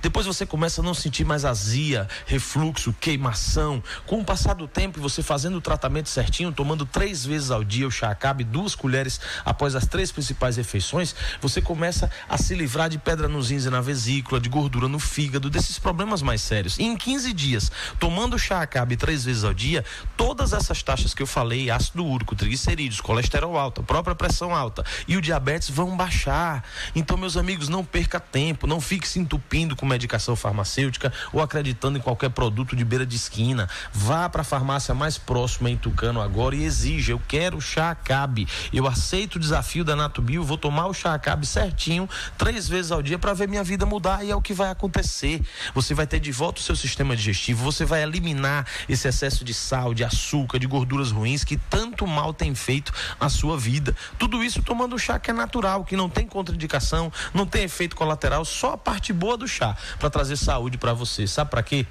Depois 0.03 0.27
você 0.27 0.45
começa 0.45 0.81
a 0.81 0.85
não 0.85 0.95
sentir 0.95 1.25
mais 1.25 1.45
azia, 1.45 2.09
refluxo, 2.27 2.95
queimação. 3.01 3.83
Com 4.07 4.21
o 4.21 4.25
passar 4.25 4.55
do 4.55 4.66
tempo 4.66 5.01
você 5.01 5.23
fazendo 5.23 5.57
o 5.59 5.61
tratamento 5.61 6.09
certinho, 6.09 6.53
tomando 6.53 6.85
três 6.85 7.25
vezes 7.25 7.51
ao 7.51 7.62
dia 7.62 7.87
o 7.87 7.91
chá 7.91 8.11
acabe, 8.11 8.45
duas 8.45 8.75
colheres 8.75 9.21
após 9.45 9.75
as 9.75 9.87
três 9.87 10.11
principais 10.11 10.57
refeições, 10.57 11.14
você 11.41 11.61
começa 11.61 12.11
a 12.29 12.37
se 12.37 12.55
livrar 12.55 12.89
de 12.89 12.99
pedra 12.99 13.29
nos 13.29 13.51
rins 13.51 13.64
e 13.64 13.71
na 13.71 13.81
vesícula, 13.81 14.41
de 14.41 14.49
gordura 14.49 14.89
no 14.89 14.99
fígado, 14.99 15.49
desses 15.49 15.79
problemas 15.79 16.23
mais 16.23 16.41
sérios. 16.41 16.79
E 16.79 16.85
em 16.85 16.97
15 16.97 17.33
dias, 17.33 17.71
tomando 17.99 18.35
o 18.35 18.39
chá 18.39 18.62
acabe 18.62 18.97
três 18.97 19.25
vezes 19.25 19.45
ao 19.45 19.55
dia, 19.55 19.85
todas 20.16 20.53
essas 20.53 20.83
taxas 20.83 21.14
que 21.14 21.23
eu 21.23 21.27
falei, 21.27 21.71
ácido 21.71 22.05
úrico, 22.05 22.35
triglicerídeos, 22.35 23.01
colesterol 23.01 23.59
alto, 23.59 23.83
própria 23.83 24.14
pressão 24.14 24.55
alta 24.55 24.85
e 25.07 25.16
o 25.16 25.21
diabetes 25.21 25.71
vão 25.71 25.97
baixar. 25.97 26.64
Então, 26.95 27.16
meus 27.16 27.37
amigos, 27.37 27.68
não 27.68 27.85
perca 27.85 28.18
tempo, 28.18 28.66
não 28.66 28.81
fique 28.81 29.07
se 29.07 29.18
entupindo 29.18 29.59
com 29.76 29.86
medicação 29.86 30.34
farmacêutica 30.34 31.12
ou 31.32 31.40
acreditando 31.40 31.98
em 31.98 32.00
qualquer 32.00 32.30
produto 32.30 32.74
de 32.74 32.84
beira 32.84 33.04
de 33.04 33.16
esquina. 33.16 33.68
Vá 33.92 34.28
para 34.28 34.42
a 34.42 34.44
farmácia 34.44 34.94
mais 34.94 35.18
próxima 35.18 35.70
em 35.70 35.76
Tucano 35.76 36.20
agora 36.20 36.56
e 36.56 36.64
exija: 36.64 37.12
eu 37.12 37.22
quero 37.28 37.58
o 37.58 37.61
chá 37.61 37.90
acabe. 37.90 38.48
Eu 38.72 38.86
aceito 38.86 39.36
o 39.36 39.38
desafio 39.38 39.84
da 39.84 39.94
Natubio, 39.94 40.42
vou 40.42 40.56
tomar 40.58 40.86
o 40.86 40.94
chá 40.94 41.14
acabe 41.14 41.46
certinho, 41.46 42.08
três 42.38 42.68
vezes 42.68 42.92
ao 42.92 43.02
dia 43.02 43.18
para 43.18 43.34
ver 43.34 43.48
minha 43.48 43.64
vida 43.64 43.84
mudar 43.84 44.24
e 44.24 44.30
é 44.30 44.36
o 44.36 44.42
que 44.42 44.54
vai 44.54 44.70
acontecer. 44.70 45.42
Você 45.74 45.94
vai 45.94 46.06
ter 46.06 46.20
de 46.20 46.32
volta 46.32 46.61
o 46.61 46.64
seu 46.64 46.76
sistema 46.76 47.14
digestivo, 47.14 47.62
você 47.62 47.84
vai 47.84 48.02
eliminar 48.02 48.66
esse 48.88 49.08
excesso 49.08 49.44
de 49.44 49.52
sal, 49.52 49.92
de 49.92 50.04
açúcar, 50.04 50.58
de 50.58 50.66
gorduras 50.66 51.11
ruins 51.11 51.44
que 51.44 51.56
tanto 51.56 52.06
mal 52.06 52.32
tem 52.32 52.54
feito 52.54 52.92
a 53.18 53.28
sua 53.28 53.58
vida. 53.58 53.94
Tudo 54.18 54.42
isso 54.42 54.62
tomando 54.62 54.98
chá 54.98 55.18
que 55.18 55.30
é 55.30 55.34
natural, 55.34 55.84
que 55.84 55.96
não 55.96 56.08
tem 56.08 56.26
contraindicação, 56.26 57.12
não 57.34 57.46
tem 57.46 57.64
efeito 57.64 57.96
colateral, 57.96 58.44
só 58.44 58.72
a 58.72 58.78
parte 58.78 59.12
boa 59.12 59.36
do 59.36 59.48
chá 59.51 59.76
para 59.98 60.09
trazer 60.09 60.36
saúde 60.36 60.78
para 60.78 60.92
você. 60.94 61.26
Sabe 61.26 61.51
para 61.51 61.62
quê? 61.62 61.86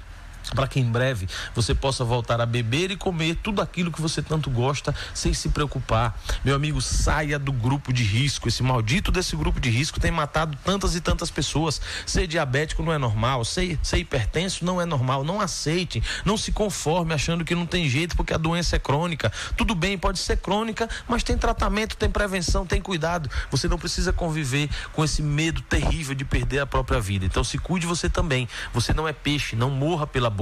Para 0.54 0.66
que 0.66 0.80
em 0.80 0.84
breve 0.84 1.28
você 1.54 1.74
possa 1.74 2.04
voltar 2.04 2.40
a 2.40 2.46
beber 2.46 2.90
e 2.90 2.96
comer 2.96 3.36
tudo 3.36 3.62
aquilo 3.62 3.90
que 3.90 4.00
você 4.00 4.22
tanto 4.22 4.50
gosta 4.50 4.94
sem 5.14 5.32
se 5.32 5.48
preocupar. 5.48 6.18
Meu 6.44 6.54
amigo, 6.54 6.80
saia 6.80 7.38
do 7.38 7.52
grupo 7.52 7.92
de 7.92 8.02
risco. 8.02 8.48
Esse 8.48 8.62
maldito 8.62 9.10
desse 9.10 9.36
grupo 9.36 9.60
de 9.60 9.70
risco 9.70 10.00
tem 10.00 10.10
matado 10.10 10.58
tantas 10.64 10.94
e 10.94 11.00
tantas 11.00 11.30
pessoas. 11.30 11.80
Ser 12.06 12.26
diabético 12.26 12.82
não 12.82 12.92
é 12.92 12.98
normal, 12.98 13.44
ser, 13.44 13.78
ser 13.82 13.98
hipertenso 13.98 14.64
não 14.64 14.80
é 14.80 14.86
normal. 14.86 15.24
Não 15.24 15.40
aceite, 15.40 16.02
não 16.24 16.36
se 16.36 16.52
conforme 16.52 17.14
achando 17.14 17.44
que 17.44 17.54
não 17.54 17.66
tem 17.66 17.88
jeito 17.88 18.16
porque 18.16 18.34
a 18.34 18.38
doença 18.38 18.76
é 18.76 18.78
crônica. 18.78 19.32
Tudo 19.56 19.74
bem, 19.74 19.96
pode 19.96 20.18
ser 20.18 20.36
crônica, 20.38 20.88
mas 21.08 21.22
tem 21.22 21.36
tratamento, 21.36 21.96
tem 21.96 22.10
prevenção, 22.10 22.66
tem 22.66 22.80
cuidado. 22.80 23.30
Você 23.50 23.68
não 23.68 23.78
precisa 23.78 24.12
conviver 24.12 24.68
com 24.92 25.04
esse 25.04 25.22
medo 25.22 25.60
terrível 25.62 26.14
de 26.14 26.24
perder 26.24 26.60
a 26.60 26.66
própria 26.66 27.00
vida. 27.00 27.24
Então 27.24 27.44
se 27.44 27.58
cuide 27.58 27.86
você 27.86 28.08
também. 28.08 28.48
Você 28.72 28.92
não 28.92 29.06
é 29.06 29.12
peixe, 29.12 29.56
não 29.56 29.70
morra 29.70 30.06
pela 30.06 30.28
boca. 30.28 30.39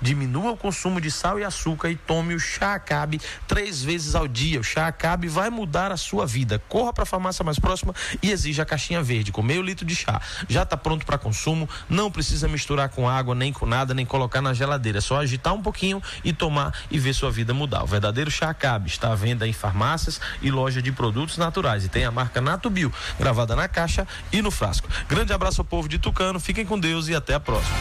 Diminua 0.00 0.52
o 0.52 0.56
consumo 0.56 1.00
de 1.00 1.10
sal 1.10 1.38
e 1.38 1.44
açúcar 1.44 1.90
e 1.90 1.96
tome 1.96 2.34
o 2.34 2.40
chá 2.40 2.74
acabe 2.74 3.20
três 3.46 3.82
vezes 3.82 4.14
ao 4.14 4.28
dia. 4.28 4.60
O 4.60 4.64
chá 4.64 4.86
acabe 4.86 5.28
vai 5.28 5.48
mudar 5.48 5.90
a 5.90 5.96
sua 5.96 6.26
vida. 6.26 6.60
Corra 6.68 6.92
para 6.92 7.04
a 7.04 7.06
farmácia 7.06 7.44
mais 7.44 7.58
próxima 7.58 7.94
e 8.22 8.30
exija 8.30 8.62
a 8.62 8.66
caixinha 8.66 9.02
verde 9.02 9.32
com 9.32 9.42
meio 9.42 9.62
litro 9.62 9.86
de 9.86 9.94
chá. 9.94 10.20
Já 10.48 10.62
está 10.62 10.76
pronto 10.76 11.06
para 11.06 11.16
consumo, 11.16 11.68
não 11.88 12.10
precisa 12.10 12.46
misturar 12.46 12.88
com 12.90 13.08
água, 13.08 13.34
nem 13.34 13.52
com 13.52 13.64
nada, 13.64 13.94
nem 13.94 14.04
colocar 14.04 14.42
na 14.42 14.52
geladeira. 14.52 14.98
É 14.98 15.00
só 15.00 15.20
agitar 15.20 15.54
um 15.54 15.62
pouquinho 15.62 16.02
e 16.22 16.32
tomar 16.32 16.74
e 16.90 16.98
ver 16.98 17.14
sua 17.14 17.30
vida 17.30 17.54
mudar. 17.54 17.82
O 17.82 17.86
verdadeiro 17.86 18.30
chá 18.30 18.50
acabe 18.50 18.88
está 18.88 19.12
à 19.12 19.14
venda 19.14 19.46
em 19.46 19.52
farmácias 19.52 20.20
e 20.42 20.50
loja 20.50 20.82
de 20.82 20.92
produtos 20.92 21.38
naturais 21.38 21.84
e 21.84 21.88
tem 21.88 22.04
a 22.04 22.10
marca 22.10 22.40
Natubio 22.40 22.92
gravada 23.18 23.54
na 23.56 23.68
caixa 23.68 24.06
e 24.32 24.42
no 24.42 24.50
frasco. 24.50 24.88
Grande 25.08 25.32
abraço 25.32 25.60
ao 25.60 25.64
povo 25.64 25.88
de 25.88 25.98
Tucano, 25.98 26.40
fiquem 26.40 26.66
com 26.66 26.78
Deus 26.78 27.08
e 27.08 27.14
até 27.14 27.34
a 27.34 27.40
próxima. 27.40 27.76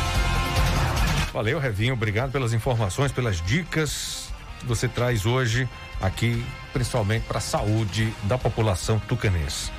Valeu, 1.37 1.59
Revinho. 1.59 1.93
Obrigado 1.93 2.31
pelas 2.31 2.51
informações, 2.51 3.11
pelas 3.11 3.39
dicas 3.39 4.33
que 4.59 4.65
você 4.65 4.87
traz 4.87 5.27
hoje 5.27 5.69
aqui, 6.01 6.43
principalmente 6.73 7.27
para 7.27 7.37
a 7.37 7.41
saúde 7.41 8.11
da 8.23 8.39
população 8.39 8.97
tucanense. 8.97 9.71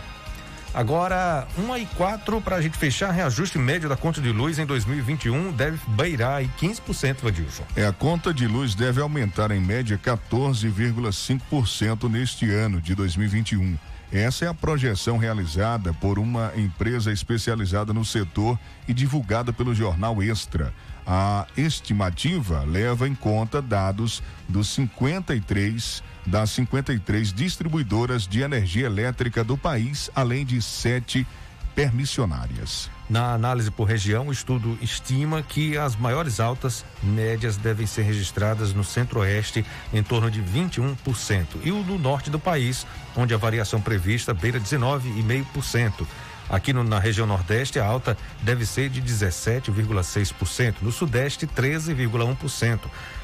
Agora, 0.72 1.48
1 1.58 1.76
e 1.78 1.86
4 1.96 2.40
para 2.40 2.54
a 2.54 2.62
gente 2.62 2.78
fechar, 2.78 3.10
reajuste 3.10 3.58
médio 3.58 3.88
da 3.88 3.96
conta 3.96 4.20
de 4.20 4.30
luz 4.30 4.60
em 4.60 4.66
2021 4.66 5.50
deve 5.50 5.80
beirar 5.88 6.36
aí 6.36 6.48
15%, 6.60 7.22
Vadilson. 7.22 7.64
É, 7.74 7.84
a 7.84 7.92
conta 7.92 8.32
de 8.32 8.46
luz 8.46 8.76
deve 8.76 9.00
aumentar 9.00 9.50
em 9.50 9.58
média 9.58 9.98
14,5% 10.00 12.08
neste 12.08 12.48
ano 12.48 12.80
de 12.80 12.94
2021. 12.94 13.76
Essa 14.12 14.44
é 14.44 14.48
a 14.48 14.54
projeção 14.54 15.18
realizada 15.18 15.92
por 15.92 16.20
uma 16.20 16.52
empresa 16.56 17.10
especializada 17.10 17.92
no 17.92 18.04
setor 18.04 18.56
e 18.86 18.94
divulgada 18.94 19.52
pelo 19.52 19.74
jornal 19.74 20.22
Extra. 20.22 20.72
A 21.10 21.46
estimativa 21.56 22.64
leva 22.64 23.08
em 23.08 23.14
conta 23.14 23.62
dados 23.62 24.22
dos 24.46 24.68
53 24.68 26.02
das 26.26 26.50
53 26.50 27.32
distribuidoras 27.32 28.28
de 28.28 28.42
energia 28.42 28.84
elétrica 28.84 29.42
do 29.42 29.56
país, 29.56 30.10
além 30.14 30.44
de 30.44 30.60
sete 30.60 31.26
permissionárias. 31.74 32.90
Na 33.08 33.32
análise 33.32 33.70
por 33.70 33.84
região, 33.84 34.28
o 34.28 34.32
estudo 34.32 34.76
estima 34.82 35.42
que 35.42 35.78
as 35.78 35.96
maiores 35.96 36.40
altas 36.40 36.84
médias 37.02 37.56
devem 37.56 37.86
ser 37.86 38.02
registradas 38.02 38.74
no 38.74 38.84
centro-oeste, 38.84 39.64
em 39.94 40.02
torno 40.02 40.30
de 40.30 40.42
21%, 40.42 41.46
e 41.64 41.72
o 41.72 41.82
do 41.82 41.98
norte 41.98 42.28
do 42.28 42.38
país, 42.38 42.86
onde 43.16 43.32
a 43.32 43.38
variação 43.38 43.80
prevista 43.80 44.34
beira 44.34 44.60
19,5%. 44.60 46.06
Aqui 46.48 46.72
no, 46.72 46.82
na 46.82 46.98
região 46.98 47.26
Nordeste, 47.26 47.78
a 47.78 47.84
alta 47.84 48.16
deve 48.42 48.64
ser 48.64 48.88
de 48.88 49.02
17,6%, 49.02 50.76
no 50.80 50.90
Sudeste, 50.90 51.46
13,1%. 51.46 52.80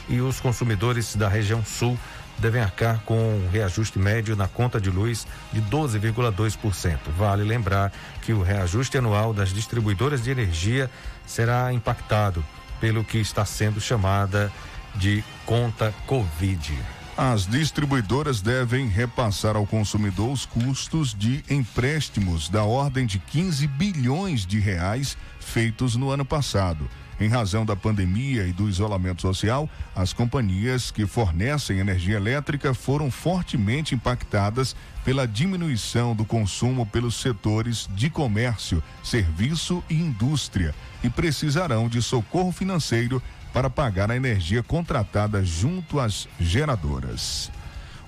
E 0.09 0.21
os 0.21 0.41
consumidores 0.41 1.17
da 1.17 1.29
região 1.29 1.65
Sul 1.65 1.99
devem 2.39 2.61
arcar 2.61 3.01
com 3.01 3.17
um 3.17 3.49
reajuste 3.51 3.99
médio 3.99 4.37
na 4.37 4.49
conta 4.49 4.81
de 4.81 4.91
luz 4.91 5.27
de 5.53 5.63
12,2%. 5.63 6.99
Vale 7.17 7.45
lembrar 7.45 7.93
que 8.23 8.33
o 8.33 8.43
reajuste 8.43 8.99
anual 8.99 9.33
das 9.33 9.51
distribuidoras 9.51 10.23
de 10.23 10.31
energia 10.31 10.91
será 11.27 11.73
impactado 11.73 12.45
pelo 12.81 13.05
que 13.05 13.19
está 13.19 13.45
sendo 13.45 13.81
chamada 13.81 14.53
de 14.95 15.25
conta 15.47 15.95
Covid. 16.07 16.79
As 17.17 17.47
distribuidoras 17.47 18.41
devem 18.41 18.89
repassar 18.89 19.55
ao 19.55 19.65
consumidor 19.65 20.33
os 20.33 20.45
custos 20.45 21.15
de 21.15 21.45
empréstimos 21.49 22.49
da 22.49 22.65
ordem 22.65 23.07
de 23.07 23.21
15 23.21 23.69
bilhões 23.69 24.45
de 24.45 24.59
reais 24.59 25.17
feitos 25.39 25.95
no 25.95 26.11
ano 26.11 26.25
passado. 26.25 26.91
Em 27.21 27.29
razão 27.29 27.65
da 27.65 27.77
pandemia 27.77 28.45
e 28.49 28.53
do 28.53 28.69
isolamento 28.69 29.23
social, 29.23 29.71
as 29.95 30.13
companhias 30.13 30.91
que 30.91 31.07
fornecem 31.07 31.79
energia 31.79 32.17
elétrica 32.17 32.75
foram 32.75 33.09
fortemente 33.13 33.95
impactadas 33.95 34.75
pela 35.05 35.25
diminuição 35.25 36.17
do 36.17 36.25
consumo 36.25 36.85
pelos 36.85 37.15
setores 37.15 37.89
de 37.95 38.11
comércio, 38.11 38.83
serviço 39.05 39.85
e 39.89 39.95
indústria 39.95 40.75
e 41.05 41.09
precisarão 41.09 41.89
de 41.89 42.03
socorro 42.03 42.51
financeiro 42.51 43.23
para 43.55 43.71
pagar 43.71 44.11
a 44.11 44.17
energia 44.17 44.65
contratada 44.65 45.45
junto 45.45 46.01
às 46.01 46.29
geradoras. 46.41 47.53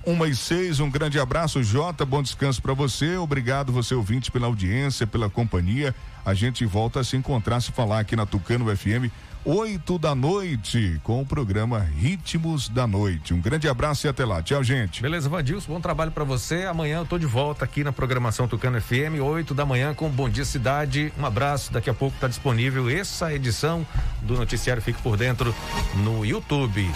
Uma 0.05 0.27
e 0.27 0.35
seis, 0.35 0.81
um 0.81 0.89
grande 0.89 1.19
abraço, 1.19 1.63
Jota, 1.63 2.05
bom 2.05 2.21
descanso 2.21 2.61
para 2.61 2.73
você. 2.73 3.15
Obrigado, 3.15 3.71
você 3.71 3.95
ouvinte, 3.95 4.29
pela 4.29 4.47
audiência, 4.47 5.07
pela 5.07 5.29
companhia. 5.29 5.95
A 6.25 6.33
gente 6.33 6.65
volta 6.65 6.99
a 6.99 7.03
se 7.03 7.15
encontrar, 7.15 7.61
se 7.61 7.71
falar 7.71 7.99
aqui 7.99 8.15
na 8.15 8.25
Tucano 8.25 8.75
FM 8.75 9.09
8 9.45 9.97
da 9.97 10.13
noite, 10.13 10.99
com 11.03 11.21
o 11.21 11.25
programa 11.25 11.79
Ritmos 11.79 12.67
da 12.69 12.85
Noite. 12.85 13.33
Um 13.33 13.39
grande 13.39 13.67
abraço 13.67 14.05
e 14.05 14.09
até 14.09 14.25
lá. 14.25 14.41
Tchau, 14.41 14.63
gente. 14.63 15.01
Beleza, 15.01 15.29
Vandilson, 15.29 15.73
bom 15.73 15.79
trabalho 15.79 16.11
para 16.11 16.23
você. 16.23 16.65
Amanhã 16.65 16.99
eu 16.99 17.05
tô 17.05 17.17
de 17.17 17.25
volta 17.25 17.63
aqui 17.63 17.83
na 17.83 17.91
programação 17.91 18.47
Tucano 18.47 18.81
FM, 18.81 19.21
8 19.21 19.53
da 19.53 19.65
manhã, 19.65 19.93
com 19.93 20.09
Bom 20.09 20.29
Dia 20.29 20.45
Cidade. 20.45 21.13
Um 21.17 21.25
abraço. 21.25 21.71
Daqui 21.71 21.89
a 21.89 21.93
pouco 21.93 22.15
está 22.15 22.27
disponível 22.27 22.89
essa 22.89 23.33
edição 23.33 23.85
do 24.21 24.35
Noticiário 24.35 24.81
Fique 24.81 25.01
por 25.01 25.17
Dentro 25.17 25.55
no 25.95 26.25
YouTube. 26.25 26.89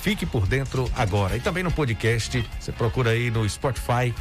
Fique 0.00 0.24
por 0.24 0.46
dentro 0.46 0.90
agora. 0.96 1.36
E 1.36 1.40
também 1.40 1.62
no 1.62 1.72
podcast. 1.72 2.48
Você 2.60 2.72
procura 2.72 3.10
aí 3.10 3.30
no 3.30 3.48
Spotify. 3.48 4.14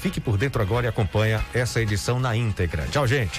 Fique 0.00 0.20
por 0.20 0.38
dentro 0.38 0.62
agora 0.62 0.86
e 0.86 0.88
acompanha 0.88 1.44
essa 1.52 1.80
edição 1.80 2.18
na 2.18 2.34
íntegra. 2.34 2.86
Tchau, 2.90 3.06
gente. 3.06 3.38